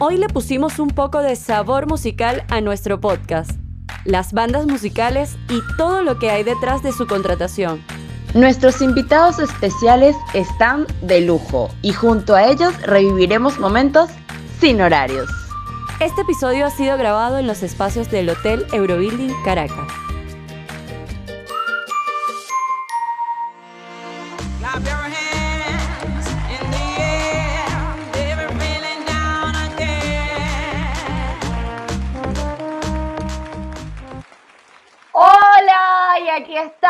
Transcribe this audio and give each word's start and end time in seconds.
Hoy 0.00 0.16
le 0.16 0.28
pusimos 0.28 0.78
un 0.78 0.90
poco 0.90 1.22
de 1.22 1.34
sabor 1.34 1.88
musical 1.88 2.44
a 2.50 2.60
nuestro 2.60 3.00
podcast, 3.00 3.50
las 4.04 4.32
bandas 4.32 4.64
musicales 4.64 5.36
y 5.48 5.60
todo 5.76 6.02
lo 6.02 6.20
que 6.20 6.30
hay 6.30 6.44
detrás 6.44 6.84
de 6.84 6.92
su 6.92 7.08
contratación. 7.08 7.82
Nuestros 8.32 8.80
invitados 8.80 9.40
especiales 9.40 10.14
están 10.34 10.86
de 11.02 11.22
lujo 11.22 11.68
y 11.82 11.92
junto 11.92 12.36
a 12.36 12.44
ellos 12.44 12.80
reviviremos 12.82 13.58
momentos 13.58 14.08
sin 14.60 14.80
horarios. 14.80 15.28
Este 15.98 16.20
episodio 16.20 16.66
ha 16.66 16.70
sido 16.70 16.96
grabado 16.96 17.38
en 17.38 17.48
los 17.48 17.64
espacios 17.64 18.08
del 18.08 18.28
Hotel 18.28 18.66
Eurobuilding 18.72 19.34
Caracas. 19.44 20.07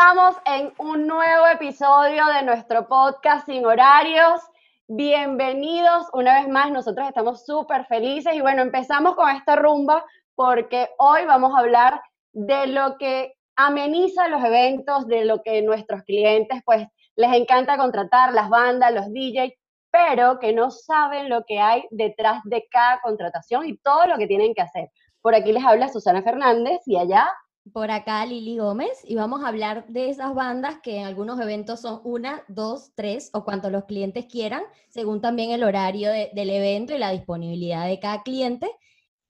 Estamos 0.09 0.37
en 0.45 0.73
un 0.79 1.05
nuevo 1.05 1.45
episodio 1.45 2.25
de 2.25 2.41
nuestro 2.41 2.87
podcast 2.87 3.45
sin 3.45 3.63
horarios. 3.63 4.41
Bienvenidos 4.87 6.07
una 6.13 6.39
vez 6.39 6.49
más, 6.49 6.71
nosotros 6.71 7.07
estamos 7.07 7.45
súper 7.45 7.85
felices 7.85 8.33
y 8.33 8.41
bueno, 8.41 8.63
empezamos 8.63 9.13
con 9.13 9.29
esta 9.29 9.55
rumba 9.55 10.03
porque 10.33 10.89
hoy 10.97 11.25
vamos 11.27 11.53
a 11.53 11.59
hablar 11.59 12.01
de 12.33 12.65
lo 12.65 12.97
que 12.97 13.35
ameniza 13.55 14.29
los 14.29 14.43
eventos, 14.43 15.05
de 15.05 15.25
lo 15.25 15.43
que 15.43 15.61
nuestros 15.61 16.01
clientes 16.01 16.59
pues 16.65 16.87
les 17.15 17.31
encanta 17.31 17.77
contratar, 17.77 18.33
las 18.33 18.49
bandas, 18.49 18.91
los 18.91 19.13
DJs, 19.13 19.53
pero 19.91 20.39
que 20.39 20.53
no 20.53 20.71
saben 20.71 21.29
lo 21.29 21.43
que 21.45 21.59
hay 21.59 21.83
detrás 21.91 22.41
de 22.45 22.65
cada 22.71 22.99
contratación 23.01 23.67
y 23.67 23.77
todo 23.77 24.07
lo 24.07 24.17
que 24.17 24.25
tienen 24.25 24.55
que 24.55 24.63
hacer. 24.63 24.89
Por 25.21 25.35
aquí 25.35 25.51
les 25.51 25.63
habla 25.63 25.87
Susana 25.87 26.23
Fernández 26.23 26.79
y 26.87 26.97
allá 26.97 27.29
Por 27.73 27.91
acá 27.91 28.25
Lili 28.25 28.57
Gómez 28.57 29.01
y 29.03 29.15
vamos 29.15 29.43
a 29.43 29.47
hablar 29.49 29.85
de 29.87 30.09
esas 30.09 30.33
bandas 30.33 30.79
que 30.81 30.99
en 30.99 31.05
algunos 31.05 31.39
eventos 31.39 31.81
son 31.81 32.01
una, 32.03 32.43
dos, 32.47 32.91
tres 32.95 33.29
o 33.33 33.43
cuanto 33.43 33.69
los 33.69 33.83
clientes 33.85 34.25
quieran, 34.25 34.63
según 34.87 35.19
también 35.21 35.51
el 35.51 35.63
horario 35.63 36.09
de- 36.09 36.31
del 36.33 36.49
evento 36.49 36.93
y 36.93 36.97
la 36.97 37.11
disponibilidad 37.11 37.85
de 37.85 37.99
cada 37.99 38.23
cliente. 38.23 38.71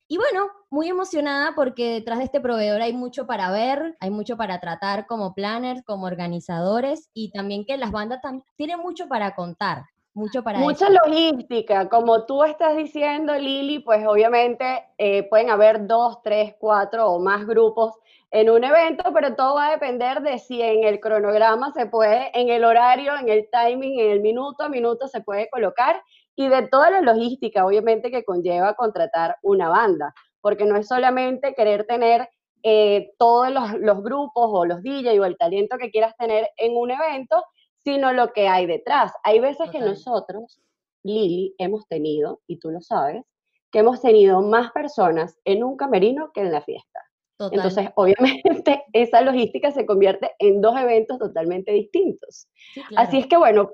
Y 0.07 0.17
bueno, 0.17 0.47
muy 0.69 0.87
emocionada 0.87 1.53
porque 1.55 1.93
detrás 1.93 2.19
de 2.19 2.25
este 2.25 2.41
proveedor 2.41 2.81
hay 2.81 2.93
mucho 2.93 3.27
para 3.27 3.51
ver, 3.51 3.95
hay 3.99 4.09
mucho 4.09 4.37
para 4.37 4.59
tratar 4.59 5.05
como 5.05 5.33
planners, 5.33 5.83
como 5.83 6.05
organizadores 6.05 7.09
y 7.13 7.31
también 7.31 7.65
que 7.65 7.77
las 7.77 7.91
bandas 7.91 8.19
tienen 8.55 8.79
mucho 8.79 9.07
para 9.07 9.35
contar, 9.35 9.85
mucho 10.13 10.43
para 10.43 10.59
Mucha 10.59 10.87
logística, 10.89 11.89
como 11.89 12.25
tú 12.25 12.43
estás 12.43 12.75
diciendo, 12.75 13.35
Lili, 13.35 13.79
pues 13.79 14.05
obviamente 14.07 14.83
eh, 14.97 15.23
pueden 15.29 15.49
haber 15.49 15.85
dos, 15.85 16.21
tres, 16.23 16.55
cuatro 16.59 17.07
o 17.11 17.19
más 17.19 17.45
grupos 17.45 17.93
en 18.31 18.49
un 18.49 18.63
evento, 18.63 19.11
pero 19.13 19.35
todo 19.35 19.55
va 19.55 19.67
a 19.67 19.71
depender 19.71 20.21
de 20.21 20.37
si 20.37 20.61
en 20.61 20.83
el 20.83 20.99
cronograma 20.99 21.71
se 21.71 21.87
puede, 21.87 22.29
en 22.39 22.49
el 22.49 22.63
horario, 22.63 23.17
en 23.17 23.29
el 23.29 23.49
timing, 23.51 23.99
en 23.99 24.11
el 24.11 24.21
minuto 24.21 24.63
a 24.63 24.69
minuto 24.69 25.07
se 25.07 25.21
puede 25.21 25.49
colocar 25.49 26.01
y 26.35 26.47
de 26.47 26.67
toda 26.67 26.89
la 26.89 27.01
logística, 27.01 27.65
obviamente, 27.65 28.11
que 28.11 28.23
conlleva 28.23 28.75
contratar 28.75 29.37
una 29.41 29.67
banda, 29.67 30.13
porque 30.41 30.65
no 30.65 30.77
es 30.77 30.87
solamente 30.87 31.53
querer 31.53 31.85
tener 31.85 32.29
eh, 32.63 33.11
todos 33.17 33.51
los, 33.51 33.73
los 33.79 34.03
grupos 34.03 34.49
o 34.49 34.65
los 34.65 34.81
DJ 34.81 35.19
o 35.19 35.25
el 35.25 35.37
talento 35.37 35.77
que 35.77 35.91
quieras 35.91 36.15
tener 36.17 36.49
en 36.57 36.77
un 36.77 36.91
evento, 36.91 37.43
sino 37.83 38.13
lo 38.13 38.31
que 38.31 38.47
hay 38.47 38.67
detrás. 38.67 39.11
Hay 39.23 39.39
veces 39.39 39.69
que 39.69 39.79
nosotros, 39.79 40.61
Lili, 41.03 41.55
hemos 41.57 41.87
tenido, 41.87 42.41
y 42.47 42.57
tú 42.57 42.69
lo 42.71 42.81
sabes, 42.81 43.25
que 43.71 43.79
hemos 43.79 44.01
tenido 44.01 44.41
más 44.41 44.71
personas 44.71 45.37
en 45.45 45.63
un 45.63 45.75
camerino 45.77 46.31
que 46.33 46.41
en 46.41 46.51
la 46.51 46.61
fiesta. 46.61 47.08
Total. 47.39 47.57
Entonces, 47.57 47.89
obviamente, 47.95 48.83
esa 48.93 49.21
logística 49.21 49.71
se 49.71 49.85
convierte 49.85 50.31
en 50.39 50.59
dos 50.59 50.77
eventos 50.77 51.17
totalmente 51.17 51.71
distintos. 51.71 52.49
Sí, 52.73 52.83
claro. 52.83 53.07
Así 53.07 53.17
es 53.19 53.27
que, 53.27 53.37
bueno, 53.37 53.71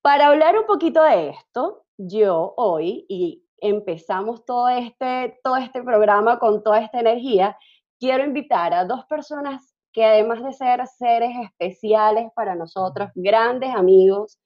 para 0.00 0.28
hablar 0.28 0.58
un 0.58 0.64
poquito 0.64 1.04
de 1.04 1.28
esto, 1.28 1.84
yo 1.98 2.54
hoy, 2.56 3.04
y 3.10 3.44
empezamos 3.58 4.46
todo 4.46 4.70
este, 4.70 5.38
todo 5.44 5.58
este 5.58 5.82
programa 5.82 6.38
con 6.38 6.62
toda 6.62 6.80
esta 6.80 7.00
energía, 7.00 7.58
quiero 8.00 8.24
invitar 8.24 8.72
a 8.72 8.86
dos 8.86 9.04
personas 9.04 9.74
que 9.92 10.04
además 10.04 10.42
de 10.42 10.52
ser 10.54 10.86
seres 10.86 11.30
especiales 11.42 12.30
para 12.34 12.54
nosotros, 12.54 13.10
grandes 13.14 13.74
amigos, 13.74 14.40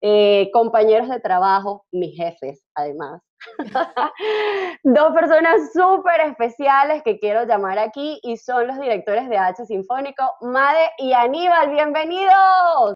eh, 0.00 0.50
compañeros 0.52 1.08
de 1.08 1.18
trabajo, 1.18 1.84
mis 1.90 2.16
jefes, 2.16 2.64
además. 2.76 3.22
Dos 4.82 5.12
personas 5.12 5.72
súper 5.72 6.20
especiales 6.22 7.02
que 7.02 7.18
quiero 7.18 7.44
llamar 7.44 7.78
aquí 7.78 8.20
y 8.22 8.36
son 8.36 8.66
los 8.66 8.78
directores 8.78 9.28
de 9.28 9.38
H 9.38 9.66
Sinfónico, 9.66 10.24
Made 10.40 10.90
y 10.98 11.12
Aníbal. 11.12 11.70
¡Bienvenidos! 11.70 12.94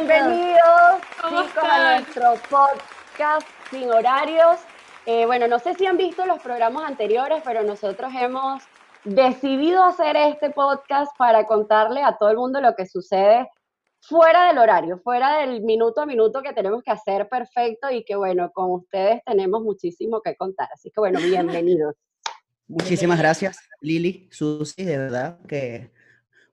Bienvenidos. 0.00 0.30
bienvenidos 0.32 1.02
¿Cómo 1.20 1.42
chicos 1.42 1.62
a 1.62 1.94
nuestro 1.94 2.34
podcast 2.48 3.46
sin 3.70 3.90
horarios. 3.90 4.56
Eh, 5.04 5.26
bueno, 5.26 5.46
no 5.46 5.58
sé 5.58 5.74
si 5.74 5.84
han 5.84 5.98
visto 5.98 6.24
los 6.24 6.40
programas 6.40 6.88
anteriores, 6.88 7.42
pero 7.44 7.62
nosotros 7.64 8.10
hemos 8.18 8.62
decidido 9.04 9.84
hacer 9.84 10.16
este 10.16 10.50
podcast 10.50 11.14
para 11.18 11.46
contarle 11.46 12.02
a 12.02 12.16
todo 12.16 12.30
el 12.30 12.38
mundo 12.38 12.62
lo 12.62 12.74
que 12.74 12.86
sucede 12.86 13.46
fuera 14.00 14.48
del 14.48 14.58
horario, 14.58 14.98
fuera 15.00 15.38
del 15.38 15.60
minuto 15.60 16.00
a 16.00 16.06
minuto 16.06 16.40
que 16.40 16.54
tenemos 16.54 16.82
que 16.82 16.92
hacer 16.92 17.28
perfecto 17.28 17.90
y 17.90 18.02
que 18.02 18.16
bueno, 18.16 18.50
con 18.52 18.70
ustedes 18.70 19.20
tenemos 19.26 19.62
muchísimo 19.62 20.22
que 20.22 20.34
contar. 20.34 20.68
Así 20.72 20.90
que 20.90 21.00
bueno, 21.00 21.18
bienvenidos. 21.22 21.94
Muchísimas 22.66 23.18
gracias, 23.18 23.58
Lili, 23.82 24.28
Susi, 24.30 24.82
de 24.82 24.96
verdad 24.96 25.40
que 25.46 25.90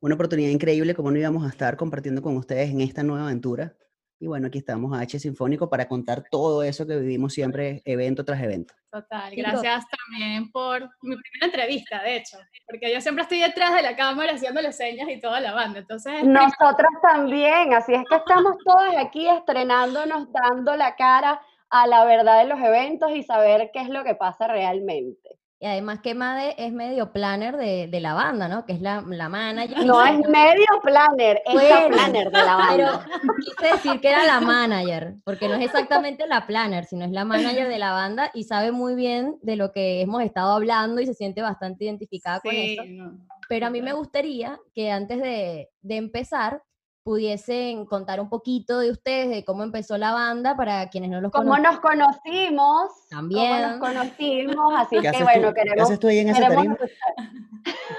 una 0.01 0.15
oportunidad 0.15 0.49
increíble 0.49 0.93
como 0.93 1.11
no 1.11 1.17
íbamos 1.17 1.45
a 1.45 1.49
estar 1.49 1.77
compartiendo 1.77 2.21
con 2.21 2.37
ustedes 2.37 2.69
en 2.69 2.81
esta 2.81 3.03
nueva 3.03 3.25
aventura. 3.25 3.73
Y 4.19 4.25
bueno, 4.25 4.47
aquí 4.47 4.57
estamos 4.57 4.97
a 4.97 5.01
H 5.01 5.19
Sinfónico 5.19 5.69
para 5.69 5.87
contar 5.87 6.23
todo 6.31 6.63
eso 6.63 6.87
que 6.87 6.97
vivimos 6.97 7.33
siempre, 7.33 7.83
evento 7.85 8.25
tras 8.25 8.41
evento. 8.41 8.73
Total, 8.91 9.31
gracias 9.35 9.85
también 10.09 10.51
por 10.51 10.81
mi 11.03 11.15
primera 11.15 11.45
entrevista, 11.45 12.01
de 12.01 12.17
hecho, 12.17 12.37
porque 12.65 12.91
yo 12.91 12.99
siempre 12.99 13.23
estoy 13.23 13.41
detrás 13.41 13.75
de 13.75 13.83
la 13.83 13.95
cámara 13.95 14.33
haciéndole 14.33 14.71
señas 14.71 15.07
y 15.09 15.19
toda 15.19 15.39
la 15.39 15.53
banda, 15.53 15.79
entonces 15.79 16.23
Nosotras 16.23 16.91
también, 17.03 17.75
así 17.75 17.93
es 17.93 18.03
que 18.09 18.15
estamos 18.15 18.55
todas 18.65 18.95
aquí 18.97 19.27
estrenándonos, 19.27 20.29
dando 20.31 20.75
la 20.75 20.95
cara 20.95 21.39
a 21.69 21.85
la 21.85 22.05
verdad 22.05 22.39
de 22.39 22.49
los 22.49 22.59
eventos 22.59 23.11
y 23.11 23.21
saber 23.21 23.69
qué 23.71 23.81
es 23.81 23.89
lo 23.89 24.03
que 24.03 24.15
pasa 24.15 24.47
realmente. 24.47 25.36
Y 25.59 25.65
además 25.65 26.01
que 26.03 26.13
Made 26.13 26.53
es 26.63 26.71
medio 26.71 27.11
planner 27.11 27.57
de, 27.57 27.87
de 27.87 27.99
la 27.99 28.13
banda, 28.13 28.47
¿no? 28.47 28.63
Que 28.65 28.73
es 28.73 28.81
la, 28.81 29.01
la 29.07 29.27
manager. 29.27 29.85
No 29.87 30.05
es 30.05 30.19
medio 30.29 30.65
planner, 30.83 31.41
es 31.47 31.53
la 31.55 31.61
Bueno, 31.79 31.87
planner 31.95 32.25
de 32.31 32.37
la 32.37 32.67
Pero 32.69 32.85
banda. 32.85 33.09
quise 33.43 33.73
decir 33.73 33.99
que 33.99 34.09
era 34.09 34.23
la 34.23 34.39
manager, 34.39 35.15
porque 35.25 35.47
no 35.47 35.55
es 35.55 35.65
exactamente 35.65 36.27
la 36.27 36.45
planner, 36.45 36.85
sino 36.85 37.05
es 37.05 37.11
la 37.11 37.25
manager 37.25 37.69
de 37.69 37.79
la 37.79 37.91
banda 37.91 38.29
y 38.35 38.43
sabe 38.43 38.71
muy 38.71 38.93
bien 38.93 39.39
de 39.41 39.55
lo 39.55 39.71
que 39.71 40.01
hemos 40.01 40.21
estado 40.21 40.53
hablando 40.53 41.01
y 41.01 41.07
se 41.07 41.15
siente 41.15 41.41
bastante 41.41 41.85
identificada 41.85 42.39
con 42.39 42.51
eso. 42.53 42.83
no, 42.85 43.17
Pero 43.49 43.65
a 43.65 43.69
mí 43.71 43.81
me 43.81 43.93
gustaría 43.93 44.59
que 44.75 44.91
antes 44.91 45.19
de, 45.19 45.69
de 45.81 45.95
empezar 45.95 46.61
pudiesen 47.07 47.85
contar 47.85 48.19
un 48.19 48.27
poquito 48.27 48.79
de 48.79 48.91
ustedes, 48.91 49.29
de 49.29 49.45
cómo 49.45 49.63
empezó 49.63 49.97
la 49.97 50.11
banda, 50.11 50.57
para 50.57 50.89
quienes 50.89 51.09
no 51.09 51.21
los 51.21 51.31
¿Cómo 51.31 51.51
conocen. 51.51 51.63
nos 51.63 51.79
conocimos? 51.79 52.91
También. 53.09 53.63
¿Cómo 53.63 53.67
nos 53.69 53.79
conocimos? 53.79 54.73
Así 54.75 54.97
¿Qué 54.99 55.11
que 55.11 55.23
bueno, 55.23 55.47
tú, 55.47 55.53
¿qué 55.53 55.61
queremos... 55.61 55.87
haces 55.87 55.99
tú 55.99 56.07
ahí 56.09 56.17
en 56.19 56.29
esa 56.29 56.39
queremos 56.49 56.77
tarima? 56.77 56.77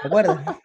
¿Te 0.03 0.07
acuerdas? 0.07 0.39
Eso 0.45 0.55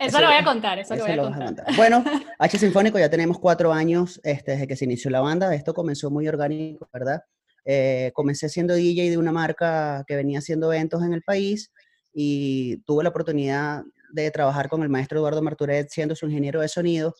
Eso- 0.00 0.20
lo 0.20 0.26
voy 0.26 0.36
a 0.36 0.44
contar, 0.44 0.78
eso, 0.80 0.94
Eso 0.94 1.06
lo 1.06 1.06
voy 1.06 1.12
a 1.12 1.16
lo 1.16 1.22
a 1.22 1.30
contar. 1.30 1.46
contar. 1.66 1.76
Bueno, 1.76 2.04
H 2.40 2.58
Sinfónico 2.58 2.98
ya 2.98 3.08
tenemos 3.08 3.38
cuatro 3.38 3.72
años 3.72 4.20
este, 4.24 4.50
desde 4.52 4.66
que 4.66 4.74
se 4.74 4.84
inició 4.84 5.08
la 5.12 5.20
banda. 5.20 5.54
Esto 5.54 5.72
comenzó 5.72 6.10
muy 6.10 6.26
orgánico, 6.26 6.88
¿verdad? 6.92 7.22
Eh, 7.64 8.10
comencé 8.12 8.48
siendo 8.48 8.74
DJ 8.74 9.10
de 9.10 9.18
una 9.18 9.30
marca 9.30 10.02
que 10.08 10.16
venía 10.16 10.40
haciendo 10.40 10.72
eventos 10.72 11.04
en 11.04 11.12
el 11.12 11.22
país 11.22 11.70
y 12.12 12.78
tuve 12.78 13.04
la 13.04 13.10
oportunidad 13.10 13.84
de 14.10 14.32
trabajar 14.32 14.68
con 14.68 14.82
el 14.82 14.88
maestro 14.88 15.20
Eduardo 15.20 15.42
Marturet 15.42 15.86
siendo 15.90 16.16
su 16.16 16.26
ingeniero 16.26 16.60
de 16.60 16.66
sonido. 16.68 17.14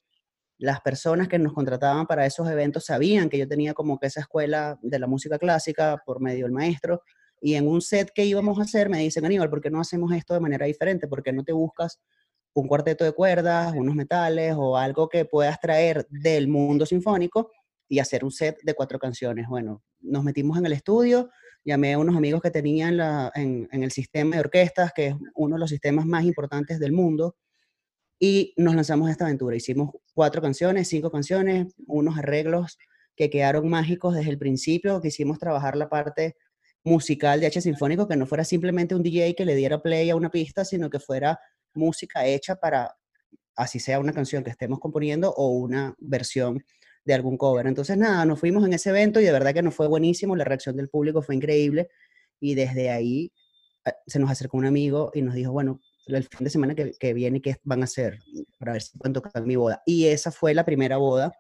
Las 0.59 0.81
personas 0.81 1.29
que 1.29 1.39
nos 1.39 1.53
contrataban 1.53 2.07
para 2.07 2.27
esos 2.27 2.49
eventos 2.51 2.85
sabían 2.85 3.29
que 3.29 3.39
yo 3.39 3.49
tenía 3.49 3.75
como 3.75 3.99
que 3.99 4.09
esa 4.09 4.21
escuela 4.21 4.79
de 4.83 4.99
la 4.99 5.07
música 5.07 5.39
clásica 5.39 6.03
por 6.05 6.21
medio 6.21 6.45
del 6.45 6.53
maestro. 6.53 7.03
Y 7.41 7.55
en 7.55 7.69
un 7.69 7.81
set 7.81 8.11
que 8.13 8.25
íbamos 8.25 8.59
a 8.59 8.63
hacer 8.63 8.89
me 8.89 8.99
dicen, 8.99 9.25
Aníbal, 9.25 9.49
¿por 9.49 9.61
qué 9.61 9.71
no 9.71 9.81
hacemos 9.81 10.13
esto 10.13 10.35
de 10.35 10.41
manera 10.41 10.67
diferente? 10.67 11.07
¿Por 11.07 11.23
qué 11.23 11.33
no 11.33 11.45
te 11.45 11.53
buscas 11.53 12.01
un 12.55 12.67
cuarteto 12.67 13.05
de 13.05 13.13
cuerdas, 13.13 13.73
unos 13.75 13.95
metales 13.95 14.55
o 14.57 14.77
algo 14.77 15.09
que 15.09 15.25
puedas 15.25 15.61
traer 15.61 16.07
del 16.11 16.49
mundo 16.49 16.87
sinfónico 16.87 17.51
y 17.89 18.01
hacer 18.01 18.25
un 18.25 18.31
set 18.31 18.59
de 18.63 18.75
cuatro 18.75 18.99
canciones. 18.99 19.47
Bueno, 19.49 19.83
nos 20.01 20.25
metimos 20.25 20.59
en 20.59 20.67
el 20.67 20.73
estudio, 20.73 21.31
llamé 21.65 21.95
a 21.95 21.99
unos 21.99 22.17
amigos 22.17 22.43
que 22.43 22.51
tenían 22.51 22.99
en, 23.35 23.69
en 23.71 23.83
el 23.83 23.91
sistema 23.91 24.37
de 24.37 24.41
orquestas, 24.41 24.93
que 24.93 25.09
es 25.09 25.15
uno 25.35 25.57
de 25.57 25.61
los 25.61 25.71
sistemas 25.71 26.05
más 26.05 26.25
importantes 26.25 26.79
del 26.79 26.93
mundo, 26.93 27.37
y 28.19 28.55
nos 28.57 28.75
lanzamos 28.75 29.09
a 29.09 29.13
esta 29.13 29.25
aventura. 29.25 29.57
Hicimos 29.57 29.91
cuatro 30.15 30.43
canciones, 30.43 30.89
cinco 30.89 31.11
canciones, 31.11 31.75
unos 31.87 32.19
arreglos 32.19 32.79
que 33.17 33.31
quedaron 33.31 33.69
mágicos 33.69 34.15
desde 34.15 34.31
el 34.31 34.39
principio, 34.39 35.01
quisimos 35.01 35.39
trabajar 35.39 35.77
la 35.77 35.89
parte 35.89 36.37
musical 36.85 37.41
de 37.41 37.47
H 37.47 37.61
Sinfónico, 37.61 38.09
que 38.09 38.17
no 38.17 38.27
fuera 38.27 38.45
simplemente 38.45 38.95
un 38.95 39.03
DJ 39.03 39.35
que 39.35 39.45
le 39.45 39.55
diera 39.55 39.83
play 39.83 40.11
a 40.11 40.17
una 40.17 40.31
pista, 40.31 40.65
sino 40.65 40.89
que 40.91 41.01
fuera 41.01 41.39
música 41.75 42.27
hecha 42.27 42.57
para, 42.57 42.97
así 43.57 43.81
sea 43.81 44.01
una 44.01 44.13
canción 44.13 44.45
que 44.45 44.51
estemos 44.51 44.79
componiendo 44.79 45.33
o 45.37 45.51
una 45.51 45.95
versión 45.99 46.65
de 47.05 47.15
algún 47.15 47.37
cover. 47.37 47.67
Entonces, 47.67 47.97
nada, 47.97 48.25
nos 48.25 48.39
fuimos 48.39 48.65
en 48.65 48.73
ese 48.73 48.91
evento 48.91 49.21
y 49.21 49.25
de 49.25 49.33
verdad 49.33 49.55
que 49.55 49.63
nos 49.63 49.75
fue 49.75 49.89
buenísimo, 49.89 50.37
la 50.37 50.45
reacción 50.45 50.77
del 50.77 50.89
público 50.89 51.23
fue 51.23 51.35
increíble 51.35 51.89
y 52.41 52.55
desde 52.55 52.91
ahí 52.91 53.33
eh, 53.85 53.93
se 54.07 54.19
nos 54.19 54.31
acercó 54.31 54.57
un 54.57 54.67
amigo 54.67 55.11
y 55.15 55.23
nos 55.23 55.35
dijo, 55.35 55.53
bueno, 55.53 55.81
el 56.17 56.25
fin 56.25 56.45
de 56.45 56.51
semana 56.51 56.75
que, 56.75 56.93
que 56.99 57.13
viene, 57.13 57.41
¿qué 57.43 57.57
van 57.65 57.83
a 57.83 57.85
hacer? 57.85 58.19
Para 58.59 58.73
ver 58.73 58.83
si 58.83 58.97
pueden 58.99 59.13
tocar 59.13 59.45
mi 59.45 59.57
boda. 59.57 59.83
Y 59.87 60.07
esa 60.07 60.31
fue 60.33 60.55
la 60.55 60.65
primera 60.65 60.97
boda 60.97 61.33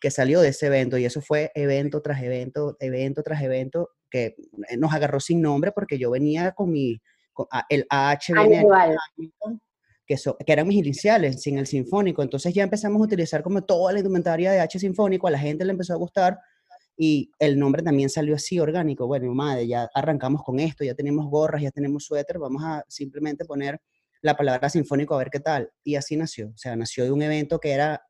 que 0.00 0.10
salió 0.10 0.40
de 0.40 0.48
ese 0.48 0.66
evento 0.66 0.98
y 0.98 1.04
eso 1.04 1.20
fue 1.20 1.50
evento 1.54 2.00
tras 2.02 2.22
evento, 2.22 2.76
evento 2.80 3.22
tras 3.22 3.42
evento, 3.42 3.90
que 4.10 4.34
eh, 4.68 4.76
nos 4.78 4.92
agarró 4.92 5.20
sin 5.20 5.40
nombre 5.42 5.72
porque 5.72 5.98
yo 5.98 6.10
venía 6.10 6.52
con 6.52 6.70
mi, 6.70 7.00
con, 7.32 7.46
ah, 7.52 7.64
el 7.68 7.86
AH 7.88 8.18
Aníbal. 8.34 8.98
que, 10.06 10.16
so- 10.16 10.36
que 10.44 10.52
eran 10.52 10.66
mis 10.66 10.78
iniciales, 10.78 11.42
sin 11.42 11.58
el 11.58 11.66
sinfónico. 11.66 12.22
Entonces 12.22 12.52
ya 12.54 12.62
empezamos 12.62 13.00
a 13.00 13.04
utilizar 13.04 13.42
como 13.42 13.62
toda 13.62 13.92
la 13.92 13.98
indumentaria 14.00 14.50
de 14.52 14.60
H 14.60 14.78
sinfónico, 14.78 15.26
a 15.28 15.30
la 15.30 15.38
gente 15.38 15.64
le 15.64 15.72
empezó 15.72 15.92
a 15.92 15.96
gustar 15.96 16.38
y 16.96 17.30
el 17.38 17.58
nombre 17.58 17.82
también 17.82 18.10
salió 18.10 18.34
así 18.34 18.58
orgánico. 18.58 19.06
Bueno, 19.06 19.32
madre, 19.32 19.66
ya 19.66 19.88
arrancamos 19.94 20.42
con 20.42 20.60
esto, 20.60 20.82
ya 20.84 20.94
tenemos 20.94 21.26
gorras, 21.30 21.62
ya 21.62 21.70
tenemos 21.70 22.04
suéter, 22.04 22.38
vamos 22.38 22.62
a 22.64 22.84
simplemente 22.88 23.44
poner 23.44 23.80
la 24.22 24.36
palabra 24.36 24.68
sinfónico 24.68 25.14
a 25.14 25.18
ver 25.18 25.30
qué 25.30 25.40
tal. 25.40 25.70
Y 25.84 25.96
así 25.96 26.16
nació. 26.16 26.48
O 26.48 26.56
sea, 26.58 26.76
nació 26.76 27.04
de 27.04 27.12
un 27.12 27.22
evento 27.22 27.58
que, 27.58 27.72
era, 27.72 28.02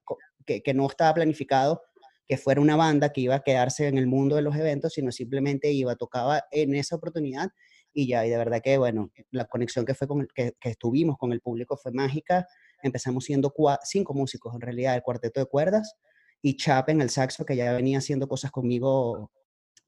que, 0.47 0.63
que 0.63 0.75
no 0.75 0.87
estaba 0.87 1.15
planificado, 1.15 1.83
que 2.27 2.37
fuera 2.37 2.61
una 2.61 2.77
banda 2.77 3.13
que 3.13 3.21
iba 3.23 3.35
a 3.37 3.43
quedarse 3.43 3.89
en 3.89 3.99
el 3.99 4.07
mundo 4.07 4.37
de 4.37 4.43
los 4.43 4.55
eventos, 4.57 4.93
sino 4.95 5.11
simplemente 5.13 5.73
iba, 5.73 5.97
tocaba 5.97 6.45
en 6.51 6.75
esa 6.75 6.97
oportunidad 6.97 7.49
y 7.93 8.07
ya, 8.07 8.25
y 8.25 8.31
de 8.31 8.37
verdad 8.37 8.61
que, 8.63 8.79
bueno, 8.79 9.11
la 9.33 9.47
conexión 9.47 9.85
que, 9.85 9.95
fue 9.95 10.07
con 10.07 10.21
el- 10.21 10.29
que, 10.33 10.53
que 10.61 10.71
estuvimos 10.71 11.17
con 11.19 11.33
el 11.33 11.41
público 11.41 11.77
fue 11.77 11.91
mágica. 11.93 12.47
Empezamos 12.85 13.25
siendo 13.25 13.53
cua- 13.53 13.81
cinco 13.83 14.15
músicos, 14.15 14.55
en 14.55 14.61
realidad, 14.61 14.95
el 14.95 15.03
cuarteto 15.03 15.41
de 15.41 15.47
cuerdas, 15.47 15.95
y 16.41 16.57
Chap 16.57 16.89
en 16.89 17.01
el 17.03 17.11
saxo, 17.11 17.45
que 17.45 17.57
ya 17.57 17.73
venía 17.73 17.99
haciendo 17.99 18.29
cosas 18.29 18.51
conmigo 18.53 19.31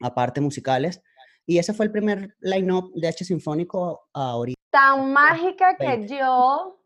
aparte 0.01 0.41
musicales. 0.41 1.01
Y 1.47 1.59
ese 1.59 1.73
fue 1.73 1.87
el 1.87 1.93
primer 1.93 2.35
line-up 2.41 2.93
de 2.95 3.09
H 3.09 3.25
Sinfónico 3.25 4.09
ahorita. 4.13 4.61
Tan 4.73 5.13
mágica 5.13 5.77
que 5.77 6.07
yo, 6.09 6.79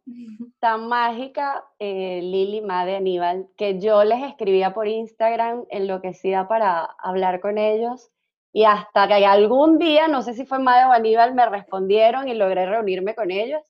tan 0.59 0.89
mágica, 0.89 1.65
eh, 1.79 2.21
Lili, 2.21 2.61
Made, 2.61 2.97
Aníbal, 2.97 3.47
que 3.57 3.79
yo 3.79 4.03
les 4.03 4.25
escribía 4.25 4.75
por 4.75 4.89
Instagram 4.89 5.65
enloquecida 5.71 6.49
para 6.49 6.85
hablar 6.99 7.41
con 7.41 7.59
ellos. 7.59 8.11
Y 8.53 8.65
hasta 8.65 9.07
que 9.07 9.25
algún 9.25 9.79
día, 9.79 10.09
no 10.09 10.23
sé 10.23 10.35
si 10.35 10.45
fue 10.45 10.59
Made 10.59 10.87
o 10.87 10.93
Aníbal, 10.93 11.35
me 11.35 11.47
respondieron 11.49 12.27
y 12.27 12.35
logré 12.35 12.67
reunirme 12.67 13.15
con 13.15 13.31
ellos. 13.31 13.63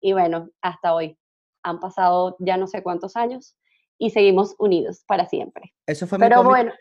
Y 0.00 0.14
bueno, 0.14 0.50
hasta 0.60 0.92
hoy. 0.92 1.16
Han 1.62 1.78
pasado 1.78 2.36
ya 2.40 2.56
no 2.56 2.66
sé 2.66 2.82
cuántos 2.82 3.16
años 3.16 3.54
y 3.98 4.10
seguimos 4.10 4.56
unidos 4.58 5.04
para 5.06 5.26
siempre. 5.26 5.74
Eso 5.86 6.08
fue 6.08 6.18
muy, 6.18 6.24
Pero 6.24 6.36
cómico, 6.38 6.50
bueno, 6.50 6.72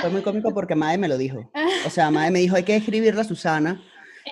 fue 0.00 0.10
muy 0.10 0.22
cómico 0.22 0.54
porque 0.54 0.74
Mae 0.74 0.98
me 0.98 1.08
lo 1.08 1.16
dijo. 1.16 1.50
O 1.86 1.90
sea, 1.90 2.10
Mae 2.10 2.30
me 2.30 2.40
dijo, 2.40 2.54
hay 2.54 2.62
que 2.62 2.76
escribirle 2.76 3.22
a 3.22 3.24
Susana. 3.24 3.82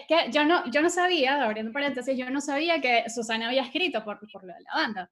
Es 0.00 0.06
que 0.08 0.30
yo 0.30 0.44
no, 0.44 0.68
yo 0.70 0.82
no 0.82 0.90
sabía, 0.90 1.42
abriendo 1.42 1.72
paréntesis, 1.72 2.16
yo 2.16 2.28
no 2.30 2.40
sabía 2.40 2.80
que 2.80 3.04
Susana 3.08 3.48
había 3.48 3.62
escrito 3.62 4.04
por, 4.04 4.18
por 4.30 4.42
lo 4.44 4.52
de 4.54 4.60
la 4.62 4.74
banda. 4.74 5.10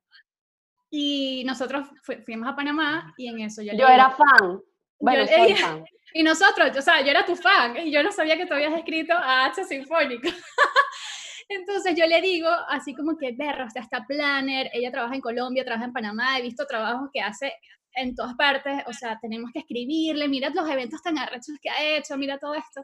Y 0.91 1.43
nosotros 1.45 1.89
fu- 2.03 2.23
fuimos 2.25 2.49
a 2.49 2.55
Panamá 2.57 3.13
y 3.17 3.29
en 3.29 3.41
eso 3.41 3.63
yo 3.63 3.73
le 3.73 3.79
yo 3.79 3.89
era 3.89 4.11
fan. 4.11 4.61
Bueno, 5.01 5.23
le 5.23 5.29
soy 5.29 5.55
fan. 5.57 5.85
Y 6.17 6.23
nosotros, 6.23 6.77
o 6.77 6.81
sea, 6.83 7.01
yo 7.01 7.11
era 7.11 7.25
tu 7.27 7.35
fan 7.35 7.77
y 7.77 7.91
yo 7.91 8.01
no 8.05 8.13
sabía 8.13 8.37
que 8.37 8.47
tú 8.47 8.55
habías 8.55 8.73
escrito 8.75 9.15
a 9.15 9.47
H 9.47 9.65
Sinfónico. 9.65 10.29
Entonces 11.49 11.95
yo 11.97 12.07
le 12.07 12.21
digo, 12.21 12.49
así 12.69 12.95
como 12.95 13.17
que, 13.19 13.33
berro, 13.33 13.67
o 13.67 13.71
sea, 13.71 13.83
está 13.83 14.07
Planner, 14.07 14.71
ella 14.73 14.93
trabaja 14.93 15.15
en 15.17 15.21
Colombia, 15.21 15.65
trabaja 15.65 15.87
en 15.87 15.93
Panamá, 15.93 16.39
he 16.39 16.43
visto 16.43 16.67
trabajos 16.67 17.11
que 17.13 17.21
hace 17.21 17.53
en 17.97 18.15
todas 18.15 18.35
partes, 18.35 18.83
o 18.87 18.93
sea, 18.93 19.19
tenemos 19.21 19.51
que 19.53 19.61
escribirle, 19.61 20.29
mira 20.29 20.51
los 20.51 20.69
eventos 20.71 21.03
tan 21.03 21.19
arrechos 21.19 21.57
que 21.61 21.71
ha 21.71 21.83
hecho, 21.97 22.17
mira 22.17 22.39
todo 22.39 22.55
esto. 22.55 22.83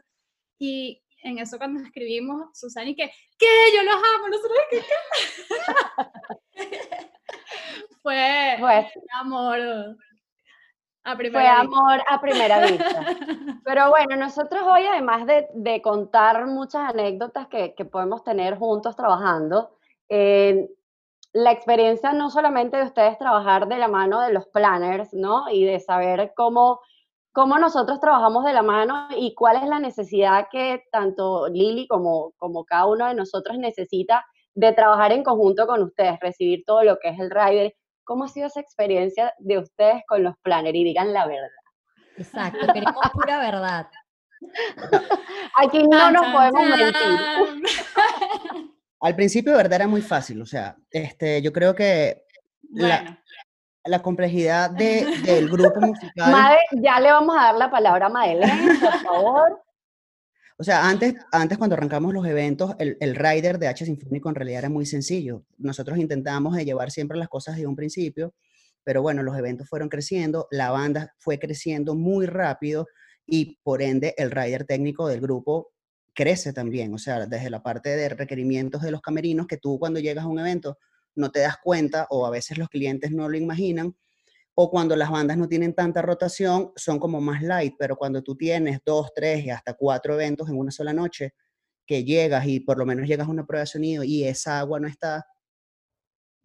Y 0.59 1.01
en 1.23 1.39
eso 1.39 1.57
cuando 1.57 1.81
escribimos, 1.83 2.57
Susana 2.57 2.89
y 2.89 2.95
que, 2.95 3.11
¿qué? 3.37 3.47
Yo 3.75 3.83
los 3.83 3.95
amo, 3.95 4.27
nosotros 4.29 4.57
que, 4.69 4.79
¿qué? 4.79 4.85
Fue 8.03 8.57
Pues, 8.59 8.87
amor 9.19 9.59
a 11.03 11.15
fue 11.15 11.23
vista. 11.23 11.59
amor 11.59 12.01
a 12.07 12.21
primera 12.21 12.65
vista. 12.65 13.05
Pero 13.65 13.89
bueno, 13.89 14.15
nosotros 14.17 14.61
hoy, 14.65 14.85
además 14.85 15.25
de, 15.25 15.47
de 15.53 15.81
contar 15.81 16.45
muchas 16.47 16.89
anécdotas 16.89 17.47
que, 17.47 17.73
que 17.75 17.85
podemos 17.85 18.23
tener 18.23 18.57
juntos 18.57 18.95
trabajando, 18.95 19.77
eh, 20.09 20.69
la 21.33 21.51
experiencia 21.51 22.13
no 22.13 22.29
solamente 22.29 22.77
de 22.77 22.83
ustedes 22.83 23.17
trabajar 23.17 23.67
de 23.67 23.77
la 23.77 23.87
mano 23.87 24.21
de 24.21 24.33
los 24.33 24.47
planners, 24.47 25.13
¿no? 25.13 25.49
Y 25.49 25.63
de 25.63 25.79
saber 25.79 26.33
cómo, 26.35 26.81
cómo 27.31 27.57
nosotros 27.57 27.99
trabajamos 27.99 28.43
de 28.45 28.53
la 28.53 28.61
mano 28.61 29.07
y 29.15 29.33
cuál 29.35 29.57
es 29.57 29.67
la 29.67 29.79
necesidad 29.79 30.47
que 30.51 30.83
tanto 30.91 31.47
Lili 31.47 31.87
como, 31.87 32.33
como 32.37 32.65
cada 32.65 32.87
uno 32.87 33.07
de 33.07 33.15
nosotros 33.15 33.57
necesita 33.57 34.25
de 34.53 34.73
trabajar 34.73 35.11
en 35.11 35.23
conjunto 35.23 35.65
con 35.65 35.81
ustedes, 35.81 36.19
recibir 36.19 36.63
todo 36.65 36.83
lo 36.83 36.97
que 36.99 37.09
es 37.09 37.19
el 37.19 37.31
rider. 37.31 37.73
¿Cómo 38.03 38.25
ha 38.25 38.27
sido 38.27 38.47
esa 38.47 38.59
experiencia 38.59 39.33
de 39.39 39.59
ustedes 39.59 40.03
con 40.07 40.23
los 40.23 40.35
planners? 40.41 40.75
Y 40.75 40.83
digan 40.83 41.13
la 41.13 41.25
verdad. 41.25 41.47
Exacto, 42.17 42.67
queremos 42.73 43.09
pura 43.13 43.39
verdad. 43.39 43.87
Aquí 45.55 45.83
no 45.83 45.97
Chan, 45.97 46.13
nos 46.13 46.23
chan, 46.23 46.33
podemos 46.33 46.77
mentir. 46.77 48.71
Al 48.99 49.15
principio, 49.15 49.55
verdad, 49.55 49.73
era 49.73 49.87
muy 49.87 50.01
fácil. 50.01 50.41
O 50.41 50.45
sea, 50.45 50.75
este, 50.89 51.41
yo 51.41 51.53
creo 51.53 51.73
que 51.73 52.25
Bueno, 52.61 52.87
la 52.87 53.20
complejidad 54.01 54.71
de, 54.71 55.05
del 55.25 55.49
grupo 55.49 55.79
musical... 55.81 56.31
Made, 56.31 56.57
ya 56.73 56.99
le 56.99 57.11
vamos 57.11 57.35
a 57.37 57.43
dar 57.43 57.55
la 57.55 57.71
palabra 57.71 58.07
a 58.07 58.09
Madeleine, 58.09 58.79
por 58.79 58.99
favor. 59.01 59.63
O 60.57 60.63
sea, 60.63 60.87
antes, 60.87 61.15
antes 61.31 61.57
cuando 61.57 61.75
arrancamos 61.75 62.13
los 62.13 62.25
eventos, 62.27 62.75
el, 62.77 62.95
el 62.99 63.15
rider 63.15 63.57
de 63.57 63.67
H 63.67 63.85
Sinfónico 63.85 64.29
en 64.29 64.35
realidad 64.35 64.59
era 64.59 64.69
muy 64.69 64.85
sencillo. 64.85 65.43
Nosotros 65.57 65.97
intentamos 65.97 66.55
de 66.55 66.65
llevar 66.65 66.91
siempre 66.91 67.17
las 67.17 67.29
cosas 67.29 67.57
de 67.57 67.65
un 67.65 67.75
principio, 67.75 68.35
pero 68.83 69.01
bueno, 69.01 69.23
los 69.23 69.37
eventos 69.37 69.67
fueron 69.67 69.89
creciendo, 69.89 70.47
la 70.51 70.69
banda 70.69 71.15
fue 71.17 71.39
creciendo 71.39 71.95
muy 71.95 72.27
rápido 72.27 72.87
y 73.25 73.59
por 73.63 73.81
ende 73.81 74.13
el 74.17 74.31
rider 74.31 74.65
técnico 74.65 75.07
del 75.07 75.21
grupo 75.21 75.71
crece 76.13 76.53
también. 76.53 76.93
O 76.93 76.97
sea, 76.97 77.25
desde 77.25 77.49
la 77.49 77.63
parte 77.63 77.89
de 77.95 78.09
requerimientos 78.09 78.81
de 78.81 78.91
los 78.91 79.01
camerinos, 79.01 79.47
que 79.47 79.57
tú 79.57 79.79
cuando 79.79 79.99
llegas 79.99 80.25
a 80.25 80.27
un 80.27 80.39
evento 80.39 80.77
no 81.15 81.31
te 81.31 81.39
das 81.39 81.57
cuenta 81.57 82.07
o 82.09 82.25
a 82.25 82.29
veces 82.29 82.57
los 82.57 82.69
clientes 82.69 83.11
no 83.11 83.29
lo 83.29 83.37
imaginan, 83.37 83.95
o 84.53 84.69
cuando 84.69 84.95
las 84.95 85.09
bandas 85.09 85.37
no 85.37 85.47
tienen 85.47 85.73
tanta 85.73 86.01
rotación, 86.01 86.71
son 86.75 86.99
como 86.99 87.21
más 87.21 87.41
light, 87.41 87.75
pero 87.79 87.95
cuando 87.95 88.21
tú 88.21 88.35
tienes 88.35 88.79
dos, 88.85 89.11
tres 89.15 89.45
y 89.45 89.49
hasta 89.49 89.73
cuatro 89.73 90.15
eventos 90.15 90.49
en 90.49 90.57
una 90.57 90.71
sola 90.71 90.93
noche, 90.93 91.33
que 91.85 92.03
llegas 92.03 92.45
y 92.47 92.59
por 92.59 92.77
lo 92.77 92.85
menos 92.85 93.07
llegas 93.07 93.27
a 93.27 93.31
una 93.31 93.45
prueba 93.45 93.61
de 93.61 93.67
sonido 93.67 94.03
y 94.03 94.23
esa 94.23 94.59
agua 94.59 94.79
no 94.79 94.87
está, 94.87 95.25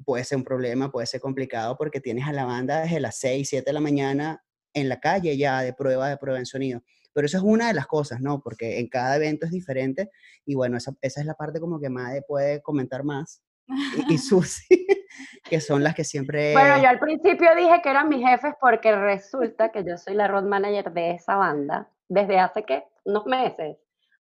puede 0.04 0.24
ser 0.24 0.38
un 0.38 0.44
problema, 0.44 0.90
puede 0.90 1.06
ser 1.06 1.20
complicado 1.20 1.76
porque 1.76 2.00
tienes 2.00 2.26
a 2.26 2.32
la 2.32 2.44
banda 2.44 2.82
desde 2.82 3.00
las 3.00 3.18
6, 3.18 3.48
7 3.48 3.64
de 3.66 3.72
la 3.72 3.80
mañana 3.80 4.42
en 4.74 4.88
la 4.88 5.00
calle 5.00 5.36
ya 5.36 5.62
de 5.62 5.72
prueba, 5.72 6.08
de 6.08 6.16
prueba 6.16 6.38
en 6.38 6.46
sonido. 6.46 6.82
Pero 7.12 7.26
eso 7.26 7.38
es 7.38 7.44
una 7.44 7.68
de 7.68 7.74
las 7.74 7.86
cosas, 7.86 8.20
¿no? 8.20 8.40
Porque 8.42 8.78
en 8.78 8.88
cada 8.88 9.16
evento 9.16 9.46
es 9.46 9.52
diferente 9.52 10.10
y 10.44 10.54
bueno, 10.54 10.76
esa, 10.76 10.94
esa 11.00 11.20
es 11.20 11.26
la 11.26 11.34
parte 11.34 11.60
como 11.60 11.80
que 11.80 11.88
Made 11.88 12.22
puede 12.22 12.60
comentar 12.60 13.04
más. 13.04 13.42
Y, 13.68 14.14
y 14.14 14.18
Susi, 14.18 14.86
que 15.44 15.60
son 15.60 15.82
las 15.82 15.94
que 15.94 16.04
siempre... 16.04 16.52
Bueno, 16.52 16.80
yo 16.82 16.88
al 16.88 16.98
principio 16.98 17.54
dije 17.54 17.80
que 17.82 17.90
eran 17.90 18.08
mis 18.08 18.26
jefes 18.26 18.54
porque 18.60 18.94
resulta 18.94 19.70
que 19.72 19.84
yo 19.84 19.96
soy 19.96 20.14
la 20.14 20.28
road 20.28 20.44
manager 20.44 20.92
de 20.92 21.12
esa 21.12 21.36
banda 21.36 21.88
desde 22.08 22.38
hace, 22.38 22.64
¿qué? 22.64 22.84
Unos 23.04 23.26
meses. 23.26 23.76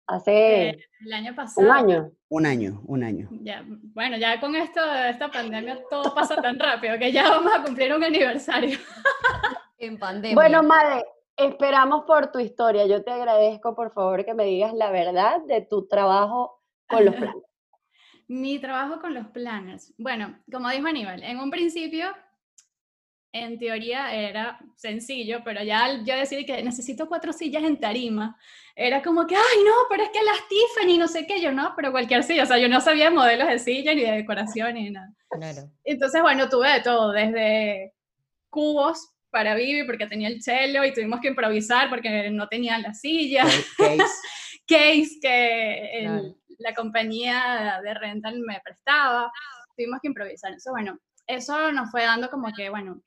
Hace 0.08 0.68
Eh, 0.68 0.78
el 1.04 1.12
año 1.12 1.34
pasado. 1.34 1.66
un 1.66 1.72
año. 1.72 2.10
Un 2.28 2.46
año, 2.46 2.80
un 2.86 3.02
año. 3.02 3.28
Ya, 3.42 3.64
bueno, 3.94 4.16
ya 4.16 4.38
con 4.40 4.54
esto 4.54 4.84
de 4.84 5.10
esta 5.10 5.28
pandemia 5.30 5.80
todo 5.90 6.14
pasa 6.14 6.36
tan 6.40 6.58
rápido 6.58 6.96
que 6.98 7.10
ya 7.12 7.28
vamos 7.28 7.52
a 7.52 7.62
cumplir 7.62 7.92
un 7.94 8.04
aniversario. 8.04 8.78
En 9.78 9.98
pandemia. 9.98 10.34
Bueno, 10.34 10.62
Made, 10.62 11.04
esperamos 11.36 12.04
por 12.06 12.32
tu 12.32 12.38
historia. 12.38 12.86
Yo 12.86 13.04
te 13.04 13.10
agradezco, 13.10 13.74
por 13.74 13.92
favor, 13.92 14.24
que 14.24 14.32
me 14.32 14.44
digas 14.44 14.72
la 14.72 14.90
verdad 14.90 15.42
de 15.46 15.60
tu 15.60 15.86
trabajo 15.86 16.62
con 16.88 17.04
los 17.04 17.14
planes. 17.14 17.42
Mi 18.28 18.58
trabajo 18.58 19.00
con 19.00 19.14
los 19.14 19.26
planners. 19.28 19.94
Bueno, 19.98 20.38
como 20.50 20.68
dijo 20.70 20.86
Aníbal, 20.86 21.22
en 21.22 21.38
un 21.38 21.50
principio, 21.50 22.12
en 23.32 23.58
teoría 23.58 24.14
era 24.14 24.58
sencillo, 24.76 25.42
pero 25.44 25.62
ya 25.62 26.02
yo 26.04 26.16
decidí 26.16 26.46
que 26.46 26.62
necesito 26.62 27.06
cuatro 27.06 27.32
sillas 27.32 27.62
en 27.62 27.78
tarima, 27.78 28.36
era 28.74 29.02
como 29.02 29.26
que, 29.26 29.36
ay, 29.36 29.64
no, 29.64 29.72
pero 29.88 30.04
es 30.04 30.10
que 30.10 30.22
las 30.22 30.38
Tiffany, 30.48 30.98
no 30.98 31.08
sé 31.08 31.26
qué, 31.26 31.40
yo 31.40 31.52
no, 31.52 31.72
pero 31.76 31.92
cualquier 31.92 32.22
silla, 32.22 32.44
o 32.44 32.46
sea, 32.46 32.58
yo 32.58 32.68
no 32.68 32.80
sabía 32.80 33.10
modelos 33.10 33.48
de 33.48 33.58
silla, 33.58 33.94
ni 33.94 34.02
de 34.02 34.12
decoración, 34.12 34.74
ni 34.74 34.90
nada. 34.90 35.12
Claro. 35.30 35.70
Entonces, 35.84 36.22
bueno, 36.22 36.48
tuve 36.48 36.70
de 36.70 36.80
todo, 36.80 37.12
desde 37.12 37.94
cubos 38.50 39.12
para 39.30 39.54
Vivi, 39.54 39.84
porque 39.84 40.06
tenía 40.06 40.28
el 40.28 40.42
cello 40.42 40.82
y 40.84 40.94
tuvimos 40.94 41.20
que 41.20 41.28
improvisar 41.28 41.90
porque 41.90 42.30
no 42.30 42.48
tenían 42.48 42.82
la 42.82 42.94
silla, 42.94 43.44
Case, 44.66 45.18
que 45.20 45.98
el- 45.98 46.04
Claro. 46.04 46.34
la 46.58 46.74
compañía 46.74 47.80
de 47.82 47.94
rental 47.94 48.40
me 48.40 48.60
prestaba, 48.64 49.30
tuvimos 49.76 50.00
que 50.00 50.08
improvisar. 50.08 50.52
Eso, 50.54 50.70
bueno, 50.70 50.98
eso 51.26 51.70
nos 51.72 51.90
fue 51.90 52.02
dando 52.02 52.30
como 52.30 52.52
que, 52.54 52.70
bueno, 52.70 53.02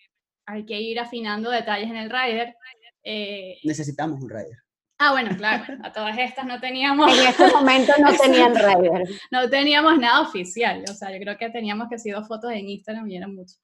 hay 0.45 0.65
que 0.65 0.79
ir 0.79 0.99
afinando 0.99 1.49
detalles 1.51 1.89
en 1.89 1.97
el 1.97 2.09
rider. 2.09 2.55
eh, 3.03 3.57
necesitamos 3.63 4.21
un 4.21 4.29
rider. 4.29 4.57
ah, 4.99 5.11
bueno, 5.13 5.35
claro, 5.37 5.77
a 5.83 5.91
todas 5.93 6.17
estas 6.17 6.45
no 6.45 6.59
teníamos, 6.59 7.17
En 7.17 7.27
este 7.29 7.47
momento 7.53 7.93
no 7.99 8.07
tenían 8.21 8.53
rider. 8.53 9.07
no 9.31 9.49
teníamos 9.49 9.97
nada 9.97 10.19
oficial, 10.21 10.83
o 10.89 10.93
sea, 10.93 11.09
yo 11.11 11.19
creo 11.19 11.37
que 11.37 11.49
teníamos 11.49 11.87
que 11.87 11.95
hacer 11.95 12.13
dos 12.13 12.27
fotos 12.27 12.51
en 12.51 12.67
Instagram 12.69 13.09
y 13.09 13.15
era 13.17 13.27
mucho. 13.29 13.55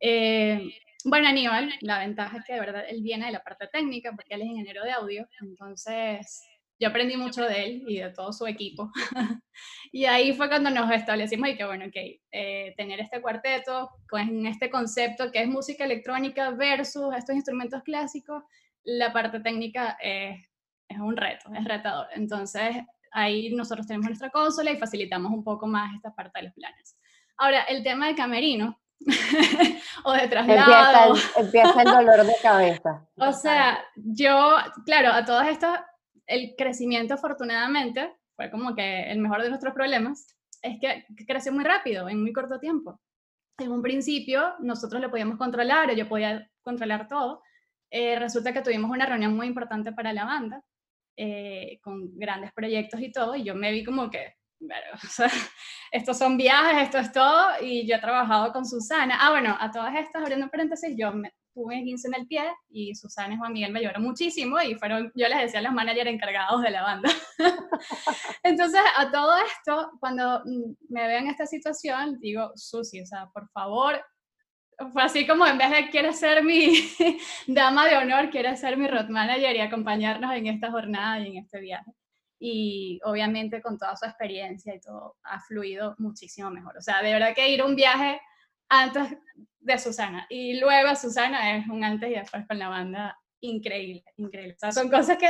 Eh, 0.00 0.70
bueno, 1.04 1.28
Aníbal, 1.28 1.70
la 1.82 1.98
ventaja 1.98 2.38
es 2.38 2.44
que 2.46 2.54
de 2.54 2.60
verdad 2.60 2.84
él 2.88 3.02
viene 3.02 3.26
de 3.26 3.32
la 3.32 3.42
parte 3.42 3.66
técnica, 3.68 4.12
porque 4.12 4.34
él 4.34 4.40
es 4.42 4.48
ingeniero 4.48 4.82
de 4.82 4.92
audio, 4.92 5.28
entonces 5.42 6.42
yo 6.80 6.88
aprendí 6.88 7.16
mucho 7.16 7.44
de 7.44 7.64
él 7.64 7.84
y 7.86 7.98
de 7.98 8.10
todo 8.10 8.32
su 8.32 8.46
equipo. 8.46 8.90
y 9.92 10.06
ahí 10.06 10.32
fue 10.32 10.48
cuando 10.48 10.70
nos 10.70 10.90
establecimos 10.90 11.50
y 11.50 11.56
que, 11.56 11.64
bueno, 11.64 11.84
ok, 11.86 11.96
eh, 12.32 12.74
tener 12.76 13.00
este 13.00 13.20
cuarteto 13.20 13.90
con 14.08 14.46
este 14.46 14.70
concepto 14.70 15.30
que 15.30 15.42
es 15.42 15.48
música 15.48 15.84
electrónica 15.84 16.50
versus 16.50 17.14
estos 17.14 17.36
instrumentos 17.36 17.82
clásicos, 17.82 18.42
la 18.82 19.12
parte 19.12 19.40
técnica 19.40 19.98
es, 20.02 20.40
es 20.88 20.98
un 20.98 21.16
reto, 21.16 21.50
es 21.54 21.64
retador. 21.64 22.06
Entonces, 22.14 22.76
ahí 23.12 23.54
nosotros 23.54 23.86
tenemos 23.86 24.06
nuestra 24.06 24.30
consola 24.30 24.70
y 24.70 24.78
facilitamos 24.78 25.30
un 25.32 25.44
poco 25.44 25.66
más 25.66 25.94
esta 25.94 26.14
parte 26.14 26.40
de 26.40 26.46
los 26.46 26.54
planes. 26.54 26.96
Ahora, 27.36 27.62
el 27.64 27.82
tema 27.82 28.06
de 28.06 28.14
camerino 28.14 28.80
o 30.04 30.12
de 30.12 30.24
Empieza 30.24 30.46
traslado. 30.46 31.14
el, 31.14 31.44
empieza 31.44 31.82
el 31.82 31.90
dolor 31.90 32.26
de 32.26 32.34
cabeza. 32.42 33.06
O 33.16 33.32
sea, 33.32 33.82
yo, 33.96 34.56
claro, 34.84 35.12
a 35.12 35.24
todos 35.24 35.46
estos, 35.46 35.70
el 36.30 36.54
crecimiento 36.56 37.14
afortunadamente 37.14 38.14
fue 38.36 38.50
como 38.50 38.74
que 38.74 39.10
el 39.10 39.18
mejor 39.18 39.42
de 39.42 39.48
nuestros 39.48 39.74
problemas, 39.74 40.26
es 40.62 40.78
que 40.80 41.04
creció 41.26 41.52
muy 41.52 41.64
rápido, 41.64 42.08
en 42.08 42.22
muy 42.22 42.32
corto 42.32 42.58
tiempo. 42.58 43.00
En 43.58 43.72
un 43.72 43.82
principio 43.82 44.54
nosotros 44.60 45.02
lo 45.02 45.10
podíamos 45.10 45.36
controlar, 45.36 45.94
yo 45.94 46.08
podía 46.08 46.48
controlar 46.62 47.08
todo. 47.08 47.42
Eh, 47.90 48.18
resulta 48.18 48.52
que 48.52 48.62
tuvimos 48.62 48.90
una 48.90 49.06
reunión 49.06 49.34
muy 49.36 49.48
importante 49.48 49.92
para 49.92 50.12
la 50.12 50.24
banda, 50.24 50.62
eh, 51.16 51.78
con 51.82 52.16
grandes 52.16 52.52
proyectos 52.52 53.00
y 53.00 53.10
todo, 53.10 53.34
y 53.34 53.42
yo 53.42 53.54
me 53.54 53.72
vi 53.72 53.84
como 53.84 54.10
que, 54.10 54.34
bueno, 54.60 54.86
o 55.04 55.06
sea, 55.06 55.30
estos 55.90 56.16
son 56.16 56.36
viajes, 56.36 56.84
esto 56.84 56.98
es 56.98 57.12
todo, 57.12 57.48
y 57.60 57.86
yo 57.86 57.96
he 57.96 58.00
trabajado 58.00 58.52
con 58.52 58.64
Susana. 58.64 59.18
Ah, 59.20 59.30
bueno, 59.30 59.56
a 59.58 59.70
todas 59.70 59.94
estas, 59.96 60.22
abriendo 60.22 60.48
paréntesis, 60.48 60.94
yo 60.96 61.12
me, 61.12 61.32
tuve 61.52 61.82
15 61.82 62.08
en 62.08 62.14
el 62.14 62.26
pie 62.26 62.42
y 62.68 62.94
Susana 62.94 63.34
y 63.34 63.38
Juan 63.38 63.52
Miguel 63.52 63.72
me 63.72 63.80
ayudaron 63.80 64.02
muchísimo 64.02 64.60
y 64.60 64.74
fueron, 64.74 65.12
yo 65.14 65.28
les 65.28 65.40
decía 65.40 65.62
los 65.62 65.72
managers 65.72 66.10
encargados 66.10 66.62
de 66.62 66.70
la 66.70 66.82
banda. 66.82 67.10
Entonces, 68.42 68.80
a 68.96 69.10
todo 69.10 69.36
esto, 69.38 69.92
cuando 70.00 70.42
mm, 70.44 70.74
me 70.88 71.06
veo 71.06 71.18
en 71.18 71.28
esta 71.28 71.46
situación, 71.46 72.18
digo, 72.20 72.52
Susi, 72.54 73.00
o 73.00 73.06
sea, 73.06 73.28
por 73.32 73.48
favor, 73.50 74.00
fue 74.92 75.02
así 75.02 75.26
como 75.26 75.46
en 75.46 75.58
vez 75.58 75.70
de 75.70 75.90
quieres 75.90 76.18
ser 76.18 76.42
mi 76.42 76.72
dama 77.46 77.86
de 77.86 77.96
honor, 77.96 78.30
quieres 78.30 78.60
ser 78.60 78.76
mi 78.76 78.88
road 78.88 79.08
manager 79.08 79.54
y 79.54 79.60
acompañarnos 79.60 80.34
en 80.34 80.46
esta 80.46 80.70
jornada 80.70 81.20
y 81.20 81.28
en 81.28 81.44
este 81.44 81.60
viaje. 81.60 81.92
Y 82.38 82.98
obviamente 83.04 83.60
con 83.60 83.76
toda 83.76 83.94
su 83.96 84.06
experiencia 84.06 84.74
y 84.74 84.80
todo 84.80 85.16
ha 85.24 85.40
fluido 85.40 85.94
muchísimo 85.98 86.50
mejor. 86.50 86.78
O 86.78 86.80
sea, 86.80 87.02
de 87.02 87.12
verdad 87.12 87.34
que 87.34 87.50
ir 87.50 87.60
a 87.60 87.66
un 87.66 87.76
viaje 87.76 88.18
antes 88.70 89.18
de 89.58 89.78
Susana 89.78 90.26
y 90.30 90.58
luego 90.58 90.94
Susana 90.96 91.56
es 91.58 91.66
un 91.68 91.84
antes 91.84 92.08
y 92.10 92.14
después 92.14 92.46
con 92.48 92.58
la 92.58 92.68
banda 92.70 93.18
increíble, 93.40 94.02
increíble. 94.16 94.54
O 94.54 94.58
sea, 94.58 94.72
son 94.72 94.88
cosas 94.90 95.18
que 95.18 95.26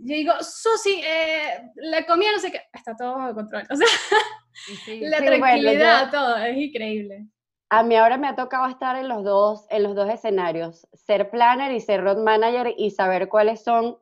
yo 0.00 0.14
digo, 0.14 0.32
Susi, 0.40 1.00
eh, 1.04 1.70
la 1.76 2.04
comida 2.06 2.30
no 2.32 2.38
sé 2.40 2.50
qué, 2.52 2.62
está 2.72 2.96
todo 2.96 3.16
bajo 3.16 3.34
control. 3.34 3.64
O 3.70 3.76
sea, 3.76 3.86
la 5.00 5.18
Sí, 5.18 5.24
bueno, 5.24 5.26
tranquilidad, 5.26 6.04
yo- 6.06 6.10
todo, 6.10 6.36
es 6.38 6.56
increíble. 6.56 7.26
A 7.70 7.82
mí 7.82 7.96
ahora 7.96 8.16
me 8.16 8.28
ha 8.28 8.34
tocado 8.34 8.66
estar 8.68 8.96
en 8.96 9.08
los 9.08 9.22
dos, 9.24 9.66
en 9.70 9.82
los 9.82 9.94
dos 9.94 10.08
escenarios, 10.08 10.88
ser 10.94 11.30
planner 11.30 11.72
y 11.72 11.80
ser 11.80 12.02
road 12.02 12.16
manager 12.18 12.72
y 12.78 12.90
saber 12.92 13.28
cuáles 13.28 13.62
son 13.62 13.98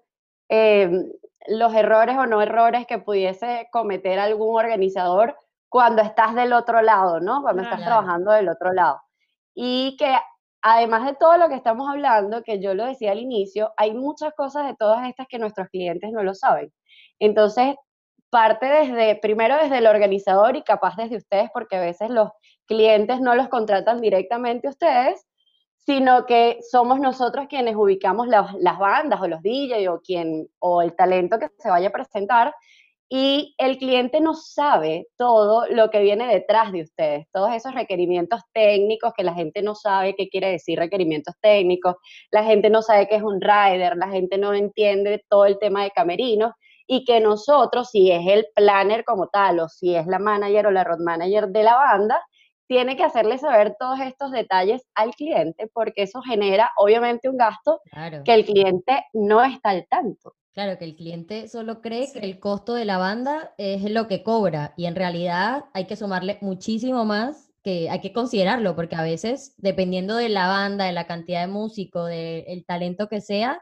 eh, 0.48 0.88
los 1.48 1.74
errores 1.74 2.16
o 2.16 2.26
no 2.26 2.40
errores 2.42 2.86
que 2.86 2.98
pudiese 2.98 3.68
cometer 3.72 4.18
algún 4.20 4.56
organizador 4.56 5.36
cuando 5.68 6.02
estás 6.02 6.34
del 6.34 6.52
otro 6.52 6.82
lado, 6.82 7.20
¿no? 7.20 7.42
Cuando 7.42 7.62
estás 7.62 7.82
trabajando 7.82 8.32
del 8.32 8.48
otro 8.48 8.72
lado. 8.72 9.00
Y 9.54 9.96
que 9.98 10.16
además 10.62 11.06
de 11.06 11.14
todo 11.14 11.36
lo 11.38 11.48
que 11.48 11.54
estamos 11.54 11.88
hablando, 11.88 12.42
que 12.42 12.60
yo 12.60 12.74
lo 12.74 12.86
decía 12.86 13.12
al 13.12 13.20
inicio, 13.20 13.72
hay 13.76 13.94
muchas 13.94 14.32
cosas 14.34 14.66
de 14.66 14.74
todas 14.74 15.08
estas 15.08 15.26
que 15.28 15.38
nuestros 15.38 15.68
clientes 15.68 16.10
no 16.12 16.22
lo 16.22 16.34
saben. 16.34 16.72
Entonces, 17.18 17.76
parte 18.30 18.66
desde, 18.66 19.16
primero 19.16 19.56
desde 19.56 19.78
el 19.78 19.86
organizador 19.86 20.56
y 20.56 20.62
capaz 20.62 20.96
desde 20.96 21.16
ustedes, 21.16 21.50
porque 21.52 21.76
a 21.76 21.80
veces 21.80 22.10
los 22.10 22.30
clientes 22.66 23.20
no 23.20 23.34
los 23.34 23.48
contratan 23.48 24.00
directamente 24.00 24.68
ustedes, 24.68 25.24
sino 25.78 26.26
que 26.26 26.58
somos 26.68 26.98
nosotros 26.98 27.46
quienes 27.48 27.76
ubicamos 27.76 28.26
las, 28.26 28.52
las 28.54 28.78
bandas 28.78 29.20
o 29.20 29.28
los 29.28 29.40
DJ 29.42 29.88
o, 29.88 30.00
quien, 30.00 30.48
o 30.58 30.82
el 30.82 30.96
talento 30.96 31.38
que 31.38 31.48
se 31.58 31.70
vaya 31.70 31.88
a 31.88 31.92
presentar 31.92 32.52
y 33.08 33.54
el 33.58 33.78
cliente 33.78 34.20
no 34.20 34.34
sabe 34.34 35.06
todo 35.16 35.66
lo 35.68 35.90
que 35.90 36.00
viene 36.00 36.26
detrás 36.26 36.72
de 36.72 36.82
ustedes, 36.82 37.26
todos 37.32 37.52
esos 37.54 37.74
requerimientos 37.74 38.40
técnicos 38.52 39.12
que 39.16 39.22
la 39.22 39.34
gente 39.34 39.62
no 39.62 39.74
sabe 39.76 40.16
qué 40.16 40.28
quiere 40.28 40.50
decir 40.50 40.78
requerimientos 40.78 41.34
técnicos, 41.40 41.94
la 42.32 42.42
gente 42.44 42.68
no 42.68 42.82
sabe 42.82 43.06
qué 43.06 43.16
es 43.16 43.22
un 43.22 43.40
rider, 43.40 43.96
la 43.96 44.08
gente 44.08 44.38
no 44.38 44.54
entiende 44.54 45.24
todo 45.28 45.46
el 45.46 45.58
tema 45.58 45.84
de 45.84 45.90
camerinos 45.92 46.52
y 46.88 47.04
que 47.04 47.20
nosotros, 47.20 47.90
si 47.90 48.10
es 48.10 48.26
el 48.26 48.46
planner 48.54 49.04
como 49.04 49.28
tal 49.28 49.60
o 49.60 49.68
si 49.68 49.94
es 49.94 50.06
la 50.06 50.18
manager 50.18 50.66
o 50.66 50.70
la 50.72 50.84
road 50.84 50.98
manager 50.98 51.48
de 51.48 51.62
la 51.62 51.76
banda, 51.76 52.24
tiene 52.68 52.96
que 52.96 53.04
hacerle 53.04 53.38
saber 53.38 53.76
todos 53.78 54.00
estos 54.00 54.32
detalles 54.32 54.82
al 54.96 55.14
cliente 55.14 55.70
porque 55.72 56.02
eso 56.02 56.20
genera 56.22 56.70
obviamente 56.76 57.28
un 57.28 57.36
gasto 57.36 57.80
Claro. 57.92 58.22
que 58.24 58.34
el 58.34 58.44
cliente 58.44 59.04
no 59.12 59.42
está 59.44 59.70
al 59.70 59.86
tanto. 59.88 60.34
Claro, 60.56 60.78
que 60.78 60.86
el 60.86 60.96
cliente 60.96 61.48
solo 61.48 61.82
cree 61.82 62.06
Sí. 62.06 62.18
que 62.18 62.24
el 62.24 62.40
costo 62.40 62.72
de 62.72 62.86
la 62.86 62.96
banda 62.96 63.52
es 63.58 63.82
lo 63.90 64.08
que 64.08 64.22
cobra 64.22 64.72
y 64.78 64.86
en 64.86 64.94
realidad 64.94 65.66
hay 65.74 65.84
que 65.84 65.96
sumarle 65.96 66.38
muchísimo 66.40 67.04
más 67.04 67.52
que 67.62 67.90
hay 67.90 68.00
que 68.00 68.14
considerarlo 68.14 68.74
porque 68.74 68.96
a 68.96 69.02
veces, 69.02 69.54
dependiendo 69.58 70.16
de 70.16 70.30
la 70.30 70.48
banda, 70.48 70.86
de 70.86 70.92
la 70.92 71.06
cantidad 71.06 71.42
de 71.42 71.52
músicos, 71.52 72.08
del 72.08 72.64
talento 72.64 73.06
que 73.08 73.20
sea, 73.20 73.60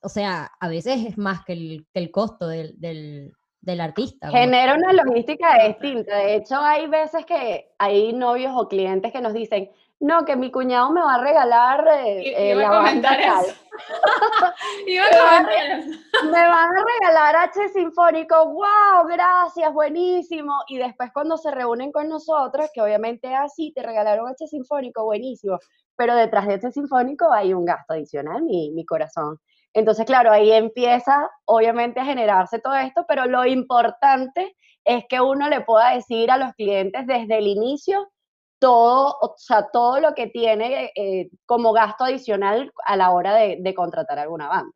o 0.00 0.08
sea, 0.08 0.50
a 0.58 0.68
veces 0.68 1.04
es 1.04 1.18
más 1.18 1.44
que 1.44 1.52
el, 1.52 1.86
que 1.92 2.00
el 2.00 2.10
costo 2.10 2.48
del, 2.48 2.80
del, 2.80 3.32
del 3.60 3.80
artista. 3.82 4.30
Genera 4.30 4.76
una 4.76 4.94
logística 4.94 5.62
distinta. 5.66 6.16
De 6.16 6.36
hecho, 6.36 6.56
hay 6.56 6.86
veces 6.86 7.26
que 7.26 7.70
hay 7.76 8.14
novios 8.14 8.52
o 8.56 8.66
clientes 8.66 9.12
que 9.12 9.20
nos 9.20 9.34
dicen, 9.34 9.68
no, 10.00 10.24
que 10.24 10.36
mi 10.36 10.50
cuñado 10.52 10.90
me 10.90 11.00
va 11.00 11.16
a 11.16 11.22
regalar 11.22 11.88
eh, 11.88 12.50
eh, 12.50 12.54
la 12.54 12.70
banda 12.70 13.10
tal. 13.10 13.44
eso. 13.46 13.54
Iba 14.86 15.04
a 15.04 15.40
eso. 15.40 15.98
Me 16.24 16.46
van 16.46 16.76
a 16.76 16.84
regalar 17.00 17.36
H 17.36 17.68
Sinfónico, 17.70 18.46
wow, 18.46 19.06
gracias, 19.08 19.72
buenísimo. 19.72 20.62
Y 20.68 20.78
después 20.78 21.10
cuando 21.12 21.36
se 21.36 21.50
reúnen 21.50 21.90
con 21.90 22.08
nosotros, 22.08 22.70
que 22.72 22.80
obviamente 22.80 23.34
así, 23.34 23.72
te 23.74 23.82
regalaron 23.82 24.28
H 24.28 24.46
Sinfónico, 24.46 25.04
buenísimo. 25.04 25.58
Pero 25.96 26.14
detrás 26.14 26.46
de 26.46 26.54
H 26.54 26.70
Sinfónico 26.70 27.32
hay 27.32 27.52
un 27.52 27.64
gasto 27.64 27.94
adicional, 27.94 28.42
mi, 28.42 28.70
mi 28.70 28.86
corazón. 28.86 29.40
Entonces, 29.74 30.06
claro, 30.06 30.30
ahí 30.30 30.52
empieza 30.52 31.28
obviamente 31.44 31.98
a 32.00 32.04
generarse 32.04 32.60
todo 32.60 32.74
esto, 32.76 33.04
pero 33.08 33.26
lo 33.26 33.44
importante 33.44 34.56
es 34.84 35.04
que 35.08 35.20
uno 35.20 35.48
le 35.48 35.60
pueda 35.60 35.94
decir 35.94 36.30
a 36.30 36.38
los 36.38 36.52
clientes 36.54 37.06
desde 37.06 37.38
el 37.38 37.48
inicio 37.48 38.08
todo, 38.58 39.16
o 39.20 39.34
sea, 39.36 39.68
todo 39.70 40.00
lo 40.00 40.14
que 40.14 40.26
tiene 40.26 40.92
eh, 40.94 41.30
como 41.46 41.72
gasto 41.72 42.04
adicional 42.04 42.72
a 42.86 42.96
la 42.96 43.10
hora 43.10 43.34
de, 43.34 43.58
de 43.60 43.74
contratar 43.74 44.18
alguna 44.18 44.48
banda. 44.48 44.72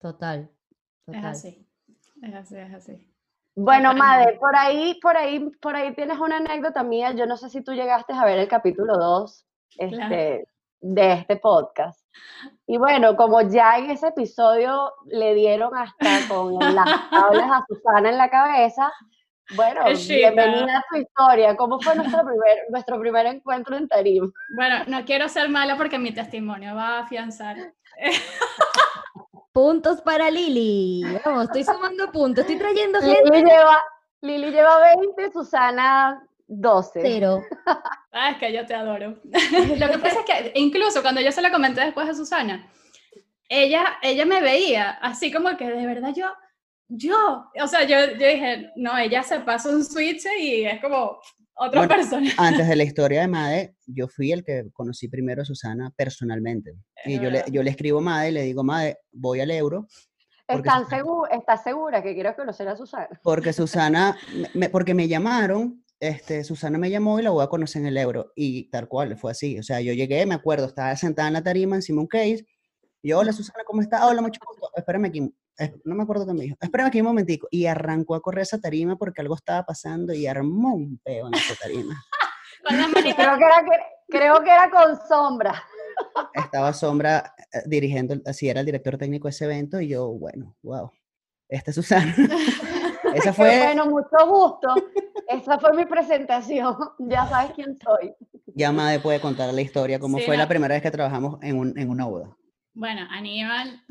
Total. 0.00 0.50
Es 1.06 1.24
así. 1.24 1.66
Es 2.22 2.34
así, 2.34 2.56
es 2.56 2.74
así. 2.74 3.06
Bueno. 3.54 3.94
Made, 3.94 4.38
por 4.38 4.56
ahí, 4.56 4.98
por 5.00 5.16
ahí, 5.16 5.50
por 5.60 5.76
ahí 5.76 5.94
tienes 5.94 6.18
una 6.18 6.36
anécdota 6.36 6.82
mía. 6.82 7.12
Yo 7.12 7.26
no 7.26 7.36
sé 7.36 7.50
si 7.50 7.62
tú 7.62 7.72
llegaste 7.72 8.12
a 8.12 8.24
ver 8.24 8.38
el 8.38 8.48
capítulo 8.48 8.96
2 8.96 9.46
Claro. 9.76 10.14
este, 10.14 10.48
de 10.80 11.12
este 11.12 11.36
podcast. 11.36 12.00
Y 12.66 12.78
bueno, 12.78 13.16
como 13.16 13.42
ya 13.42 13.78
en 13.78 13.90
ese 13.90 14.08
episodio 14.08 14.92
le 15.06 15.34
dieron 15.34 15.76
hasta 15.76 16.28
con 16.28 16.54
las 16.58 16.86
tablas 17.10 17.50
a 17.50 17.64
Susana 17.68 18.10
en 18.10 18.18
la 18.18 18.30
cabeza, 18.30 18.92
bueno, 19.56 19.84
bienvenida 19.84 20.78
a 20.78 20.84
tu 20.90 20.96
historia. 20.96 21.56
¿Cómo 21.56 21.80
fue 21.80 21.94
nuestro 21.94 22.24
primer, 22.24 22.58
nuestro 22.70 23.00
primer 23.00 23.26
encuentro 23.26 23.76
en 23.76 23.88
Tarima? 23.88 24.30
Bueno, 24.54 24.84
no 24.86 25.04
quiero 25.04 25.28
ser 25.28 25.48
mala 25.48 25.76
porque 25.76 25.98
mi 25.98 26.12
testimonio 26.12 26.74
va 26.74 26.98
a 26.98 27.00
afianzar. 27.00 27.56
Puntos 29.52 30.00
para 30.02 30.30
Lili. 30.30 31.02
Vamos, 31.24 31.44
estoy 31.44 31.64
sumando 31.64 32.12
puntos. 32.12 32.42
Estoy 32.42 32.56
trayendo 32.56 33.00
gente. 33.00 33.30
Lili 33.30 33.44
lleva, 33.44 33.78
Lili 34.20 34.50
lleva 34.52 34.78
20, 34.96 35.32
Susana 35.32 36.24
12. 36.46 37.00
Cero. 37.02 37.42
Ah, 38.12 38.32
es 38.32 38.38
que 38.38 38.52
yo 38.52 38.66
te 38.66 38.74
adoro. 38.74 39.20
Lo 39.22 39.88
que 39.88 39.98
pasa 39.98 40.18
es 40.20 40.26
que 40.26 40.52
incluso 40.56 41.00
cuando 41.00 41.20
yo 41.20 41.30
se 41.30 41.42
lo 41.42 41.52
comenté 41.52 41.80
después 41.80 42.08
a 42.08 42.14
Susana, 42.14 42.68
ella, 43.48 43.98
ella 44.02 44.26
me 44.26 44.40
veía 44.40 44.90
así 44.90 45.32
como 45.32 45.56
que 45.56 45.70
de 45.70 45.86
verdad 45.86 46.12
yo, 46.12 46.26
yo, 46.90 47.44
o 47.62 47.66
sea, 47.68 47.84
yo, 47.84 48.12
yo 48.18 48.26
dije, 48.26 48.70
no, 48.76 48.96
ella 48.98 49.22
se 49.22 49.40
pasa 49.40 49.70
un 49.70 49.84
switch 49.84 50.24
y 50.38 50.64
es 50.64 50.80
como 50.80 51.18
otra 51.54 51.80
Bueno, 51.80 51.94
persona. 51.94 52.30
Antes 52.38 52.68
de 52.68 52.76
la 52.76 52.82
historia 52.84 53.20
de 53.22 53.28
Made, 53.28 53.74
yo 53.86 54.08
fui 54.08 54.32
el 54.32 54.44
que 54.44 54.64
conocí 54.72 55.08
primero 55.08 55.42
a 55.42 55.44
Susana 55.44 55.92
personalmente. 55.96 56.74
Y 57.04 57.14
yo 57.16 57.30
le, 57.30 57.38
verdad. 57.38 57.46
yo 57.52 57.62
le 57.62 57.70
escribo 57.70 57.98
a 57.98 58.02
Made 58.02 58.28
y 58.28 58.32
le 58.32 58.42
digo, 58.42 58.64
Made, 58.64 58.98
voy 59.12 59.40
al 59.40 59.50
euro. 59.50 59.86
porque 60.46 60.68
¿Están 60.68 60.84
Susana- 60.84 61.02
segu- 61.04 61.28
¿Estás 61.30 61.62
segura 61.62 62.02
que 62.02 62.14
quiero 62.14 62.34
conocer 62.34 62.66
a 62.68 62.76
Susana? 62.76 63.08
Porque 63.22 63.52
Susana, 63.52 64.16
me- 64.54 64.68
porque 64.68 64.94
me 64.94 65.06
llamaron, 65.06 65.84
este, 66.00 66.42
Susana 66.44 66.76
me 66.78 66.90
llamó 66.90 67.20
y 67.20 67.22
la 67.22 67.30
voy 67.30 67.44
a 67.44 67.48
conocer 67.48 67.82
en 67.82 67.88
el 67.88 67.96
euro. 67.98 68.32
Y 68.34 68.68
tal 68.70 68.88
cual, 68.88 69.16
fue 69.16 69.30
así. 69.32 69.58
O 69.58 69.62
sea, 69.62 69.80
yo 69.80 69.92
llegué, 69.92 70.24
me 70.26 70.34
acuerdo, 70.34 70.66
estaba 70.66 70.96
sentada 70.96 71.28
en 71.28 71.34
la 71.34 71.42
tarima 71.42 71.76
encima 71.76 71.96
de 71.96 72.00
un 72.00 72.06
case. 72.08 72.46
Y 73.02 73.10
yo, 73.10 73.18
hola 73.18 73.32
Susana, 73.32 73.64
¿cómo 73.66 73.80
estás? 73.80 74.02
Hola, 74.02 74.20
mucho 74.22 74.40
gusto. 74.46 74.70
Espérame 74.76 75.04
aquí. 75.06 75.32
No 75.84 75.94
me 75.94 76.02
acuerdo 76.02 76.26
qué 76.26 76.32
me 76.34 76.42
dijo. 76.44 76.56
Espérame 76.60 76.88
aquí 76.88 77.00
un 77.00 77.06
momentico. 77.06 77.48
Y 77.50 77.66
arrancó 77.66 78.14
a 78.14 78.22
correr 78.22 78.42
esa 78.42 78.60
tarima 78.60 78.96
porque 78.96 79.20
algo 79.20 79.34
estaba 79.34 79.64
pasando 79.64 80.12
y 80.12 80.26
armó 80.26 80.74
un 80.74 80.98
peo 81.04 81.26
en 81.28 81.34
esa 81.34 81.54
tarima. 81.56 82.02
Creo 82.68 83.38
que 83.38 83.44
era, 83.44 83.64
creo 84.08 84.42
que 84.42 84.50
era 84.50 84.70
con 84.70 84.98
sombra. 85.08 85.62
Estaba 86.34 86.72
Sombra 86.72 87.34
eh, 87.52 87.62
dirigiendo, 87.66 88.16
así 88.26 88.48
era 88.48 88.60
el 88.60 88.66
director 88.66 88.98
técnico 88.98 89.28
de 89.28 89.30
ese 89.30 89.44
evento. 89.46 89.80
Y 89.80 89.88
yo, 89.88 90.08
bueno, 90.08 90.54
wow. 90.62 90.90
Esta 91.48 91.70
es 91.70 91.74
Susana. 91.74 92.14
Esa 93.14 93.32
fue. 93.32 93.58
bueno, 93.58 93.86
mucho 93.86 94.26
gusto. 94.28 94.68
Esa 95.26 95.58
fue 95.58 95.72
mi 95.74 95.84
presentación. 95.86 96.76
Ya 96.98 97.26
sabes 97.26 97.52
quién 97.54 97.78
soy. 97.82 98.14
Ya 98.54 98.72
Made 98.72 99.00
puede 99.00 99.20
contar 99.20 99.52
la 99.54 99.60
historia, 99.62 99.98
cómo 99.98 100.18
Sí, 100.18 100.24
fue 100.24 100.36
la 100.36 100.46
primera 100.48 100.74
vez 100.74 100.82
que 100.82 100.90
trabajamos 100.90 101.38
en, 101.42 101.58
un- 101.58 101.78
en 101.78 101.88
una 101.90 102.04
boda. 102.04 102.36
Bueno, 102.74 103.06
Aníbal 103.10 103.82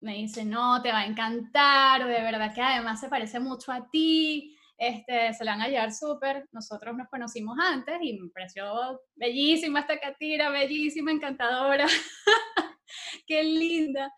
me 0.00 0.14
dice, 0.14 0.44
no, 0.44 0.80
te 0.82 0.92
va 0.92 1.00
a 1.00 1.06
encantar, 1.06 2.06
de 2.06 2.22
verdad 2.22 2.54
que 2.54 2.60
además 2.60 3.00
se 3.00 3.08
parece 3.08 3.40
mucho 3.40 3.72
a 3.72 3.88
ti, 3.90 4.56
este, 4.76 5.34
se 5.34 5.44
la 5.44 5.52
van 5.52 5.62
a 5.62 5.68
llevar 5.68 5.92
súper. 5.92 6.48
Nosotros 6.52 6.96
nos 6.96 7.08
conocimos 7.08 7.58
antes 7.60 7.98
y 8.00 8.18
me 8.18 8.30
pareció 8.30 9.00
bellísima 9.16 9.80
esta 9.80 9.98
Catira, 9.98 10.50
bellísima, 10.50 11.10
encantadora, 11.10 11.86
qué 13.26 13.42
linda. 13.42 14.12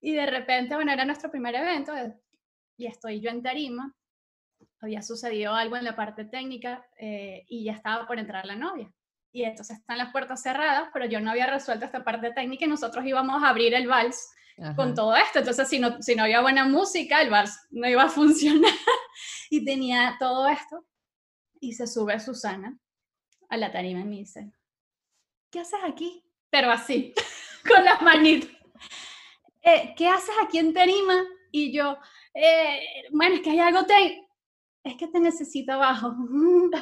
Y 0.00 0.12
de 0.12 0.26
repente, 0.26 0.74
bueno, 0.74 0.92
era 0.92 1.04
nuestro 1.04 1.30
primer 1.30 1.54
evento 1.54 1.94
eh, 1.94 2.14
y 2.78 2.86
estoy 2.86 3.20
yo 3.20 3.30
en 3.30 3.42
tarima, 3.42 3.94
había 4.80 5.02
sucedido 5.02 5.54
algo 5.54 5.76
en 5.76 5.84
la 5.84 5.96
parte 5.96 6.24
técnica 6.24 6.86
eh, 6.98 7.44
y 7.48 7.64
ya 7.64 7.72
estaba 7.72 8.06
por 8.06 8.18
entrar 8.18 8.46
la 8.46 8.56
novia. 8.56 8.90
Y 9.30 9.42
entonces 9.42 9.78
están 9.78 9.98
las 9.98 10.10
puertas 10.10 10.42
cerradas, 10.42 10.88
pero 10.92 11.04
yo 11.04 11.20
no 11.20 11.30
había 11.30 11.46
resuelto 11.46 11.84
esta 11.84 12.02
parte 12.02 12.32
técnica 12.32 12.64
y 12.64 12.68
nosotros 12.68 13.04
íbamos 13.04 13.42
a 13.42 13.50
abrir 13.50 13.74
el 13.74 13.86
vals 13.86 14.30
con 14.76 14.86
Ajá. 14.88 14.94
todo 14.94 15.16
esto. 15.16 15.38
Entonces, 15.38 15.68
si 15.68 15.78
no, 15.78 16.00
si 16.02 16.14
no 16.14 16.24
había 16.24 16.40
buena 16.40 16.64
música, 16.64 17.20
el 17.22 17.30
vals 17.30 17.58
no 17.70 17.88
iba 17.88 18.02
a 18.04 18.08
funcionar. 18.18 18.72
y 19.50 19.64
tenía 19.64 20.16
todo 20.18 20.48
esto. 20.48 20.84
Y 21.60 21.72
se 21.72 21.86
sube 21.86 22.18
Susana 22.20 22.78
a 23.48 23.56
la 23.56 23.72
tarima 23.72 24.00
y 24.00 24.04
me 24.04 24.16
dice, 24.16 24.52
¿qué 25.50 25.60
haces 25.60 25.80
aquí? 25.84 26.22
Pero 26.50 26.70
así, 26.70 27.14
con 27.68 27.84
las 27.84 28.00
manitas. 28.02 28.50
"Eh, 29.62 29.94
¿Qué 29.96 30.08
haces 30.08 30.34
aquí 30.42 30.58
en 30.58 30.72
tarima? 30.72 31.24
Y 31.50 31.72
yo, 31.72 31.98
"Eh, 32.34 33.04
bueno, 33.10 33.36
es 33.36 33.40
que 33.42 33.50
hay 33.50 33.60
algo, 33.60 33.84
te... 33.86 34.26
es 34.84 34.96
que 34.96 35.08
te 35.08 35.18
necesito 35.20 35.72
abajo. 35.72 36.14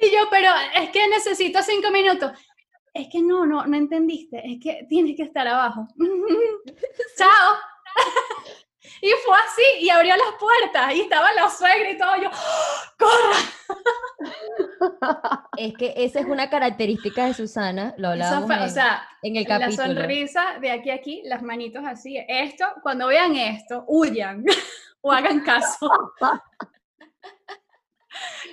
y 0.00 0.10
yo, 0.10 0.28
pero 0.30 0.50
es 0.74 0.90
que 0.90 1.08
necesito 1.08 1.62
cinco 1.62 1.90
minutos. 1.90 2.32
Es 2.94 3.08
que 3.10 3.20
no, 3.20 3.44
no, 3.44 3.66
no 3.66 3.76
entendiste. 3.76 4.40
Es 4.52 4.58
que 4.62 4.86
tienes 4.88 5.16
que 5.16 5.24
estar 5.24 5.46
abajo. 5.46 5.86
Chao. 7.18 7.54
y 9.02 9.10
fue 9.24 9.36
así, 9.36 9.62
y 9.84 9.90
abrió 9.90 10.14
las 10.16 10.32
puertas, 10.38 10.94
y 10.94 11.00
estaba 11.02 11.32
la 11.32 11.50
suegra 11.50 11.90
y 11.90 11.98
todo. 11.98 12.16
Yo, 12.16 12.30
¡corra! 12.98 13.38
Es 15.56 15.74
que 15.76 15.92
esa 15.96 16.20
es 16.20 16.26
una 16.26 16.48
característica 16.50 17.26
de 17.26 17.34
Susana, 17.34 17.94
lo 17.98 18.08
hablábamos 18.08 18.46
fue, 18.46 18.56
o 18.58 18.62
en, 18.64 18.70
sea, 18.70 19.06
en 19.22 19.36
el 19.36 19.44
la 19.44 19.60
capítulo. 19.60 19.86
sonrisa 19.86 20.58
de 20.60 20.70
aquí 20.70 20.90
a 20.90 20.94
aquí, 20.94 21.22
las 21.24 21.42
manitos 21.42 21.84
así. 21.86 22.16
Esto, 22.28 22.64
cuando 22.82 23.06
vean 23.08 23.36
esto, 23.36 23.84
huyan 23.86 24.44
o 25.00 25.12
hagan 25.12 25.40
caso. 25.40 25.88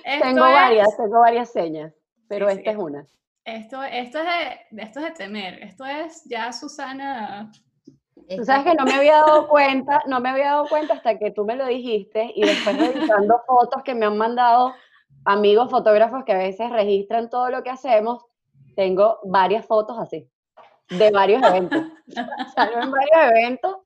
Tengo 0.04 0.46
es- 0.46 0.52
varias, 0.52 0.96
tengo 0.96 1.20
varias 1.20 1.50
señas, 1.52 1.92
pero 2.28 2.48
Sí, 2.48 2.54
sí. 2.54 2.58
esta 2.60 2.70
es 2.72 2.76
una. 2.78 3.06
Esto, 3.44 3.82
esto, 3.82 4.18
es 4.20 4.24
de, 4.24 4.82
esto 4.82 5.00
es 5.00 5.06
de 5.06 5.10
temer. 5.12 5.62
Esto 5.62 5.84
es 5.84 6.22
ya 6.24 6.52
Susana. 6.52 7.50
Tú 8.36 8.44
sabes 8.44 8.64
que 8.64 8.74
no 8.74 8.84
me 8.84 8.94
había 8.94 9.16
dado 9.16 9.48
cuenta, 9.48 10.02
no 10.06 10.20
me 10.20 10.28
había 10.28 10.46
dado 10.46 10.68
cuenta 10.68 10.94
hasta 10.94 11.18
que 11.18 11.32
tú 11.32 11.44
me 11.44 11.56
lo 11.56 11.66
dijiste 11.66 12.32
y 12.34 12.42
después 12.42 12.76
revisando 12.78 13.40
fotos 13.46 13.82
que 13.82 13.94
me 13.94 14.06
han 14.06 14.16
mandado 14.16 14.74
amigos 15.24 15.70
fotógrafos 15.70 16.24
que 16.24 16.32
a 16.32 16.38
veces 16.38 16.70
registran 16.70 17.30
todo 17.30 17.50
lo 17.50 17.62
que 17.62 17.70
hacemos, 17.70 18.24
tengo 18.76 19.18
varias 19.24 19.66
fotos 19.66 19.98
así, 19.98 20.28
de 20.88 21.10
varios 21.10 21.42
eventos. 21.42 21.82
Salgo 22.54 22.80
en 22.80 22.90
varios 22.90 23.36
eventos, 23.36 23.76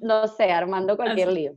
no 0.00 0.26
sé, 0.28 0.50
armando 0.50 0.96
cualquier 0.96 1.28
Así. 1.28 1.36
lío. 1.36 1.52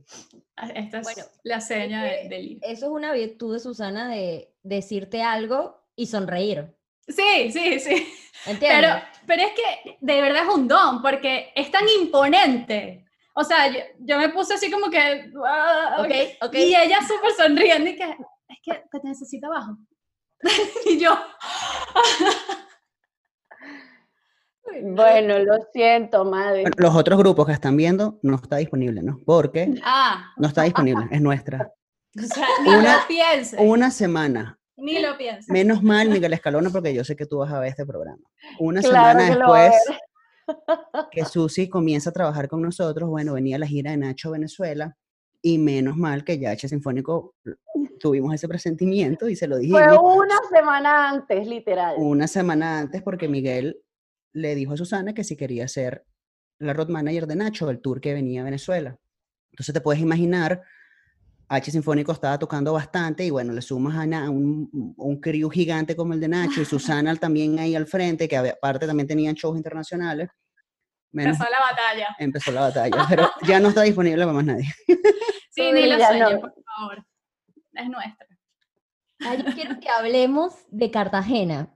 Esta 0.74 0.98
es 0.98 1.04
Bueno, 1.04 1.22
la 1.42 1.60
seña 1.60 2.02
que 2.04 2.22
de, 2.24 2.28
del 2.28 2.46
libro. 2.46 2.66
Eso 2.66 2.86
es 2.86 2.92
una 2.92 3.12
virtud 3.12 3.54
de 3.54 3.60
Susana 3.60 4.08
de 4.08 4.54
decirte 4.62 5.22
algo 5.22 5.82
y 5.96 6.06
sonreír. 6.06 6.75
Sí, 7.08 7.52
sí, 7.52 7.78
sí. 7.80 8.12
¿Entiendes? 8.46 8.80
Pero, 8.80 9.02
pero 9.26 9.42
es 9.42 9.52
que 9.52 9.96
de 10.00 10.22
verdad 10.22 10.44
es 10.44 10.54
un 10.54 10.68
don, 10.68 11.02
porque 11.02 11.52
es 11.54 11.70
tan 11.70 11.84
imponente. 12.00 13.04
O 13.34 13.44
sea, 13.44 13.68
yo, 13.68 13.80
yo 14.00 14.18
me 14.18 14.28
puse 14.30 14.54
así 14.54 14.70
como 14.70 14.88
que... 14.90 15.30
"Ah", 15.46 15.96
ok, 16.00 16.12
ok. 16.48 16.54
Y 16.54 16.74
ella 16.74 16.98
súper 17.06 17.32
sonriendo 17.36 17.90
y 17.90 17.96
que, 17.96 18.04
es 18.04 18.58
que 18.62 18.72
te 18.90 19.00
necesito 19.06 19.46
abajo. 19.48 19.76
y 20.86 20.98
yo, 20.98 21.16
Bueno, 24.82 25.38
lo 25.38 25.54
siento, 25.72 26.24
madre. 26.24 26.64
Los 26.76 26.94
otros 26.96 27.18
grupos 27.18 27.46
que 27.46 27.52
están 27.52 27.76
viendo 27.76 28.18
no 28.22 28.34
está 28.36 28.56
disponible, 28.56 29.00
¿no? 29.02 29.18
Porque 29.24 29.72
ah, 29.84 30.32
no 30.36 30.48
está 30.48 30.62
disponible, 30.62 31.06
es 31.10 31.20
nuestra. 31.20 31.72
o 32.18 32.22
sea, 32.26 32.46
ni 32.64 32.74
Una- 32.74 32.96
lo 33.00 33.06
pienses, 33.06 33.58
Una 33.62 33.90
semana. 33.90 34.58
Ni 34.76 35.00
lo 35.00 35.16
pienses. 35.16 35.48
Menos 35.48 35.82
mal, 35.82 36.08
Miguel 36.08 36.32
Escalona, 36.32 36.70
porque 36.70 36.94
yo 36.94 37.04
sé 37.04 37.16
que 37.16 37.26
tú 37.26 37.38
vas 37.38 37.52
a 37.52 37.60
ver 37.60 37.70
este 37.70 37.86
programa. 37.86 38.22
Una 38.58 38.80
Claro 38.80 39.20
semana 39.20 39.36
después 39.36 39.74
que 41.10 41.24
Susi 41.24 41.68
comienza 41.68 42.10
a 42.10 42.12
trabajar 42.12 42.48
con 42.48 42.62
nosotros, 42.62 43.08
bueno, 43.08 43.34
venía 43.34 43.58
la 43.58 43.66
gira 43.66 43.90
de 43.90 43.96
Nacho 43.96 44.30
Venezuela 44.30 44.96
y 45.42 45.58
menos 45.58 45.96
mal 45.96 46.24
que 46.24 46.38
ya 46.38 46.50
H 46.50 46.68
Sinfónico 46.68 47.34
tuvimos 48.00 48.34
ese 48.34 48.48
presentimiento 48.48 49.28
y 49.28 49.36
se 49.36 49.46
lo 49.46 49.58
dijimos 49.58 49.82
Fue 49.82 49.98
una 49.98 50.36
semana 50.50 51.10
antes, 51.10 51.46
literal. 51.46 51.94
una 51.98 52.26
semana 52.26 52.78
antes 52.78 53.02
porque 53.02 53.28
Miguel 53.28 53.80
le 54.32 54.54
dijo 54.54 54.72
a 54.72 54.76
Susana 54.76 55.14
que 55.14 55.24
si 55.24 55.36
quería 55.36 55.68
ser 55.68 56.04
la 56.58 56.72
road 56.72 56.88
manager 56.88 57.26
de 57.26 57.36
Nacho, 57.36 57.70
el 57.70 57.80
tour 57.80 58.00
que 58.00 58.14
venía 58.14 58.40
a 58.40 58.44
Venezuela. 58.44 58.98
Entonces 59.50 59.72
te 59.72 59.80
puedes 59.80 60.02
imaginar, 60.02 60.62
H 61.48 61.70
Sinfónico 61.70 62.12
estaba 62.12 62.38
tocando 62.38 62.72
bastante 62.72 63.24
y 63.24 63.30
bueno, 63.30 63.52
le 63.52 63.62
sumas 63.62 63.96
a 63.96 64.06
Na- 64.06 64.30
un, 64.30 64.68
un 64.96 65.20
crew 65.20 65.48
gigante 65.48 65.94
como 65.94 66.12
el 66.12 66.20
de 66.20 66.28
Nacho 66.28 66.60
y 66.60 66.64
Susana 67.04 67.14
también 67.16 67.58
ahí 67.58 67.74
al 67.76 67.86
frente, 67.86 68.26
que 68.28 68.36
aparte 68.36 68.86
también 68.86 69.06
tenían 69.06 69.34
shows 69.34 69.56
internacionales. 69.56 70.28
Menos 71.12 71.36
Empezó 71.36 71.50
la 71.50 71.60
batalla. 71.60 72.16
empezó 72.18 72.52
la 72.52 72.60
batalla, 72.62 73.06
pero 73.08 73.30
ya 73.46 73.60
no 73.60 73.68
está 73.68 73.82
disponible 73.82 74.22
para 74.24 74.32
más 74.34 74.44
nadie. 74.44 74.72
Sí, 75.50 75.72
ni 75.72 75.86
lo 75.86 75.96
no. 75.96 76.40
por 76.42 76.54
favor. 76.64 77.06
Es 77.72 77.88
nuestra. 77.88 78.26
Ah, 79.24 79.34
yo 79.36 79.44
quiero 79.54 79.80
que 79.80 79.88
hablemos 79.88 80.52
de 80.68 80.90
Cartagena. 80.90 81.74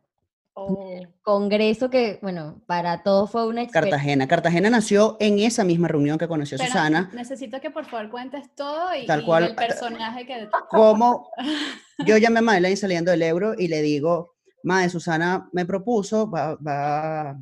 Oh. 0.62 1.00
Congreso 1.22 1.88
que, 1.90 2.18
bueno, 2.20 2.60
para 2.66 3.02
todos 3.02 3.30
fue 3.30 3.46
una 3.46 3.62
experiencia. 3.62 3.96
Cartagena. 3.96 4.28
Cartagena 4.28 4.70
nació 4.70 5.16
en 5.20 5.38
esa 5.38 5.64
misma 5.64 5.88
reunión 5.88 6.18
que 6.18 6.28
conoció 6.28 6.58
Pero 6.58 6.68
Susana. 6.68 7.10
Necesito 7.14 7.60
que 7.60 7.70
por 7.70 7.86
favor 7.86 8.10
cuentes 8.10 8.54
todo 8.54 8.94
y, 8.94 9.06
Tal 9.06 9.22
y 9.22 9.24
cual, 9.24 9.44
el 9.44 9.54
ta- 9.54 9.66
personaje 9.66 10.26
que... 10.26 10.48
como 10.68 11.30
yo 12.06 12.16
llamé 12.18 12.40
a 12.40 12.42
Madeleine 12.42 12.76
saliendo 12.76 13.10
del 13.10 13.22
euro 13.22 13.54
y 13.56 13.68
le 13.68 13.80
digo, 13.82 14.34
Madre, 14.62 14.90
Susana 14.90 15.48
me 15.52 15.64
propuso, 15.64 16.30
va, 16.30 16.56
va- 16.56 17.38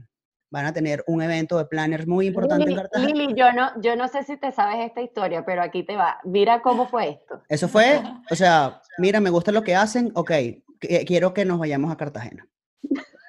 van 0.50 0.64
a 0.66 0.72
tener 0.72 1.02
un 1.08 1.20
evento 1.20 1.58
de 1.58 1.66
planners 1.66 2.06
muy 2.06 2.28
importante 2.28 2.62
en 2.62 2.68
Lili, 2.70 2.80
Cartagena. 2.80 3.12
Lili, 3.12 3.34
yo 3.34 3.52
no, 3.52 3.70
yo 3.82 3.96
no 3.96 4.08
sé 4.08 4.22
si 4.22 4.36
te 4.36 4.52
sabes 4.52 4.86
esta 4.86 5.00
historia, 5.02 5.44
pero 5.44 5.60
aquí 5.62 5.82
te 5.82 5.96
va. 5.96 6.18
Mira 6.24 6.62
cómo 6.62 6.86
fue 6.88 7.08
esto. 7.10 7.42
Eso 7.48 7.68
fue, 7.68 8.00
o 8.30 8.34
sea, 8.34 8.80
mira, 8.98 9.20
me 9.20 9.30
gusta 9.30 9.52
lo 9.52 9.62
que 9.62 9.74
hacen, 9.74 10.10
ok, 10.14 10.30
quiero 11.06 11.34
que 11.34 11.44
nos 11.44 11.58
vayamos 11.58 11.90
a 11.92 11.96
Cartagena. 11.96 12.46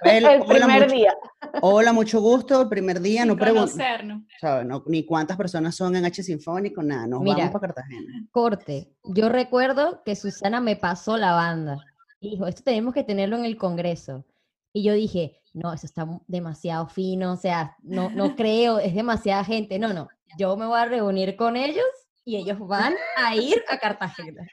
El, 0.01 0.25
El 0.25 0.41
hola, 0.41 0.45
primer 0.45 0.81
mucho, 0.83 0.95
día. 0.95 1.13
hola, 1.61 1.93
mucho 1.93 2.21
gusto, 2.21 2.61
el 2.61 2.69
primer 2.69 3.01
día, 3.01 3.25
no 3.25 3.33
sin 3.33 3.39
pregunto, 3.39 3.71
conocernos. 3.71 4.21
no, 4.65 4.83
ni 4.87 5.05
cuántas 5.05 5.35
personas 5.37 5.75
son 5.75 5.95
en 5.95 6.05
H 6.05 6.23
Sinfónico, 6.23 6.81
nada, 6.81 7.07
nos 7.07 7.21
Mira. 7.21 7.37
vamos 7.37 7.51
para 7.53 7.73
Cartagena. 7.73 8.27
Corte. 8.31 8.93
Yo 9.03 9.29
recuerdo 9.29 10.01
que 10.05 10.15
Susana 10.15 10.61
me 10.61 10.75
pasó 10.75 11.17
la 11.17 11.33
banda. 11.33 11.77
Dijo, 12.21 12.47
esto 12.47 12.63
tenemos 12.63 12.93
que 12.93 13.03
tenerlo 13.03 13.37
en 13.37 13.45
el 13.45 13.57
Congreso. 13.57 14.25
Y 14.73 14.83
yo 14.83 14.93
dije, 14.93 15.41
no, 15.53 15.73
eso 15.73 15.85
está 15.85 16.07
demasiado 16.27 16.87
fino, 16.87 17.33
o 17.33 17.37
sea, 17.37 17.75
no, 17.81 18.09
no 18.09 18.35
creo, 18.35 18.79
es 18.79 18.93
demasiada 18.95 19.43
gente. 19.43 19.79
No, 19.79 19.93
no, 19.93 20.07
yo 20.37 20.55
me 20.55 20.65
voy 20.65 20.79
a 20.79 20.85
reunir 20.85 21.35
con 21.35 21.57
ellos 21.57 21.85
y 22.23 22.37
ellos 22.37 22.57
van 22.59 22.93
a 23.17 23.35
ir 23.35 23.63
a 23.69 23.77
Cartagena. 23.79 24.47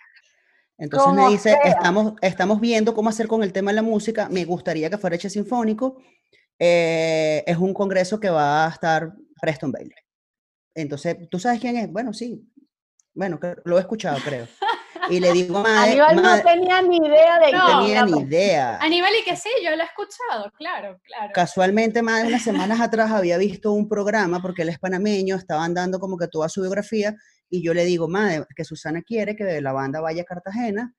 Entonces 0.79 1.12
me 1.15 1.29
dice, 1.31 1.51
sea. 1.51 1.61
estamos, 1.62 2.12
estamos 2.21 2.61
viendo 2.61 2.95
cómo 2.95 3.09
hacer 3.09 3.27
con 3.29 3.43
el 3.43 3.53
tema 3.53 3.71
de 3.71 3.77
la 3.77 3.83
música, 3.83 4.29
me 4.29 4.45
gustaría 4.45 4.91
que 4.91 4.99
fuera 4.99 5.17
H 5.17 5.31
Sinfónico. 5.31 6.03
eh, 6.59 7.45
es 7.47 7.57
un 7.57 7.73
congreso 7.75 8.19
que 8.21 8.31
va 8.31 8.67
a 8.67 8.71
estar 8.71 9.12
Preston 9.41 9.73
Bailey. 9.73 9.97
Entonces, 10.75 11.17
¿tú 11.31 11.39
sabes 11.39 11.61
quién 11.61 11.77
es? 11.77 11.91
Bueno, 11.91 12.12
sí. 12.12 12.43
Bueno, 13.15 13.39
lo 13.65 13.79
he 13.79 13.81
escuchado, 13.81 14.19
creo. 14.23 14.47
Y 15.09 15.21
le 15.21 15.33
digo, 15.33 15.62
madre, 15.62 16.01
Aníbal 16.01 16.17
no 16.17 16.43
tenía 16.43 16.83
ni 16.83 16.97
idea 16.97 17.39
de 17.39 17.53
No. 17.53 17.59
no 17.69 17.81
tenía 17.81 18.05
ni 18.05 18.12
quién 18.12 18.27
idea. 18.27 18.79
Aníbal 18.79 19.12
y 19.21 19.25
que 19.25 19.37
sí, 19.37 19.49
yo 19.65 19.71
lo 19.77 19.83
he 19.83 19.87
escuchado, 19.87 20.51
claro, 20.59 20.99
claro. 21.05 21.31
Casualmente, 21.33 22.03
más 22.03 22.23
de 22.23 22.29
unas 22.29 22.43
semanas 22.43 22.81
atrás 22.81 23.11
había 23.11 23.39
visto 23.39 23.73
un 23.73 23.89
programa, 23.89 24.43
porque 24.43 24.62
él 24.62 24.69
es 24.69 24.79
panameño, 24.79 25.37
estaban 25.37 25.75
dando 25.75 25.99
como 26.01 26.19
que 26.19 26.29
toda 26.29 26.49
su 26.49 26.61
biografía, 26.61 27.15
y 27.51 27.63
yo 27.63 27.73
le 27.75 27.85
digo, 27.85 28.09
madre, 28.09 28.45
que 28.55 28.65
Susana 28.65 29.03
quiere 29.03 29.37
que 29.37 29.61
la 29.61 29.73
banda 29.73 30.01
vaya 30.01 30.23
a 30.23 30.27
Cartagena 30.27 30.95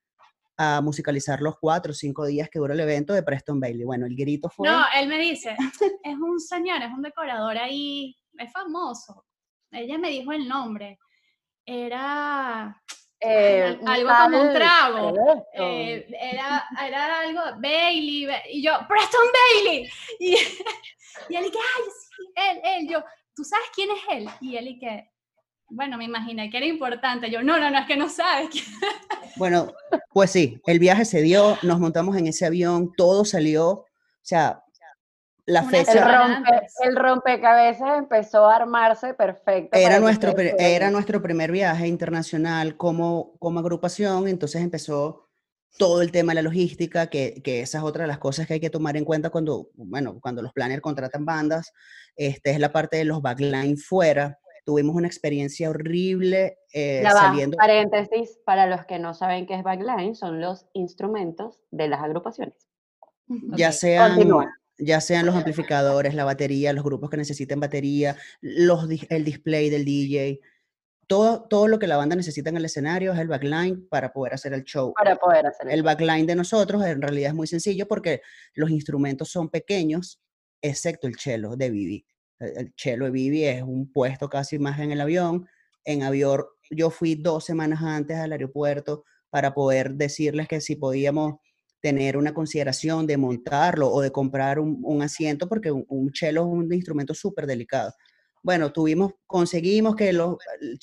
a 0.57 0.81
musicalizar 0.81 1.39
los 1.41 1.55
cuatro 1.59 1.91
o 1.91 1.95
cinco 1.95 2.25
días 2.25 2.49
que 2.49 2.57
dura 2.59 2.73
el 2.73 2.79
evento 2.79 3.13
de 3.13 3.21
Preston 3.23 3.59
Bailey. 3.59 3.83
Bueno, 3.85 4.05
el 4.07 4.15
grito 4.15 4.49
fue... 4.49 4.67
No, 4.67 4.83
él 4.95 5.07
me 5.07 5.19
dice, 5.19 5.55
es 6.03 6.15
un 6.15 6.39
señor, 6.39 6.81
es 6.81 6.89
un 6.91 7.03
decorador 7.03 7.57
ahí, 7.57 8.15
es 8.37 8.51
famoso. 8.51 9.25
Ella 9.71 9.97
me 9.99 10.09
dijo 10.09 10.31
el 10.31 10.47
nombre. 10.47 10.97
Era 11.65 12.81
Eh, 13.19 13.77
algo 13.85 14.09
como 14.23 14.41
un 14.41 14.53
trago. 14.53 15.45
Eh, 15.53 16.07
era, 16.19 16.65
era 16.87 17.19
algo 17.21 17.41
Bailey, 17.61 18.25
Ba- 18.25 18.47
y 18.49 18.63
yo, 18.63 18.71
Preston 18.87 19.27
Bailey. 19.63 19.89
Y, 20.19 20.35
y 21.29 21.35
él 21.35 21.45
y 21.45 21.51
que, 21.51 21.57
ay, 21.57 21.83
sí, 21.99 22.31
él, 22.35 22.61
él, 22.63 22.89
yo, 22.89 23.03
¿tú 23.35 23.43
sabes 23.43 23.67
quién 23.75 23.89
es 23.91 23.99
él? 24.11 24.29
Y 24.41 24.55
él 24.55 24.67
y 24.69 24.79
que, 24.79 25.09
bueno, 25.69 25.97
me 25.97 26.05
imaginé 26.05 26.49
que 26.49 26.57
era 26.57 26.65
importante. 26.65 27.29
Yo, 27.29 27.43
no, 27.43 27.59
no, 27.59 27.69
no, 27.69 27.79
es 27.79 27.87
que 27.87 27.97
no 27.97 28.09
sabes. 28.09 28.49
quién". 28.49 28.65
Bueno, 29.35 29.71
pues 30.13 30.31
sí, 30.31 30.59
el 30.65 30.79
viaje 30.79 31.05
se 31.05 31.21
dio, 31.21 31.59
nos 31.61 31.79
montamos 31.79 32.17
en 32.17 32.25
ese 32.25 32.47
avión, 32.47 32.91
todo 32.97 33.23
salió, 33.23 33.69
o 33.69 33.85
sea, 34.23 34.63
la 35.45 35.61
Una 35.61 35.77
el, 35.77 35.85
fecha 35.85 35.91
semana 35.93 36.43
rompe, 36.43 36.67
el 36.83 36.95
rompecabezas 36.95 37.99
empezó 37.99 38.49
a 38.49 38.55
armarse 38.55 39.13
perfecto. 39.13 39.77
era 39.77 39.99
nuestro, 39.99 40.35
era 40.37 40.89
nuestro 40.89 41.21
primer 41.21 41.51
viaje 41.51 41.87
internacional 41.87 42.77
como, 42.77 43.33
como 43.37 43.59
agrupación, 43.59 44.27
entonces 44.27 44.63
empezó 44.63 45.27
todo 45.77 46.01
el 46.01 46.11
tema 46.11 46.31
de 46.31 46.35
la 46.35 46.41
logística, 46.41 47.07
que, 47.07 47.39
que 47.43 47.61
esa 47.61 47.77
es 47.77 47.83
otra 47.83 48.05
de 48.05 48.07
las 48.07 48.17
cosas 48.17 48.47
que 48.47 48.55
hay 48.55 48.59
que 48.59 48.71
tomar 48.71 48.97
en 48.97 49.05
cuenta 49.05 49.29
cuando, 49.29 49.69
bueno, 49.75 50.19
cuando 50.19 50.41
los 50.41 50.51
planners 50.51 50.81
contratan 50.81 51.25
bandas, 51.25 51.71
este 52.15 52.49
es 52.51 52.59
la 52.59 52.73
parte 52.73 52.97
de 52.97 53.05
los 53.05 53.21
backline 53.21 53.77
fuera. 53.77 54.39
Tuvimos 54.67 54.97
una 54.97 55.07
experiencia 55.07 55.69
horrible 55.69 56.59
eh, 56.73 56.99
Ya 57.01 57.13
va, 57.13 57.21
saliendo. 57.21 57.55
paréntesis, 57.55 58.37
para 58.45 58.67
los 58.67 58.85
que 58.85 58.99
no 58.99 59.13
saben 59.13 59.45
qué 59.47 59.55
es 59.55 59.63
backline, 59.63 60.13
son 60.13 60.41
los 60.41 60.65
instrumentos 60.73 61.61
de 61.71 61.87
las 61.87 62.01
agrupaciones. 62.01 62.67
ya 63.55 63.69
Ok, 63.69 63.73
sean, 63.75 64.11
continúa. 64.15 64.53
ya 64.77 64.99
sean 64.99 65.25
los 65.25 65.35
amplificadores, 65.35 66.13
la 66.15 66.25
batería, 66.25 66.73
los 66.73 66.83
grupos 66.83 67.09
que 67.09 67.15
necesiten 67.15 67.61
batería, 67.61 68.17
los, 68.41 68.89
el 69.09 69.23
display 69.23 69.69
del 69.69 69.85
DJ, 69.85 70.41
todo, 71.07 71.43
todo 71.47 71.69
lo 71.69 71.79
que 71.79 71.87
la 71.87 71.95
banda 71.95 72.17
necesita 72.17 72.49
en 72.49 72.57
el 72.57 72.65
escenario 72.65 73.13
es 73.13 73.19
el 73.19 73.29
backline 73.29 73.87
para 73.87 74.11
poder 74.11 74.33
hacer 74.33 74.51
el 74.51 74.65
show. 74.65 74.93
Para 74.93 75.15
poder 75.15 75.47
hacer 75.47 75.67
El 75.69 75.75
eso. 75.75 75.83
backline 75.85 76.25
de 76.27 76.35
nosotros 76.35 76.83
en 76.85 77.01
realidad 77.01 77.29
es 77.29 77.35
muy 77.35 77.47
sencillo 77.47 77.87
porque 77.87 78.19
los 78.53 78.69
instrumentos 78.69 79.29
son 79.31 79.47
pequeños, 79.47 80.19
excepto 80.61 81.07
el 81.07 81.15
cello 81.17 81.55
de 81.55 81.69
Vivi. 81.69 82.05
El 82.39 82.57
el 82.57 82.73
cello 82.75 83.05
de 83.05 83.11
Vivi 83.11 83.43
es 83.45 83.63
un 83.63 83.91
puesto 83.91 84.29
casi 84.29 84.59
más 84.59 84.79
en 84.79 84.91
el 84.91 85.01
avión. 85.01 85.47
En 85.85 86.03
avión, 86.03 86.43
yo 86.69 86.89
fui 86.89 87.15
dos 87.15 87.45
semanas 87.45 87.81
antes 87.81 88.17
al 88.17 88.31
aeropuerto 88.31 89.03
para 89.29 89.53
poder 89.53 89.93
decirles 89.95 90.47
que 90.47 90.61
si 90.61 90.75
podíamos 90.75 91.35
tener 91.81 92.17
una 92.17 92.33
consideración 92.33 93.05
de 93.07 93.17
montarlo 93.17 93.89
o 93.89 94.01
de 94.01 94.11
comprar 94.11 94.59
un, 94.59 95.01
asiento, 95.01 95.47
porque 95.47 95.71
un, 95.71 95.85
un 95.89 96.11
cello 96.13 96.41
es 96.41 96.47
un 96.47 96.73
instrumento 96.73 97.13
súper 97.13 97.45
delicado. 97.45 97.93
Bueno, 98.43 98.71
tuvimos, 98.71 99.13
conseguimos 99.25 99.95
que 99.95 100.13
los, 100.13 100.37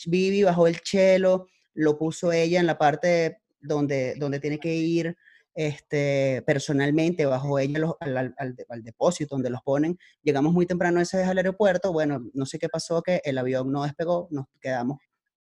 Vivi 0.06 0.42
bajó 0.42 0.66
el 0.66 0.76
cello, 0.84 1.46
lo 1.74 1.98
puso 1.98 2.32
ella 2.32 2.60
en 2.60 2.66
la 2.66 2.78
parte 2.78 3.38
donde, 3.60 4.14
donde 4.16 4.40
tiene 4.40 4.58
que 4.58 4.74
ir 4.74 5.16
este, 5.54 6.42
personalmente, 6.46 7.26
bajó 7.26 7.58
ella 7.58 7.78
los- 7.78 7.94
al, 8.00 8.16
al- 8.16 8.34
al 8.38 8.54
de- 8.56 8.66
al 8.68 8.82
depósito 8.82 9.34
donde 9.36 9.50
los 9.50 9.62
ponen. 9.62 9.98
Llegamos 10.22 10.52
muy 10.52 10.66
temprano 10.66 11.00
esa 11.00 11.18
vez 11.18 11.28
al 11.28 11.36
aeropuerto, 11.38 11.92
bueno, 11.92 12.20
no 12.34 12.46
sé 12.46 12.58
qué 12.58 12.68
pasó, 12.68 13.02
que 13.02 13.20
el 13.24 13.38
avión 13.38 13.70
no 13.72 13.84
despegó, 13.84 14.28
nos 14.30 14.46
quedamos. 14.60 14.98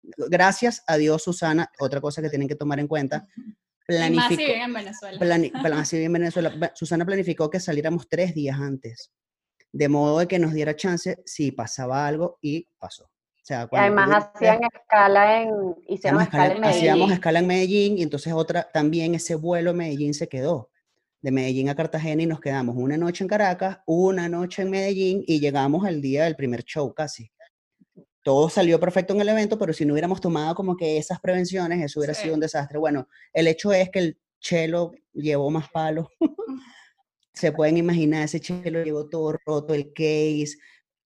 Gracias 0.02 0.82
a 0.86 0.96
Dios, 0.96 1.22
Susana, 1.22 1.70
otra 1.80 2.00
cosa 2.00 2.22
que 2.22 2.30
tienen 2.30 2.48
que 2.48 2.54
tomar 2.54 2.78
en 2.80 2.86
cuenta, 2.86 3.26
Y 3.36 3.42
más 3.42 4.28
si 4.28 4.36
planificó, 4.36 4.36
viven 4.38 4.60
en 4.62 4.72
Venezuela. 4.74 5.18
plani- 5.18 5.52
plan- 5.72 5.78
así 5.78 5.96
en 6.02 6.12
Venezuela, 6.12 6.54
ba- 6.56 6.72
Susana 6.74 7.04
planificó 7.04 7.50
que 7.50 7.58
saliéramos 7.60 8.08
tres 8.08 8.34
días 8.34 8.58
antes, 8.60 9.10
de 9.72 9.88
modo 9.88 10.20
de 10.20 10.28
que 10.28 10.38
nos 10.38 10.52
diera 10.54 10.76
chance 10.76 11.20
si 11.26 11.52
pasaba 11.52 12.06
algo 12.06 12.38
y 12.40 12.68
pasó. 12.78 13.10
Sea, 13.48 13.66
Y 13.72 13.76
además 13.76 14.30
hacían 14.34 14.60
escala 14.62 15.40
en, 15.42 15.74
hicieron 15.86 16.20
hacíamos 16.20 16.22
escala 16.24 16.44
en 16.44 16.50
escala, 16.52 16.68
hacíamos 16.68 16.98
Medellín. 16.98 17.12
escala 17.14 17.38
en 17.38 17.46
Medellín 17.46 17.98
y 17.98 18.02
entonces 18.02 18.32
otra, 18.34 18.70
también 18.74 19.14
ese 19.14 19.36
vuelo 19.36 19.72
Medellín 19.72 20.12
se 20.12 20.28
quedó. 20.28 20.70
De 21.22 21.30
Medellín 21.32 21.70
a 21.70 21.74
Cartagena 21.74 22.22
y 22.22 22.26
nos 22.26 22.40
quedamos 22.40 22.76
una 22.76 22.98
noche 22.98 23.24
en 23.24 23.28
Caracas, 23.28 23.78
una 23.86 24.28
noche 24.28 24.60
en 24.62 24.70
Medellín 24.70 25.24
y 25.26 25.40
llegamos 25.40 25.86
al 25.86 26.02
día 26.02 26.24
del 26.24 26.36
primer 26.36 26.62
show 26.62 26.92
casi. 26.92 27.32
Todo 28.22 28.50
salió 28.50 28.78
perfecto 28.78 29.14
en 29.14 29.22
el 29.22 29.30
evento, 29.30 29.58
pero 29.58 29.72
si 29.72 29.86
no 29.86 29.94
hubiéramos 29.94 30.20
tomado 30.20 30.54
como 30.54 30.76
que 30.76 30.98
esas 30.98 31.18
prevenciones, 31.18 31.82
eso 31.82 32.00
hubiera 32.00 32.12
Sí. 32.12 32.24
sido 32.24 32.34
un 32.34 32.40
desastre. 32.40 32.78
Bueno, 32.78 33.08
el 33.32 33.46
hecho 33.48 33.72
es 33.72 33.88
que 33.88 33.98
el 34.00 34.18
chelo 34.40 34.92
llevó 35.14 35.50
más 35.50 35.70
palos. 35.70 36.06
Se 37.32 37.52
pueden 37.52 37.78
imaginar, 37.78 38.24
ese 38.24 38.40
chelo 38.40 38.82
llegó 38.84 39.08
todo 39.08 39.36
roto, 39.46 39.72
el 39.72 39.92
case. 39.94 40.56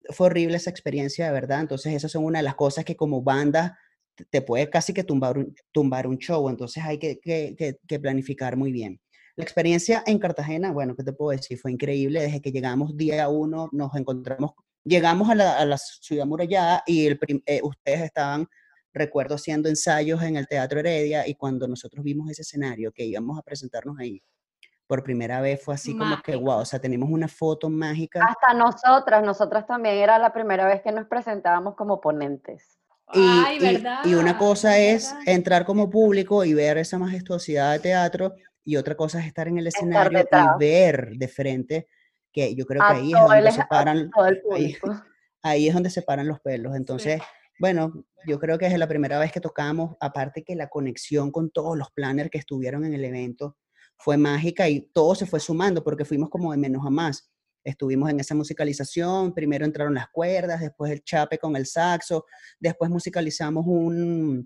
Fue 0.09 0.27
horrible 0.27 0.57
esa 0.57 0.69
experiencia, 0.69 1.25
de 1.25 1.31
verdad. 1.31 1.61
Entonces, 1.61 1.93
esas 1.93 2.11
son 2.11 2.25
una 2.25 2.39
de 2.39 2.43
las 2.43 2.55
cosas 2.55 2.85
que 2.85 2.95
como 2.95 3.21
banda 3.21 3.77
te- 4.29 4.41
puede 4.41 4.69
casi 4.69 4.93
que 4.93 5.03
tumbar 5.03 5.37
un, 5.37 5.55
tumbar 5.71 6.07
un 6.07 6.17
show. 6.17 6.49
Entonces, 6.49 6.83
hay 6.83 6.99
que, 6.99 7.19
que- 7.19 7.55
que- 7.57 7.77
que 7.87 7.99
planificar 7.99 8.57
muy 8.57 8.71
bien. 8.71 8.99
La 9.35 9.43
experiencia 9.43 10.03
en 10.05 10.19
Cartagena, 10.19 10.71
bueno, 10.71 10.95
¿qué 10.95 11.03
te 11.03 11.13
puedo 11.13 11.35
decir? 11.37 11.57
Fue 11.57 11.71
increíble. 11.71 12.21
Desde 12.21 12.41
que 12.41 12.51
llegamos 12.51 12.95
día 12.97 13.29
uno, 13.29 13.69
nos 13.71 13.95
encontramos, 13.95 14.51
llegamos 14.83 15.29
a 15.29 15.35
la, 15.35 15.57
a 15.57 15.65
la 15.65 15.77
ciudad 15.77 16.25
murallada 16.25 16.83
y 16.85 17.07
el 17.07 17.19
eh, 17.47 17.61
ustedes 17.63 18.01
estaban 18.01 18.47
recuerdo 18.93 19.35
haciendo 19.35 19.69
ensayos 19.69 20.21
en 20.21 20.35
el 20.37 20.47
Teatro 20.47 20.79
Heredia 20.79 21.27
y 21.27 21.33
cuando 21.35 21.67
nosotros 21.67 22.03
vimos 22.03 22.29
ese 22.29 22.43
escenario 22.43 22.91
que 22.91 23.03
íbamos 23.05 23.39
a 23.39 23.41
presentarnos 23.41 23.97
ahí 23.99 24.21
por 24.93 25.03
primera 25.03 25.41
vez 25.41 25.60
fue 25.60 25.73
así 25.73 25.97
como 25.97 26.21
que, 26.21 26.36
wow, 26.36 26.60
o 26.60 26.65
sea, 26.65 26.77
tenemos 26.79 27.10
una 27.10 27.27
foto 27.27 27.67
mágica 27.67 28.23
Hasta 28.23 28.53
nosotras, 28.53 29.23
nosotras 29.23 29.65
también 29.65 29.95
era 29.95 30.19
la 30.19 30.32
primera 30.32 30.67
vez 30.67 30.84
que 30.84 30.91
nos 30.91 31.08
presentábamos 31.08 31.73
como 31.73 31.99
ponentes. 31.99 32.77
y, 33.12 33.19
Ay, 33.43 33.58
y- 33.60 33.73
verdad. 33.73 34.01
y 34.06 34.13
una 34.13 34.38
cosa 34.38 34.77
es 34.77 35.10
verdad. 35.15 35.34
entrar 35.34 35.65
como 35.65 35.89
público 35.89 36.45
y 36.45 36.53
ver 36.53 36.77
esa 36.77 36.99
majestuosidad 36.99 37.71
de 37.73 37.79
teatro 37.79 38.36
y 38.63 38.75
otra 38.75 38.95
cosa 38.95 39.19
es 39.19 39.25
estar 39.25 39.47
en 39.47 39.58
el 39.58 39.65
escenario 39.65 40.19
y 40.32 40.60
ver 40.60 41.13
de 41.15 41.27
frente 41.27 41.88
que 42.32 42.53
yo 42.53 42.65
creo 42.67 42.84
que 42.88 42.93
ahí 42.93 43.13
es 43.13 43.19
donde 43.19 43.39
el- 43.39 43.51
se 43.51 43.65
paran 43.65 44.12
ahí- 44.53 44.77
ahí 45.41 45.67
es 45.69 45.73
donde 45.73 45.89
se 45.89 46.03
paran 46.03 46.27
los 46.27 46.39
pelos. 46.39 46.75
Entonces, 46.75 47.19
bueno, 47.60 48.06
yo 48.27 48.38
creo 48.39 48.60
que 48.60 48.67
es 48.67 48.77
la 48.77 48.88
primera 48.88 49.17
vez 49.17 49.32
que 49.32 49.39
tocamos, 49.41 49.95
aparte 49.99 50.43
que 50.43 50.56
la 50.56 50.69
conexión 50.69 51.32
con 51.32 51.49
todos 51.49 51.75
los 51.75 51.89
planners 51.91 52.29
que 52.29 52.38
estuvieron 52.38 52.86
en 52.86 52.93
el 52.93 53.03
evento 53.06 53.58
fue 53.97 54.17
mágica 54.17 54.67
y 54.69 54.82
todo 54.93 55.15
se 55.15 55.25
fue 55.25 55.39
sumando 55.39 55.84
porque 55.84 56.06
fuimos 56.06 56.29
como 56.29 56.51
de 56.51 56.58
menos 56.58 56.86
a 56.86 56.89
más. 56.89 57.29
Estuvimos 57.63 58.10
en 58.10 58.19
esa 58.19 58.36
musicalización, 58.36 59.34
primero 59.34 59.63
entraron 59.65 59.93
las 59.93 60.10
cuerdas, 60.10 60.60
después 60.60 60.91
el 60.91 61.01
chape 61.03 61.38
con 61.38 61.56
el 61.56 61.65
saxo, 61.65 62.25
después 62.60 62.91
musicalizamos 62.91 63.63
un, 63.65 64.45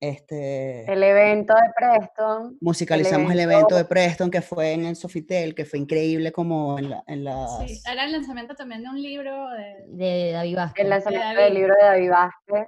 este, 0.00 0.90
El 0.90 1.02
evento 1.02 1.54
de 1.54 1.60
Preston. 1.76 2.58
musicalizamos 2.60 3.30
el 3.32 3.40
evento- 3.40 3.58
evento 3.58 3.76
de 3.76 3.84
Preston 3.84 4.30
que 4.30 4.40
fue 4.42 4.72
en 4.72 4.86
el 4.86 4.96
Sofitel, 4.96 5.54
que 5.54 5.64
fue 5.64 5.78
increíble 5.78 6.32
como 6.32 6.78
en, 6.78 6.90
la- 6.90 7.04
en 7.06 7.22
las... 7.22 7.58
Sí, 7.68 7.80
era 7.88 8.04
el 8.06 8.12
lanzamiento 8.12 8.54
también 8.54 8.82
de 8.82 8.88
un 8.88 9.00
libro 9.00 9.50
de... 9.50 9.84
De 9.88 10.32
David 10.32 10.56
Vázquez. 10.56 10.84
El 10.84 10.90
lanzamiento 10.90 11.26
David. 11.26 11.40
del 11.44 11.54
libro 11.54 11.74
de 11.78 11.84
David 11.84 12.10
Vázquez. 12.10 12.66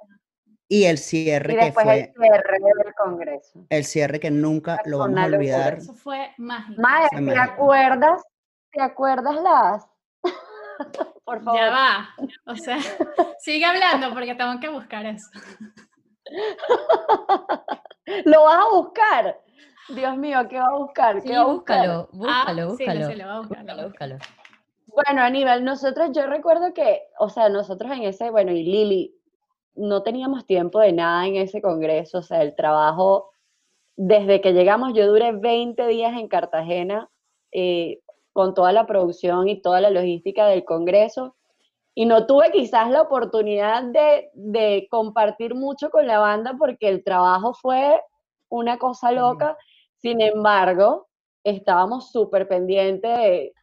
Y 0.67 0.85
el 0.85 0.97
cierre 0.97 1.53
Y 1.53 1.57
que 1.57 1.65
después 1.65 1.85
fue... 1.85 1.99
el 1.99 2.13
cierre 2.13 2.57
del 2.59 2.93
Congreso. 2.95 3.65
el 3.69 3.83
cierre 3.85 4.19
que 4.19 4.31
nunca 4.31 4.79
lo 4.85 4.99
vamos 4.99 5.19
a 5.19 5.25
olvidar. 5.25 5.73
Eso 5.75 5.93
fue 5.93 6.31
mágico. 6.37 6.81
Mae, 6.81 7.07
Fue 7.09 7.17
¿te 7.17 7.21
mágico. 7.21 7.53
acuerdas? 7.53 8.23
¿Te 8.71 8.81
acuerdas 8.81 9.35
las? 9.35 9.87
Por 11.25 11.43
favor. 11.43 11.59
Ya 11.59 11.69
va. 11.69 12.09
O 12.45 12.55
sea, 12.55 12.77
sigue 13.39 13.65
hablando 13.65 14.13
porque 14.13 14.33
tengo 14.35 14.59
que 14.59 14.69
buscar 14.69 15.05
eso. 15.05 15.29
¿Lo 18.25 18.43
vas 18.43 18.65
a 18.65 18.69
buscar? 18.75 19.39
Dios 19.89 20.17
mío, 20.17 20.39
¿qué 20.49 20.59
va 20.59 20.67
a 20.67 20.77
buscar? 20.77 21.21
¿Qué 21.21 21.27
Sí, 21.29 21.33
va 21.33 21.41
a 21.41 21.45
buscar? 21.45 21.77
búscalo, 21.87 22.09
búscalo, 22.13 22.33
Ah, 22.33 22.45
sí, 22.49 22.55
lo 22.55 22.67
búscalo. 22.69 23.05
sé, 23.07 23.15
lo 23.17 23.25
voy 23.25 23.33
a 23.33 23.39
buscar, 23.39 23.57
lo 23.57 23.63
búscalo, 23.63 23.75
voy 23.75 23.83
a 23.83 23.87
búscalo. 23.87 24.17
Bueno, 24.87 25.21
Aníbal, 25.23 25.63
nosotros, 25.65 26.09
yo 26.13 26.27
recuerdo 26.27 26.73
que, 26.73 27.01
o 27.19 27.29
sea, 27.29 27.49
nosotros 27.49 27.91
en 27.91 28.03
ese, 28.03 28.29
bueno, 28.29 28.51
y 28.51 28.63
Lili, 28.63 29.15
no 29.75 30.03
teníamos 30.03 30.45
tiempo 30.45 30.79
de 30.79 30.93
nada 30.93 31.27
en 31.27 31.35
ese 31.35 31.61
congreso, 31.61 32.19
o 32.19 32.21
sea, 32.23 32.41
el 32.41 32.55
trabajo, 32.55 33.31
desde 33.95 34.41
que 34.41 34.53
llegamos, 34.53 34.93
yo 34.93 35.07
duré 35.07 35.31
20 35.31 35.87
días 35.87 36.17
en 36.17 36.27
Cartagena 36.27 37.09
eh, 37.51 37.99
con 38.31 38.53
toda 38.53 38.71
la 38.71 38.85
producción 38.85 39.47
y 39.47 39.61
toda 39.61 39.81
la 39.81 39.89
logística 39.89 40.47
del 40.47 40.65
congreso, 40.65 41.35
y 41.95 42.05
no 42.05 42.25
tuve 42.25 42.51
quizás 42.51 42.89
la 42.89 43.03
oportunidad 43.03 43.83
de, 43.83 44.31
de 44.33 44.87
compartir 44.89 45.53
mucho 45.53 45.91
con 45.91 46.07
la 46.07 46.17
banda 46.17 46.55
porque 46.57 46.89
el 46.89 47.03
trabajo 47.03 47.53
fue 47.53 48.01
una 48.49 48.77
cosa 48.79 49.11
loca, 49.11 49.57
sin 49.97 50.21
embargo, 50.21 51.07
estábamos 51.43 52.11
súper 52.11 52.47
pendientes 52.47 53.17
de... 53.17 53.53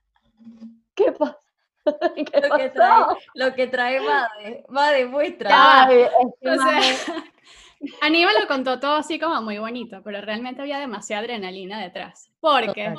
¿Qué 0.94 1.12
pasa? 1.12 1.39
¿Qué 2.14 2.40
Lo 2.49 2.57
que 2.57 2.69
trae, 2.71 3.05
lo 3.35 3.55
que 3.55 3.66
trae 3.66 4.01
Made, 4.01 4.64
Made, 4.69 5.07
muestra. 5.07 5.88
Aníbal 8.03 8.35
lo 8.40 8.47
contó 8.47 8.79
todo 8.79 8.97
así 8.97 9.19
como 9.19 9.40
muy 9.40 9.59
bonito, 9.59 10.03
pero 10.05 10.21
realmente 10.21 10.61
había 10.61 10.79
demasiada 10.79 11.23
adrenalina 11.23 11.81
detrás. 11.81 12.31
Porque, 12.40 12.93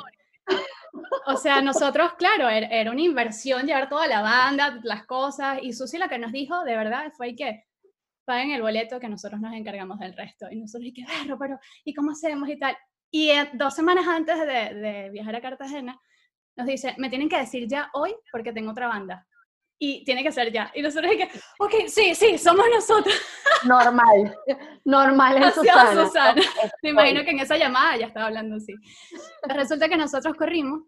o 1.28 1.38
sea, 1.38 1.62
nosotros, 1.62 2.13
claro, 2.15 2.50
era, 2.50 2.67
era 2.67 2.91
una 2.91 3.02
inversión 3.02 3.67
llevar 3.67 3.89
toda 3.89 4.08
la 4.08 4.22
banda, 4.22 4.80
las 4.84 5.06
cosas, 5.06 5.60
y 5.62 5.74
Susi 5.74 6.00
lo 6.00 6.10
que 6.10 6.17
nos 6.17 6.32
dijo 6.32 6.63
de 6.63 6.76
verdad 6.76 7.12
fue 7.15 7.36
que 7.36 7.65
paguen 8.26 8.52
el 8.52 8.62
boleto 8.62 9.00
que 9.00 9.10
nosotros 9.10 9.39
nos 9.39 9.54
encargamos 9.54 10.00
del 10.00 10.15
resto. 10.15 10.48
Y 10.50 10.60
nosotros, 10.60 10.88
y 10.88 10.94
que 10.94 11.06
berro, 11.06 11.38
pero 11.38 11.60
¿y 11.84 11.94
cómo 11.94 12.12
hacemos 12.12 12.50
y 12.50 12.58
tal? 12.58 12.76
Y 13.12 13.30
eh, 13.30 13.50
dos 13.54 13.76
semanas 13.76 14.08
antes 14.08 14.39
de, 14.39 14.74
de 14.74 15.10
viajar 15.12 15.36
a 15.36 15.41
Cartagena, 15.41 16.00
nos 16.56 16.68
dice, 16.68 16.96
me 16.98 17.10
tienen 17.10 17.30
que 17.30 17.38
decir 17.38 17.68
ya 17.68 17.90
hoy 17.94 18.16
porque 18.32 18.54
tengo 18.54 18.72
otra 18.72 18.88
banda. 18.88 19.26
Y 19.84 20.04
tiene 20.04 20.22
que 20.22 20.32
ser 20.32 20.52
ya. 20.52 20.72
Y 20.76 20.82
nosotros, 20.84 21.12
que, 21.18 21.28
ok, 21.58 21.88
sí, 21.88 22.14
sí, 22.14 22.38
somos 22.38 22.66
nosotros. 22.72 23.16
normal, 23.66 24.38
normal 24.86 25.42
en 25.44 25.52
Susana. 25.52 26.06
Susana. 26.06 26.42
Me 26.84 26.92
imagino 26.92 27.24
que 27.24 27.32
en 27.32 27.40
esa 27.40 27.58
llamada 27.58 27.98
ya 27.98 28.06
estaba 28.06 28.28
hablando 28.28 28.58
así. 28.58 28.76
Resulta 29.44 29.90
que 29.90 29.98
nosotros 29.98 30.36
corrimos 30.36 30.84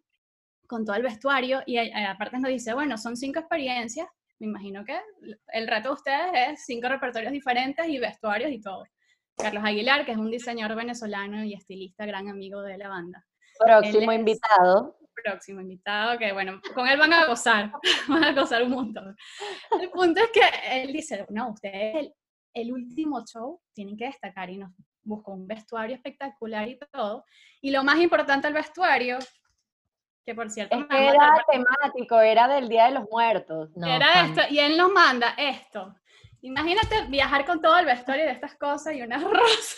con 0.68 0.86
todo 0.86 0.96
el 0.96 1.02
vestuario 1.04 1.64
y 1.66 1.78
eh, 1.78 2.06
aparte 2.06 2.38
nos 2.38 2.52
dice, 2.52 2.74
bueno, 2.76 2.98
son 3.00 3.18
cinco 3.18 3.40
experiencias. 3.40 4.08
Me 4.40 4.48
imagino 4.48 4.86
que 4.86 5.00
el 5.54 5.68
reto 5.68 5.90
de 5.90 5.94
ustedes 5.96 6.32
es 6.36 6.66
cinco 6.66 6.88
repertorios 6.88 7.32
diferentes 7.32 7.88
y 7.88 7.98
vestuarios 7.98 8.52
y 8.52 8.62
todo. 8.62 8.84
Carlos 9.36 9.64
Aguilar, 9.66 10.06
que 10.06 10.12
es 10.12 10.18
un 10.18 10.30
diseñador 10.30 10.78
venezolano 10.78 11.44
y 11.44 11.54
estilista, 11.56 12.06
gran 12.06 12.28
amigo 12.28 12.62
de 12.62 12.78
la 12.78 12.90
banda. 12.90 13.26
Próximo 13.58 14.12
es- 14.12 14.20
invitado. 14.20 14.98
Próximo 15.14 15.62
invitado, 15.62 16.18
que 16.18 16.34
bueno, 16.34 16.60
con 16.74 16.88
él 16.88 16.98
van 16.98 17.14
a 17.14 17.26
gozar, 17.26 17.72
van 18.08 18.24
a 18.24 18.34
gozar 18.34 18.64
un 18.64 18.72
montón. 18.72 19.16
El 19.80 19.90
punto 19.90 20.22
es 20.22 20.32
que 20.32 20.42
él 20.82 20.92
dice, 20.92 21.26
no, 21.30 21.52
ustedes 21.52 21.96
el, 21.96 22.14
el 22.54 22.72
último 22.72 23.24
show 23.26 23.62
tienen 23.74 23.98
que 23.98 24.06
destacar 24.06 24.50
y 24.50 24.58
nos 24.58 24.72
buscó 25.04 25.34
un 25.34 25.48
vestuario 25.48 25.96
espectacular 25.96 26.68
y 26.68 26.80
todo. 26.92 27.26
Y 27.62 27.72
lo 27.72 27.84
más 27.84 28.00
importante 28.00 28.48
el 28.48 28.54
vestuario, 28.54 29.20
que 30.26 30.34
por 30.34 30.50
cierto, 30.50 30.78
Es 30.78 30.86
que 30.86 31.08
era 31.08 31.44
temático, 31.52 32.20
era 32.20 32.48
del 32.48 32.70
Día 32.70 32.86
de 32.86 32.92
los 32.92 33.10
Muertos. 33.12 33.70
No, 33.76 33.88
era 33.88 34.26
esto, 34.26 34.42
y 34.50 34.60
él 34.60 34.78
nos 34.78 34.92
manda 34.92 35.36
esto. 35.38 35.94
Imagínate 36.42 37.06
viajar 37.08 37.46
con 37.46 37.62
todo 37.62 37.78
el 37.78 37.86
vestuario 37.86 38.26
de 38.26 38.32
estas 38.32 38.56
cosas 38.56 38.94
y 38.96 39.02
unas 39.02 39.24
rosas. 39.30 39.78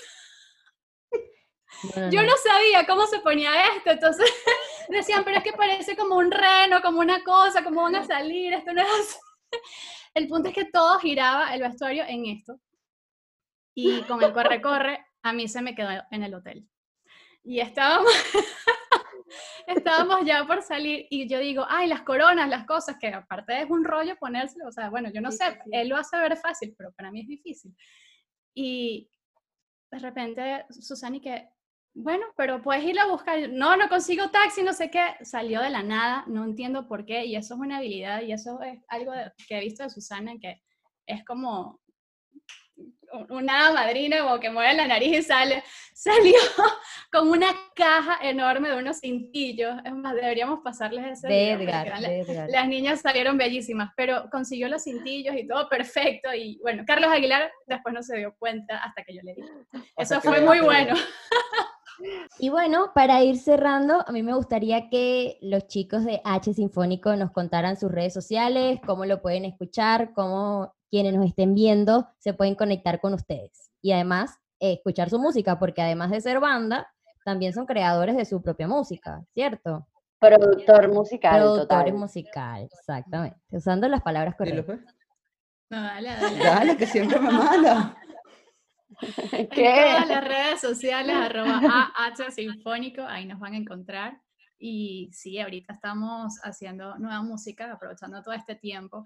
no, 1.95 2.01
no, 2.01 2.11
Yo 2.11 2.21
no. 2.21 2.27
no 2.27 2.33
sabía 2.37 2.85
cómo 2.85 3.05
se 3.07 3.19
ponía 3.19 3.51
esto, 3.75 3.91
entonces 3.91 4.31
decían, 4.89 5.23
pero 5.23 5.37
es 5.37 5.43
que 5.43 5.53
parece 5.53 5.95
como 5.95 6.15
un 6.15 6.31
reno, 6.31 6.81
como 6.81 6.99
una 6.99 7.23
cosa, 7.23 7.63
cómo 7.63 7.83
van 7.83 7.95
a 7.95 8.05
salir, 8.05 8.53
esto 8.53 8.73
no 8.73 8.81
es 8.81 8.87
así. 8.87 9.19
El 10.13 10.27
punto 10.27 10.49
es 10.49 10.55
que 10.55 10.65
todo 10.65 10.97
giraba 10.99 11.53
el 11.53 11.61
vestuario 11.61 12.05
en 12.07 12.25
esto. 12.25 12.57
Y 13.75 14.01
con 14.03 14.23
el 14.23 14.31
corre-corre, 14.31 15.05
a 15.23 15.33
mí 15.33 15.49
se 15.49 15.61
me 15.61 15.75
quedó 15.75 15.89
en 16.09 16.23
el 16.23 16.33
hotel. 16.33 16.65
Y 17.43 17.59
estábamos, 17.59 18.13
estábamos 19.67 20.25
ya 20.25 20.45
por 20.47 20.61
salir 20.61 21.05
y 21.09 21.27
yo 21.27 21.39
digo, 21.39 21.65
ay, 21.67 21.87
las 21.87 22.03
coronas, 22.03 22.47
las 22.47 22.65
cosas, 22.65 22.95
que 22.97 23.09
aparte 23.09 23.61
es 23.61 23.69
un 23.69 23.83
rollo 23.83 24.15
ponérselo, 24.15 24.67
o 24.67 24.71
sea, 24.71 24.89
bueno, 24.89 25.09
yo 25.13 25.19
no 25.19 25.31
Sí, 25.31 25.39
sé, 25.39 25.51
sí, 25.51 25.69
él 25.73 25.89
lo 25.89 25.97
hace 25.97 26.17
ver 26.17 26.37
fácil, 26.37 26.73
pero 26.77 26.93
para 26.93 27.11
mí 27.11 27.21
es 27.21 27.27
difícil. 27.27 27.75
Y 28.53 29.09
de 29.91 29.99
repente 29.99 30.65
Susana 30.69 31.17
y 31.17 31.21
que, 31.21 31.49
bueno, 31.97 32.25
pero 32.35 32.61
puedes 32.61 32.83
ir 32.83 32.99
a 32.99 33.07
buscar, 33.07 33.49
no, 33.49 33.77
no 33.77 33.87
consigo 33.87 34.29
taxi, 34.29 34.61
no 34.63 34.73
sé 34.73 34.91
qué, 34.91 35.15
salió 35.21 35.61
de 35.61 35.69
la 35.69 35.81
nada, 35.81 36.25
no 36.27 36.43
entiendo 36.43 36.87
por 36.87 37.05
qué, 37.05 37.25
y 37.25 37.35
eso 37.37 37.53
es 37.53 37.59
una 37.61 37.77
habilidad, 37.77 38.21
y 38.21 38.33
eso 38.33 38.61
es 38.61 38.79
algo 38.89 39.13
de- 39.13 39.31
que 39.47 39.57
he 39.57 39.61
visto 39.61 39.81
de 39.83 39.89
Susana, 39.89 40.33
que 40.39 40.61
es 41.05 41.23
como 41.23 41.79
un- 43.13 43.31
una 43.31 43.71
madrina 43.71 44.19
como 44.23 44.39
que 44.41 44.49
mueve 44.49 44.73
la 44.73 44.87
nariz 44.87 45.19
y 45.19 45.21
sale, 45.23 45.63
salió 45.93 46.35
con 47.13 47.29
una 47.29 47.47
caja 47.73 48.17
enorme 48.21 48.67
de 48.69 48.75
unos 48.77 48.99
cintillos, 48.99 49.75
es 49.85 49.93
más, 49.93 50.15
deberíamos 50.15 50.59
pasarles 50.61 51.05
ese 51.19 51.27
De 51.29 51.55
video 51.55 51.61
Edgar, 51.61 52.01
de 52.01 52.47
las 52.51 52.67
niñas 52.67 52.99
salieron 52.99 53.37
bellísimas, 53.37 53.91
pero 53.95 54.29
consiguió 54.29 54.67
los 54.67 54.83
cintillos 54.83 55.33
y 55.37 55.47
todo 55.47 55.69
perfecto. 55.69 56.33
Y 56.33 56.59
bueno, 56.61 56.83
Carlos 56.85 57.09
Aguilar 57.09 57.49
después 57.67 57.93
no 57.95 58.03
se 58.03 58.17
dio 58.17 58.35
cuenta 58.37 58.79
hasta 58.79 59.01
que 59.05 59.15
yo 59.15 59.21
le 59.23 59.33
dije. 59.35 59.49
Eso 59.95 60.19
fue 60.19 60.41
muy 60.41 60.59
bueno. 60.59 60.93
Y 62.39 62.49
bueno, 62.49 62.91
para 62.93 63.23
ir 63.23 63.37
cerrando, 63.37 64.03
a 64.05 64.11
mí 64.11 64.23
me 64.23 64.33
gustaría 64.33 64.89
que 64.89 65.37
los 65.41 65.67
chicos 65.67 66.03
de 66.03 66.21
H 66.23 66.53
Sinfónico 66.53 67.15
nos 67.15 67.31
contaran 67.31 67.77
sus 67.77 67.91
redes 67.91 68.13
sociales, 68.13 68.79
cómo 68.85 69.05
lo 69.05 69.21
pueden 69.21 69.45
escuchar, 69.45 70.13
cómo 70.13 70.73
quienes 70.89 71.13
nos 71.13 71.27
estén 71.27 71.53
viendo 71.53 72.07
se 72.19 72.33
pueden 72.33 72.55
conectar 72.55 72.99
con 72.99 73.13
ustedes. 73.13 73.71
Y 73.81 73.91
además, 73.91 74.37
eh, 74.59 74.73
escuchar 74.73 75.09
su 75.09 75.19
música, 75.19 75.59
porque 75.59 75.81
además 75.81 76.11
de 76.11 76.21
ser 76.21 76.39
banda, 76.39 76.87
también 77.23 77.53
son 77.53 77.65
creadores 77.65 78.15
de 78.15 78.25
su 78.25 78.41
propia 78.41 78.67
música, 78.67 79.23
¿cierto? 79.33 79.87
Productor 80.19 80.91
musical, 80.93 81.41
Productores 81.41 81.85
total. 81.85 81.93
musical, 81.93 82.69
exactamente. 82.71 83.37
Usando 83.51 83.87
las 83.87 84.01
palabras 84.01 84.35
correctas. 84.35 84.79
No, 85.69 85.81
dale, 85.81 86.09
dale. 86.09 86.37
Dale, 86.43 86.77
que 86.77 86.85
siempre 86.87 87.19
me 87.19 87.31
manda. 87.31 87.97
En 89.31 89.49
todas 89.49 90.07
las 90.07 90.23
redes 90.27 90.61
sociales, 90.61 91.15
arroba 91.15 91.91
AH 91.97 92.31
Sinfónico, 92.31 93.01
ahí 93.03 93.25
nos 93.25 93.39
van 93.39 93.53
a 93.53 93.57
encontrar. 93.57 94.21
Y 94.57 95.09
sí, 95.13 95.39
ahorita 95.39 95.73
estamos 95.73 96.39
haciendo 96.43 96.97
nueva 96.97 97.21
música, 97.21 97.71
aprovechando 97.71 98.21
todo 98.23 98.33
este 98.33 98.55
tiempo. 98.55 99.05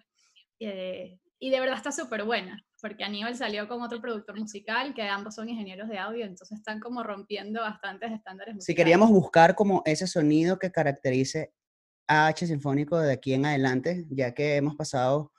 eh, 0.60 1.20
y 1.42 1.50
de 1.52 1.60
verdad 1.62 1.78
está 1.78 1.92
súper 1.92 2.24
buena. 2.26 2.66
porque 2.82 3.04
Aníbal 3.06 3.36
salió 3.36 3.68
con 3.68 3.82
otro 3.82 4.02
productor 4.02 4.38
musical, 4.38 4.94
que 4.94 5.04
ambos 5.04 5.36
son 5.36 5.50
ingenieros 5.50 5.88
de 5.90 5.98
audio, 5.98 6.26
entonces 6.26 6.58
están 6.60 6.80
como 6.82 7.02
rompiendo 7.04 7.62
bastantes 7.62 8.12
estándares 8.12 8.54
Si 8.54 8.56
musicales. 8.58 8.78
queríamos 8.78 9.10
buscar 9.10 9.56
como 9.56 9.82
ese 9.86 10.06
sonido 10.08 10.60
que 10.60 10.72
caracterice 10.72 11.54
a 12.08 12.28
H 12.28 12.46
Sinfónico 12.48 13.00
de 13.00 13.14
aquí 13.14 13.34
en 13.34 13.46
adelante, 13.46 14.06
ya 14.10 14.34
que 14.34 14.56
hemos 14.58 14.76
pasado 14.76 15.32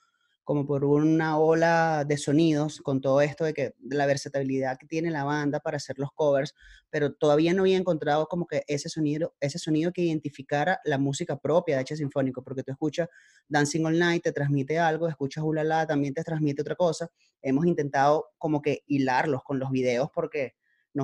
como 0.50 0.66
por 0.66 0.84
una 0.84 1.38
ola 1.38 2.04
de 2.04 2.16
sonidos 2.16 2.80
con 2.80 3.00
todo 3.00 3.20
esto 3.20 3.44
de 3.44 3.54
que 3.54 3.76
la 3.88 4.04
versatilidad 4.06 4.78
que 4.78 4.86
tiene 4.88 5.12
la 5.12 5.22
banda 5.22 5.60
para 5.60 5.76
hacer 5.76 5.96
los 6.00 6.10
covers, 6.12 6.56
pero 6.90 7.12
todavía 7.12 7.54
no 7.54 7.62
había 7.62 7.76
encontrado 7.76 8.26
como 8.26 8.48
que 8.48 8.64
ese 8.66 8.88
sonido, 8.88 9.32
ese 9.38 9.60
sonido 9.60 9.92
que 9.92 10.02
identificara 10.02 10.80
la 10.84 10.98
música 10.98 11.36
propia 11.38 11.76
de 11.76 11.82
H 11.82 11.98
Sinfónico, 11.98 12.42
porque 12.42 12.64
tú 12.64 12.72
escuchas 12.72 13.08
Dancing 13.48 13.84
All 13.84 13.96
Night, 13.96 14.24
te 14.24 14.32
transmite 14.32 14.80
algo, 14.80 15.06
escuchas 15.06 15.44
Ulala, 15.44 15.86
también 15.86 16.14
te 16.14 16.24
transmite 16.24 16.62
otra 16.62 16.74
cosa. 16.74 17.08
Hemos 17.42 17.64
intentado 17.64 18.30
como 18.36 18.60
que 18.60 18.82
hilarlos 18.88 19.44
con 19.44 19.60
los 19.60 19.70
videos 19.70 20.10
porque, 20.12 20.56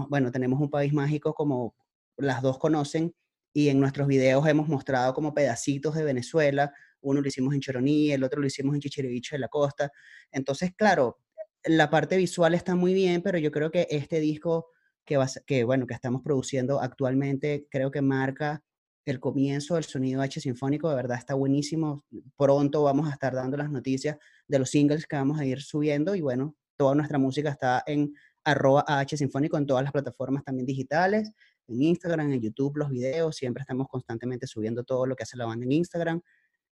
bueno, 0.09 0.32
tenemos 0.32 0.61
un 0.61 0.70
país 0.70 0.92
mágico 0.92 1.35
como 1.35 1.76
las 2.16 2.42
dos 2.42 2.59
conocen 2.59 3.14
y 3.52 3.68
en 3.68 3.78
nuestros 3.78 4.09
videos 4.09 4.44
hemos 4.48 4.68
mostrado 4.68 5.14
como 5.14 5.35
pedacitos 5.35 5.94
de 5.94 6.02
Venezuela, 6.02 6.74
uno 7.07 7.21
lo 7.21 7.29
hicimos 7.29 7.55
en 7.55 7.61
Choroní, 7.61 8.12
el 8.12 8.25
otro 8.25 8.40
lo 8.40 8.47
hicimos 8.47 8.75
en 8.75 8.81
Chichiriviche 8.81 9.37
de 9.37 9.40
la 9.40 9.49
Costa. 9.49 9.90
Entonces, 10.31 10.73
claro, 10.77 11.19
la 11.64 11.90
parte 11.90 12.16
visual 12.16 12.55
está 12.55 12.75
muy 12.75 12.95
bien, 12.95 13.23
pero 13.23 13.38
yo 13.38 13.51
creo 13.51 13.71
que 13.71 13.87
este 13.90 14.21
disco 14.21 14.66
que, 15.05 15.16
va, 15.16 15.27
que, 15.47 15.64
bueno, 15.64 15.87
que 15.87 15.95
estamos 15.95 16.23
produciendo 16.23 16.81
actualmente, 16.81 17.66
creo 17.71 17.90
que 17.90 18.03
marca 18.03 18.62
el 19.05 19.21
comienzo 19.21 19.77
del 19.77 19.85
sonido 19.85 20.21
H 20.21 20.40
sinfónico, 20.40 20.90
de 20.90 20.97
verdad 20.97 21.19
está 21.19 21.35
buenísimo. 21.35 22.05
Pronto 22.37 22.83
vamos 22.83 23.09
a 23.09 23.12
estar 23.12 23.35
dando 23.35 23.57
las 23.57 23.71
noticias 23.71 24.16
de 24.49 24.59
los 24.59 24.71
singles 24.71 25.07
que 25.07 25.14
vamos 25.14 25.38
a 25.38 25.45
ir 25.45 25.62
subiendo 25.62 26.16
y 26.16 26.21
bueno, 26.21 26.57
toda 26.77 26.97
nuestra 26.97 27.19
música 27.19 27.51
está 27.51 27.85
en 27.87 28.12
arroba 28.45 28.85
H 28.87 29.16
sinfónico 29.16 29.57
en 29.59 29.66
todas 29.66 29.85
las 29.85 29.92
plataformas 29.92 30.45
también 30.45 30.66
digitales, 30.66 31.31
en 31.69 31.83
Instagram, 31.83 32.33
en 32.33 32.40
YouTube, 32.40 32.77
los 32.77 32.90
videos, 32.90 33.37
siempre 33.37 33.62
estamos 33.62 33.88
constantemente 33.88 34.47
subiendo 34.47 34.85
todo 34.85 35.07
lo 35.07 35.16
que 35.16 35.25
hace 35.25 35.37
la 35.37 35.47
banda 35.47 35.64
en 35.64 35.73
Instagram. 35.73 36.21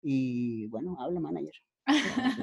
Y 0.01 0.67
bueno, 0.67 0.97
habla 0.99 1.19
manager. 1.19 1.53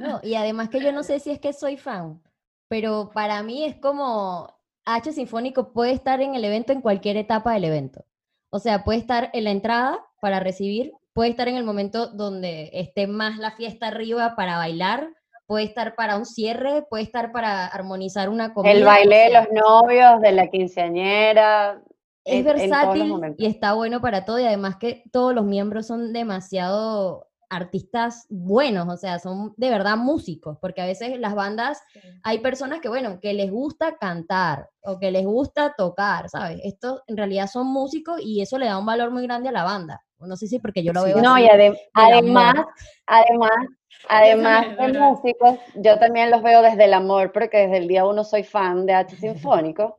No, 0.01 0.21
y 0.23 0.35
además 0.35 0.69
que 0.71 0.81
yo 0.81 0.93
no 0.93 1.03
sé 1.03 1.21
si 1.21 1.31
es 1.31 1.39
que 1.39 1.53
soy 1.53 1.77
fan, 1.77 2.23
pero 2.69 3.11
para 3.13 3.43
mí 3.43 3.65
es 3.65 3.77
como 3.77 4.49
H 4.87 5.13
Sinfónico 5.13 5.73
puede 5.73 5.93
estar 5.93 6.21
en 6.21 6.35
el 6.35 6.45
evento 6.45 6.73
en 6.73 6.81
cualquier 6.81 7.17
etapa 7.17 7.53
del 7.53 7.65
evento. 7.65 8.05
O 8.51 8.59
sea, 8.59 8.85
puede 8.85 8.99
estar 8.99 9.31
en 9.33 9.45
la 9.45 9.51
entrada 9.51 9.99
para 10.21 10.41
recibir, 10.41 10.93
puede 11.13 11.31
estar 11.31 11.49
en 11.49 11.57
el 11.57 11.65
momento 11.65 12.07
donde 12.09 12.71
esté 12.73 13.07
más 13.07 13.39
la 13.39 13.51
fiesta 13.53 13.89
arriba 13.89 14.35
para 14.37 14.57
bailar, 14.57 15.09
puede 15.47 15.65
estar 15.65 15.95
para 15.95 16.17
un 16.17 16.25
cierre, 16.25 16.83
puede 16.89 17.03
estar 17.03 17.31
para 17.33 17.67
armonizar 17.67 18.29
una 18.31 18.55
comida. 18.55 18.73
El 18.73 18.83
o 18.83 18.87
baile 18.87 19.17
de 19.17 19.31
los 19.33 19.47
novios, 19.53 20.21
de 20.21 20.33
la 20.33 20.49
quinceañera. 20.49 21.83
es 22.25 22.39
en- 22.39 22.45
versátil 22.45 23.35
y 23.37 23.47
está 23.47 23.75
bueno 23.75 24.01
para 24.01 24.25
todo 24.25 24.39
y 24.39 24.45
además 24.45 24.77
que 24.77 25.03
todos 25.13 25.35
los 25.35 25.45
miembros 25.45 25.87
son 25.87 26.13
demasiado 26.15 27.29
artistas 27.55 28.27
buenos, 28.29 28.89
o 28.89 28.97
sea, 28.97 29.19
son 29.19 29.55
de 29.57 29.71
verdad 29.71 29.97
músicos, 29.97 30.59
porque 30.61 30.83
a 30.83 30.87
veces 30.87 31.19
las 31.19 31.35
bandas 31.35 31.81
hay 32.23 32.39
personas 32.39 32.81
que, 32.81 32.89
bueno, 32.89 33.21
que 33.21 33.33
les 33.35 33.51
gusta 33.51 33.97
cantar 33.97 34.69
o 34.83 34.99
que 34.99 35.11
les 35.11 35.25
gusta 35.25 35.75
tocar, 35.77 36.29
¿sabes? 36.29 36.61
Estos 36.65 37.03
en 37.07 37.17
realidad 37.17 37.47
son 37.47 37.67
músicos 37.69 38.21
y 38.23 38.41
eso 38.43 38.59
le 38.59 38.67
da 38.67 38.79
un 38.79 38.87
valor 38.87 39.11
muy 39.11 39.23
grande 39.25 39.49
a 39.49 39.53
la 39.53 39.65
banda. 39.65 40.03
No 40.19 40.37
sé 40.37 40.47
si 40.47 40.59
porque 40.59 40.83
yo 40.83 40.93
lo 40.93 41.01
Sí. 41.03 41.07
veo 41.13 41.23
No, 41.23 41.35
así. 41.35 41.45
y 41.45 41.49
adem- 41.49 41.79
además, 41.93 42.55
además, 43.07 43.51
además 44.09 44.77
de 44.79 44.89
músicos, 44.99 45.59
yo 45.75 45.99
también 45.99 46.31
los 46.31 46.43
veo 46.43 46.63
desde 46.63 46.85
el 46.85 46.95
amor, 46.95 47.33
porque 47.33 47.59
desde 47.59 47.79
el 47.79 47.89
día 47.89 48.07
uno 48.07 48.25
soy 48.25 48.43
fan 48.43 48.87
de 48.87 48.95
H 48.95 49.17
Sinfónico. 49.73 49.97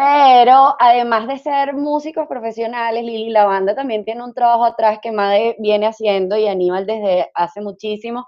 Pero 0.00 0.76
además 0.78 1.28
de 1.28 1.36
ser 1.36 1.74
músicos 1.74 2.26
profesionales, 2.26 3.04
Lili, 3.04 3.28
la 3.28 3.44
banda 3.44 3.74
también 3.74 4.02
tiene 4.02 4.24
un 4.24 4.32
trabajo 4.32 4.64
atrás 4.64 4.98
que 5.02 5.12
Made 5.12 5.56
viene 5.58 5.86
haciendo 5.86 6.38
y 6.38 6.46
Aníbal 6.46 6.86
desde 6.86 7.30
hace 7.34 7.60
muchísimo, 7.60 8.26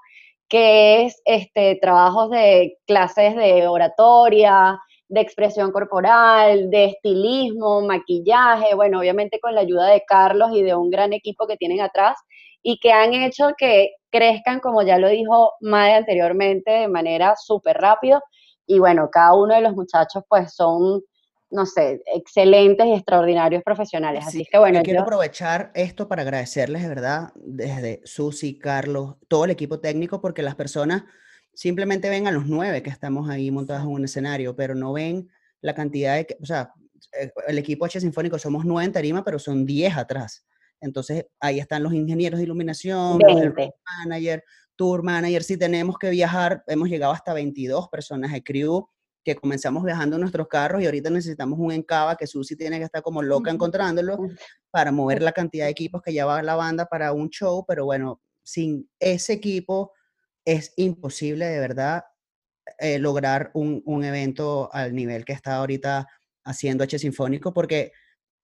que 0.51 1.07
es 1.07 1.23
este, 1.25 1.79
trabajos 1.81 2.29
de 2.31 2.77
clases 2.87 3.35
de 3.37 3.67
oratoria, 3.69 4.79
de 5.09 5.23
expresión 5.23 5.73
corporal, 5.73 6.69
de 6.69 6.85
estilismo, 6.87 7.81
maquillaje, 7.81 8.75
bueno, 8.75 8.99
obviamente 8.99 9.41
con 9.41 9.55
la 9.55 9.63
ayuda 9.63 9.87
de 9.87 10.03
Carlos 10.07 10.51
y 10.53 10.63
de 10.63 10.75
un 10.75 10.91
gran 10.91 11.15
equipo 11.15 11.47
que 11.47 11.57
tienen 11.57 11.81
atrás 11.81 12.19
y 12.63 12.79
que 12.81 12.93
han 12.93 13.15
hecho 13.15 13.53
que 13.57 13.93
crezcan, 14.11 14.61
como 14.61 14.83
ya 14.83 14.99
lo 14.99 15.09
dijo 15.09 15.53
Made 15.63 15.95
anteriormente, 15.95 16.71
de 16.71 16.89
manera 16.89 17.35
súper 17.37 17.79
rápido. 17.79 18.21
Y 18.67 18.79
bueno, 18.79 19.09
cada 19.11 19.35
uno 19.35 19.55
de 19.55 19.63
los 19.63 19.75
muchachos 19.75 20.23
pues 20.29 20.55
son, 20.55 21.01
no 21.53 21.67
sé, 21.67 22.03
excelentes 22.07 22.87
y 22.87 22.93
extraordinarios 22.95 23.63
profesionales. 23.63 24.25
Así 24.27 24.39
Sí, 24.39 24.47
que 24.51 24.59
bueno, 24.59 24.79
yo 24.79 24.83
quiero 24.83 24.99
yo- 25.01 25.03
aprovechar 25.05 25.71
esto 25.75 26.09
para 26.09 26.23
agradecerles 26.23 26.83
de 26.83 26.89
verdad, 26.89 27.33
desde 27.37 28.01
Susi, 28.05 28.59
Carlos, 28.59 29.17
todo 29.29 29.45
el 29.45 29.51
equipo 29.53 29.79
técnico, 29.79 30.21
porque 30.21 30.43
las 30.43 30.55
personas 30.55 31.05
simplemente 31.55 32.09
ven 32.09 32.27
a 32.27 32.31
los 32.33 32.47
nueve 32.47 32.83
que 32.83 32.91
estamos 32.91 33.29
ahí 33.29 33.51
montados 33.51 33.83
en 33.85 33.91
un 33.91 34.05
escenario, 34.05 34.57
pero 34.57 34.75
no 34.75 34.93
ven 34.95 35.29
la 35.61 35.75
cantidad 35.75 36.17
de, 36.17 36.27
que- 36.27 36.37
o 36.43 36.47
sea, 36.47 36.73
eh, 37.21 37.31
el 37.47 37.59
equipo 37.59 37.85
H 37.85 38.01
Sinfónico 38.01 38.39
somos 38.39 38.65
nueve 38.65 38.87
en 38.87 38.93
tarima, 38.93 39.23
pero 39.23 39.39
son 39.39 39.67
diez 39.67 39.97
atrás. 39.97 40.47
Entonces, 40.81 41.27
ahí 41.39 41.61
están 41.61 41.83
los 41.83 41.93
ingenieros 41.93 42.39
de 42.39 42.45
iluminación, 42.45 43.19
los 43.21 43.37
del 43.37 43.51
20. 43.51 43.63
road 43.63 43.71
manager, 44.05 44.45
tour 44.75 45.03
manager, 45.03 45.43
si 45.45 45.57
tenemos 45.59 45.99
que 45.99 46.11
viajar, 46.11 46.65
hemos 46.67 46.89
llegado 46.89 47.13
hasta 47.13 47.35
22 47.35 47.89
personas 47.89 48.33
de 48.33 48.43
crew, 48.43 48.89
que 49.25 49.37
comenzamos 49.37 49.85
viajando 49.85 50.17
en 50.17 50.21
nuestros 50.21 50.49
carros 50.49 50.83
y 50.83 50.87
ahorita 50.87 51.11
necesitamos 51.11 51.59
un 51.59 51.73
encaba 51.73 52.17
que 52.17 52.27
Susi 52.27 52.57
tiene 52.57 52.79
que 52.79 52.85
estar 52.85 53.03
como 53.03 53.23
loca 53.23 53.51
encontrándolo 53.51 54.19
para 54.71 54.91
mover 54.93 55.23
la 55.23 55.33
cantidad 55.33 55.67
de 55.67 55.71
equipos 55.71 56.03
que 56.03 56.13
lleva 56.13 56.43
la 56.43 56.57
banda 56.57 56.87
para 56.87 57.13
un 57.13 57.29
show, 57.31 57.65
pero 57.67 57.85
bueno, 57.85 58.21
sin 58.43 58.91
ese 58.99 59.35
equipo 59.35 59.93
es 60.45 60.73
imposible 60.77 61.47
de 61.47 61.61
verdad 61.61 62.05
eh, 62.79 62.99
lograr 62.99 63.51
un, 63.55 63.83
un 63.87 64.05
evento 64.05 64.69
al 64.73 64.95
nivel 64.95 65.25
que 65.25 65.33
está 65.33 65.57
ahorita 65.57 66.07
haciendo 66.45 66.85
H 66.85 66.99
Sinfónico, 66.99 67.53
porque 67.53 67.93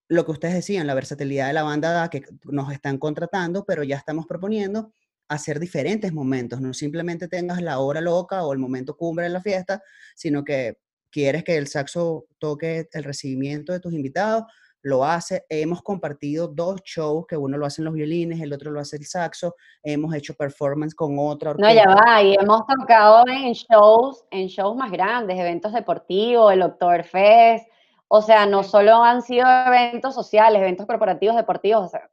lo 0.09 0.25
que 0.25 0.33
ustedes 0.33 0.55
decían, 0.55 0.87
la 0.87 0.95
versatilidad 0.95 1.49
de 1.49 1.53
la 1.53 1.62
banda 1.64 1.93
da 1.93 2.09
que 2.09 2.25
nos 2.45 2.73
están 2.73 2.99
contratando, 2.99 3.64
pero 3.64 3.83
ya 3.83 3.97
estamos 3.97 4.27
proponiendo 4.27 4.93
hacer 5.29 5.61
diferentes 5.61 6.12
momentos, 6.12 6.61
no 6.61 6.73
simplemente 6.75 7.29
tengas 7.29 7.62
la 7.62 7.79
hora 7.79 8.01
loca 8.01 8.45
o 8.45 8.53
el 8.53 8.59
momento 8.59 8.97
cumbre 8.97 9.27
en 9.27 9.33
la 9.33 9.43
fiesta, 9.43 9.83
sino 10.14 10.45
que 10.45 10.79
quieres 11.11 11.45
que 11.45 11.57
el 11.57 11.67
saxo 11.67 12.27
toque 12.38 12.88
el 12.93 13.05
recibimiento 13.05 13.73
de 13.73 13.81
tus 13.81 13.93
invitados, 13.93 14.45
lo 14.83 15.05
hace. 15.05 15.45
Hemos 15.49 15.83
compartido 15.83 16.49
dos 16.49 16.81
shows, 16.85 17.27
que 17.27 17.37
uno 17.37 17.57
lo 17.59 17.67
hacen 17.67 17.85
los 17.85 17.95
violines, 17.95 18.41
el 18.41 18.53
otro 18.53 18.71
lo 18.71 18.81
hace 18.81 18.97
el 18.97 19.07
saxo. 19.07 19.55
Hemos 19.83 20.14
hecho 20.14 20.35
performance 20.35 20.95
con 20.95 21.17
otra 21.19 21.55
No, 21.55 21.73
ya 21.73 21.85
va, 21.85 22.23
y 22.23 22.35
hemos 22.35 22.62
tocado 22.67 23.25
en 23.29 23.53
shows, 23.53 24.25
en 24.31 24.47
shows 24.47 24.77
más 24.77 24.91
grandes, 24.91 25.38
eventos 25.38 25.73
deportivos, 25.73 26.53
el 26.53 26.62
Oktoberfest, 26.62 27.67
o 28.09 28.23
sea, 28.23 28.47
no 28.47 28.62
solo 28.62 29.03
han 29.03 29.21
sido 29.23 29.47
eventos 29.67 30.14
sociales, 30.14 30.61
eventos 30.61 30.87
corporativos, 30.87 31.37
deportivos, 31.37 31.87
o 31.87 31.88
sea, 31.88 32.09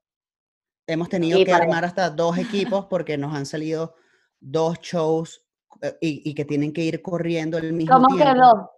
Hemos 0.87 1.09
tenido 1.09 1.39
Y 1.39 1.45
que 1.45 1.51
armar 1.53 1.83
hasta 1.85 2.09
dos 2.09 2.37
equipos 2.37 2.85
porque 2.85 3.17
nos 3.17 3.33
han 3.33 3.45
salido 3.45 3.95
dos 4.39 4.79
shows 4.81 5.43
eh, 5.81 5.97
y, 5.99 6.29
y 6.29 6.35
que 6.35 6.45
tienen 6.45 6.71
que 6.73 6.81
ir 6.83 7.01
corriendo 7.01 7.57
al 7.57 7.73
mismo 7.73 7.95
¿cómo 7.95 8.07
tiempo. 8.07 8.33
quedó? 8.33 8.71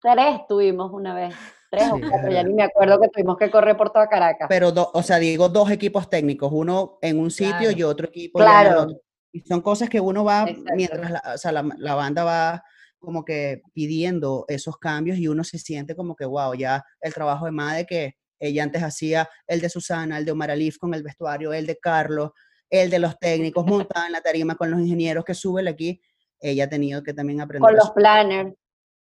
Tres 0.00 0.40
tuvimos 0.46 0.92
una 0.92 1.14
vez, 1.14 1.34
tres 1.70 1.90
o 1.90 1.96
Sí, 1.96 2.02
cuatro, 2.08 2.30
ya 2.30 2.42
ni 2.42 2.52
me 2.52 2.62
acuerdo 2.64 3.00
que 3.00 3.08
tuvimos 3.08 3.36
que 3.38 3.50
correr 3.50 3.76
por 3.76 3.90
toda 3.90 4.08
Caracas. 4.08 4.46
Pero, 4.48 4.70
do- 4.72 4.90
o 4.92 5.02
sea, 5.02 5.18
digo 5.18 5.48
dos 5.48 5.70
equipos 5.70 6.10
técnicos, 6.10 6.50
uno 6.52 6.98
en 7.00 7.18
un 7.18 7.30
sitio 7.30 7.54
Claro. 7.60 7.78
y 7.78 7.82
otro 7.82 8.08
equipo 8.08 8.40
ya 8.40 8.44
en 8.44 8.50
el 8.50 8.72
Claro. 8.72 8.82
otro. 8.82 9.00
Y 9.32 9.40
son 9.40 9.60
cosas 9.62 9.88
que 9.88 10.00
uno 10.00 10.22
va, 10.24 10.44
Exacto. 10.46 10.72
mientras 10.76 11.10
la, 11.10 11.22
o 11.34 11.38
sea, 11.38 11.52
la, 11.52 11.66
la 11.78 11.94
banda 11.94 12.24
va 12.24 12.62
como 12.98 13.24
que 13.24 13.62
pidiendo 13.72 14.44
esos 14.48 14.76
cambios 14.78 15.16
y 15.18 15.28
uno 15.28 15.44
se 15.44 15.58
siente 15.58 15.96
como 15.96 16.14
que, 16.14 16.24
wow, 16.26 16.54
ya 16.54 16.84
el 17.00 17.14
trabajo 17.14 17.46
de 17.46 17.52
Made 17.52 17.86
que 17.86 18.16
ella 18.38 18.62
antes 18.62 18.82
hacía, 18.82 19.28
el 19.46 19.60
de 19.60 19.68
Susana, 19.68 20.18
el 20.18 20.24
de 20.24 20.32
Omar 20.32 20.50
Alif 20.50 20.78
con 20.78 20.92
el 20.94 21.02
vestuario, 21.02 21.52
el 21.52 21.66
de 21.66 21.78
Carlos, 21.78 22.30
el 22.68 22.90
de 22.90 22.98
los 22.98 23.18
técnicos, 23.18 23.64
montada 23.66 24.06
en 24.06 24.12
la 24.12 24.20
tarima 24.20 24.54
con 24.56 24.70
los 24.70 24.80
ingenieros 24.80 25.24
que 25.24 25.34
suben 25.34 25.68
aquí, 25.68 26.00
ella 26.40 26.64
ha 26.64 26.68
tenido 26.68 27.02
que 27.02 27.14
también 27.14 27.40
aprender 27.40 27.66
con 27.68 27.76
los 27.76 27.90
planners. 27.92 28.54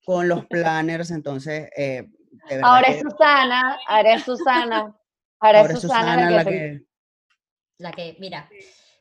con 0.05 0.29
los 0.29 0.47
planners, 0.47 1.11
entonces, 1.11 1.69
eh, 1.77 2.05
de 2.49 2.57
verdad 2.57 2.71
Ahora 2.71 2.87
que 2.87 2.93
es 2.95 3.01
Susana, 3.03 3.79
ahora 3.87 4.15
es 4.15 4.23
Susana, 4.23 4.77
ahora, 5.41 5.61
ahora 5.61 5.73
es 5.75 5.81
Susana, 5.81 6.01
Susana 6.01 6.31
la 6.31 6.37
la 6.37 6.45
que 6.45 6.51
se- 6.51 6.59
que... 6.59 6.85
La 7.81 7.93
que, 7.93 8.17
mira, 8.19 8.49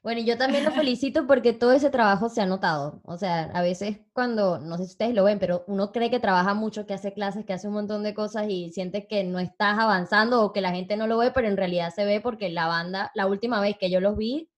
bueno, 0.07 0.21
yo 0.21 0.37
también 0.37 0.63
lo 0.63 0.71
felicito 0.71 1.27
porque 1.27 1.51
todo 1.51 1.73
ese 1.73 1.89
trabajo 1.89 2.29
se 2.29 2.39
ha 2.39 2.45
notado. 2.45 3.01
O 3.03 3.17
sea, 3.17 3.51
a 3.53 3.61
veces 3.61 3.99
cuando, 4.13 4.57
no 4.57 4.77
sé 4.77 4.85
si 4.85 4.91
ustedes 4.91 5.13
lo 5.13 5.25
ven, 5.25 5.37
pero 5.37 5.65
uno 5.67 5.91
cree 5.91 6.09
que 6.09 6.21
trabaja 6.21 6.53
mucho, 6.53 6.85
que 6.85 6.93
hace 6.93 7.11
clases, 7.11 7.43
que 7.43 7.51
hace 7.51 7.67
un 7.67 7.73
montón 7.73 8.03
de 8.03 8.13
cosas 8.13 8.45
y 8.47 8.71
siente 8.71 9.05
que 9.05 9.25
no 9.25 9.37
estás 9.37 9.77
avanzando 9.77 10.41
o 10.43 10.53
que 10.53 10.61
la 10.61 10.71
gente 10.71 10.95
no 10.95 11.07
lo 11.07 11.17
ve, 11.17 11.31
pero 11.31 11.49
en 11.49 11.57
realidad 11.57 11.91
se 11.93 12.05
ve 12.05 12.21
porque 12.21 12.47
la 12.49 12.67
banda, 12.67 13.11
la 13.15 13.27
última 13.27 13.59
vez 13.59 13.75
que 13.77 13.89
yo 13.91 13.99
los 13.99 14.15
vi, 14.15 14.49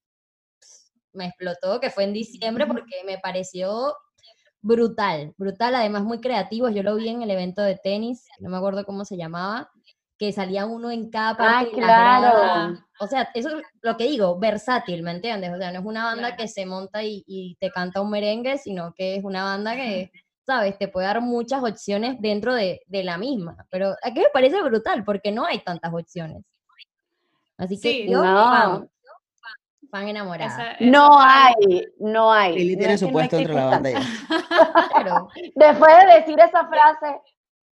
me 1.13 1.25
explotó, 1.25 1.79
que 1.79 1.89
fue 1.89 2.03
en 2.03 2.13
diciembre, 2.13 2.67
porque 2.67 3.03
me 3.03 3.17
pareció 3.17 3.95
brutal, 4.61 5.33
brutal, 5.35 5.73
además 5.73 6.03
muy 6.03 6.21
creativos. 6.21 6.75
Yo 6.75 6.83
lo 6.83 6.95
vi 6.95 7.09
en 7.09 7.23
el 7.23 7.31
evento 7.31 7.63
de 7.63 7.75
tenis, 7.75 8.27
no 8.39 8.51
me 8.51 8.57
acuerdo 8.57 8.85
cómo 8.85 9.03
se 9.03 9.17
llamaba, 9.17 9.71
que 10.19 10.33
salía 10.33 10.65
uno 10.65 10.91
en 10.91 11.09
cada 11.09 11.35
parte. 11.37 11.71
de 11.75 11.81
la 11.81 11.87
claro. 11.87 12.79
O 12.99 13.07
sea, 13.07 13.29
eso 13.33 13.57
es 13.57 13.63
lo 13.81 13.95
que 13.97 14.03
digo, 14.03 14.37
versátil, 14.37 15.01
¿me 15.01 15.11
entiendes? 15.11 15.51
O 15.53 15.57
sea, 15.57 15.71
no 15.71 15.79
es 15.79 15.85
una 15.85 16.03
banda 16.03 16.27
Claro. 16.27 16.35
que 16.37 16.47
se 16.49 16.65
monta 16.65 17.01
y, 17.03 17.23
y 17.25 17.55
te 17.59 17.71
canta 17.71 18.01
un 18.01 18.11
merengue, 18.11 18.57
sino 18.57 18.93
que 18.93 19.15
es 19.15 19.23
una 19.23 19.45
banda 19.45 19.75
que, 19.75 20.11
¿sabes? 20.45 20.77
Te 20.77 20.89
puede 20.89 21.07
dar 21.07 21.21
muchas 21.21 21.63
opciones 21.63 22.17
dentro 22.19 22.53
de, 22.53 22.81
de 22.87 23.03
la 23.05 23.17
misma. 23.17 23.65
Pero 23.71 23.95
aquí 24.03 24.19
me 24.19 24.27
parece 24.33 24.61
brutal 24.61 25.05
porque 25.05 25.31
no 25.31 25.45
hay 25.45 25.59
tantas 25.59 25.93
opciones. 25.93 26.43
Así 27.57 27.75
que 27.79 27.89
Sí. 27.89 28.09
yo, 28.09 28.21
No. 28.23 28.45
fan, 28.51 28.89
fan 29.89 30.07
enamorada. 30.09 30.47
Esa- 30.51 30.71
esa 30.73 30.85
No 30.85 31.13
fue- 31.13 31.23
hay, 31.25 31.85
no 31.99 32.33
hay. 32.33 32.55
Lili 32.57 32.73
No 32.75 32.79
tiene 32.79 32.93
es 32.95 32.99
su 32.99 33.05
no 33.07 33.11
puesto 33.13 33.37
dentro 33.37 33.55
de 33.55 33.61
la 33.61 33.65
banda 33.67 33.89
ya. 33.91 33.99
Después 35.55 35.93
de 35.97 36.13
decir 36.19 36.39
esa 36.39 36.67
frase, 36.67 37.21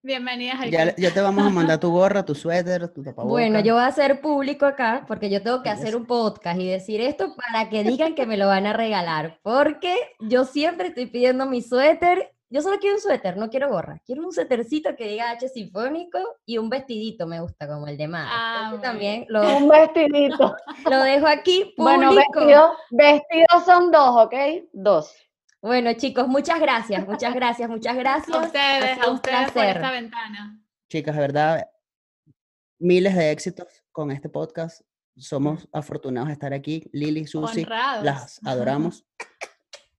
Bienvenidas 0.07 0.61
al 0.61 0.71
Ya, 0.71 0.95
ya 0.95 1.13
te 1.13 1.19
vamos 1.19 1.45
a 1.45 1.49
mandar 1.49 1.81
tu 1.81 1.91
gorra, 1.91 2.23
tu 2.23 2.33
suéter, 2.35 2.87
tu 2.93 3.03
tapabocas. 3.03 3.29
Bueno, 3.29 3.59
yo 3.59 3.73
voy 3.73 3.83
a 3.83 3.87
hacer 3.87 4.21
público 4.21 4.65
acá 4.65 5.03
porque 5.05 5.29
yo 5.29 5.43
tengo 5.43 5.61
que 5.61 5.69
hacer 5.69 5.97
un 5.97 6.05
podcast 6.05 6.57
y 6.61 6.65
decir 6.65 7.01
esto 7.01 7.35
para 7.35 7.67
que 7.67 7.83
digan 7.83 8.15
que 8.15 8.25
me 8.25 8.37
lo 8.37 8.47
van 8.47 8.65
a 8.67 8.71
regalar. 8.71 9.37
Porque 9.43 9.97
yo 10.21 10.45
siempre 10.45 10.87
estoy 10.87 11.07
pidiendo 11.07 11.45
mi 11.45 11.61
suéter. 11.61 12.33
Yo 12.49 12.61
solo 12.61 12.77
quiero 12.79 12.95
un 12.95 13.01
suéter, 13.01 13.35
no 13.35 13.49
quiero 13.49 13.67
gorra. 13.67 13.99
Quiero 14.05 14.25
un 14.25 14.31
suétercito 14.31 14.95
que 14.95 15.09
diga 15.09 15.31
H 15.31 15.49
sinfónico 15.49 16.19
y 16.45 16.57
un 16.57 16.69
vestidito 16.69 17.27
me 17.27 17.41
gusta 17.41 17.67
como 17.67 17.85
el 17.87 17.97
de 17.97 18.07
Mar. 18.07 18.29
Ah, 18.31 18.77
también 18.81 19.25
lo, 19.27 19.57
un 19.57 19.67
vestidito. 19.67 20.55
lo 20.89 21.03
dejo 21.03 21.27
aquí 21.27 21.73
público. 21.75 21.83
Bueno, 21.83 22.15
vestidos, 22.15 22.71
vestidos 22.91 23.65
son 23.65 23.91
dos, 23.91 24.25
¿ok? 24.25 24.35
Dos. 24.71 25.13
Bueno, 25.67 25.91
chicos, 25.95 26.29
muchas 26.29 26.61
gracias, 26.61 27.05
muchas 27.05 27.35
gracias, 27.35 27.69
muchas 27.69 27.97
gracias. 27.97 28.33
A 28.37 28.41
ustedes, 28.41 28.99
a 28.99 29.11
ustedes 29.11 29.51
por 29.51 29.65
esta 29.65 29.91
ventana. 29.91 30.61
Chicas, 30.89 31.13
de 31.13 31.21
verdad, 31.21 31.67
miles 32.79 33.13
de 33.13 33.31
éxitos 33.31 33.83
con 33.91 34.09
este 34.11 34.29
podcast. 34.29 34.81
Somos 35.17 35.67
afortunados 35.73 36.27
de 36.27 36.33
estar 36.33 36.53
aquí. 36.53 36.89
Lili, 36.93 37.27
Susi, 37.27 37.63
Honrados. 37.63 38.05
las 38.05 38.39
adoramos. 38.45 39.05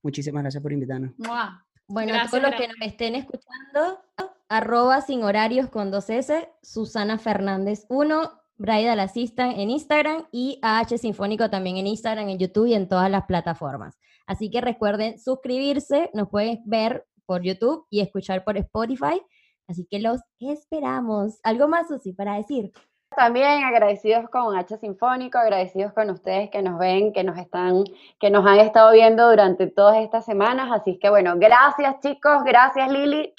Muchísimas 0.03 0.43
gracias 0.43 0.63
por 0.63 0.73
invitarnos. 0.73 1.13
Mua. 1.19 1.67
Bueno, 1.87 2.15
Gracias, 2.15 2.31
todos 2.31 2.45
los 2.45 2.55
que 2.55 2.69
nos 2.69 2.77
estén 2.81 3.15
escuchando, 3.15 4.03
arroba 4.49 5.03
sin 5.03 5.23
horarios 5.23 5.69
con 5.69 5.91
dos 5.91 6.09
S, 6.09 6.49
Susana 6.63 7.19
Fernández 7.19 7.85
1, 7.91 8.41
Bridal 8.57 9.01
Assistant 9.01 9.59
en 9.59 9.69
Instagram 9.71 10.27
y 10.33 10.61
AH 10.63 10.97
Sinfónico 10.97 11.51
también 11.51 11.77
en 11.77 11.87
Instagram, 11.87 12.31
en 12.31 12.39
YouTube 12.39 12.67
y 12.69 12.75
en 12.75 12.89
todas 12.89 13.11
las 13.11 13.25
plataformas. 13.25 13.99
Así 14.29 14.51
que 14.51 14.61
recuerden 14.61 15.19
suscribirse, 15.19 16.11
nos 16.13 16.29
pueden 16.29 16.63
ver 16.67 17.07
por 17.27 17.43
YouTube 17.43 17.87
y 17.91 18.01
escuchar 18.01 18.45
por 18.45 18.59
Spotify. 18.59 19.21
Así 19.67 19.87
que 19.91 19.99
los 19.99 20.21
esperamos. 20.39 21.41
¿Algo 21.43 21.67
más, 21.67 21.89
Susi, 21.89 22.13
para 22.13 22.37
decir? 22.37 22.73
También 23.17 23.65
agradecidos 23.65 24.29
con 24.31 24.57
H 24.57 24.77
Sinfónico, 24.77 25.39
agradecidos 25.39 25.93
con 25.95 26.11
ustedes 26.11 26.51
que 26.51 26.63
nos 26.63 26.79
ven, 26.79 27.13
que 27.13 27.25
nos 27.25 27.39
están, 27.39 27.85
que 28.21 28.31
nos 28.31 28.47
han 28.47 28.61
estado 28.61 28.93
viendo 28.93 29.29
durante 29.31 29.67
todas 29.67 29.97
estas 29.97 30.27
semanas. 30.27 30.69
Así 30.71 30.99
que 30.99 31.09
bueno, 31.09 31.35
gracias 31.37 32.01
chicos, 32.01 32.45
gracias 32.45 32.93
Lili 32.93 33.33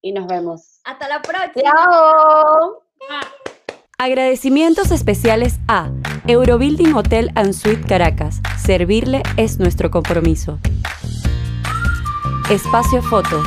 y 0.00 0.12
nos 0.12 0.26
vemos. 0.28 0.80
Hasta 0.84 1.08
la 1.08 1.20
próxima. 1.20 1.72
¡Chao! 1.72 3.36
Agradecimientos 3.98 4.90
especiales 4.90 5.58
a 5.68 5.90
Eurobuilding 6.26 6.92
Hotel 6.92 7.32
and 7.34 7.54
Suite 7.54 7.82
Caracas. 7.88 8.42
Servirle 8.58 9.22
es 9.38 9.58
nuestro 9.58 9.90
compromiso. 9.90 10.58
Espacio 12.50 13.00
Foto. 13.00 13.42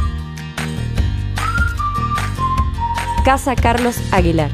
Casa 3.24 3.56
Carlos 3.56 3.96
Aguilar. 4.12 4.50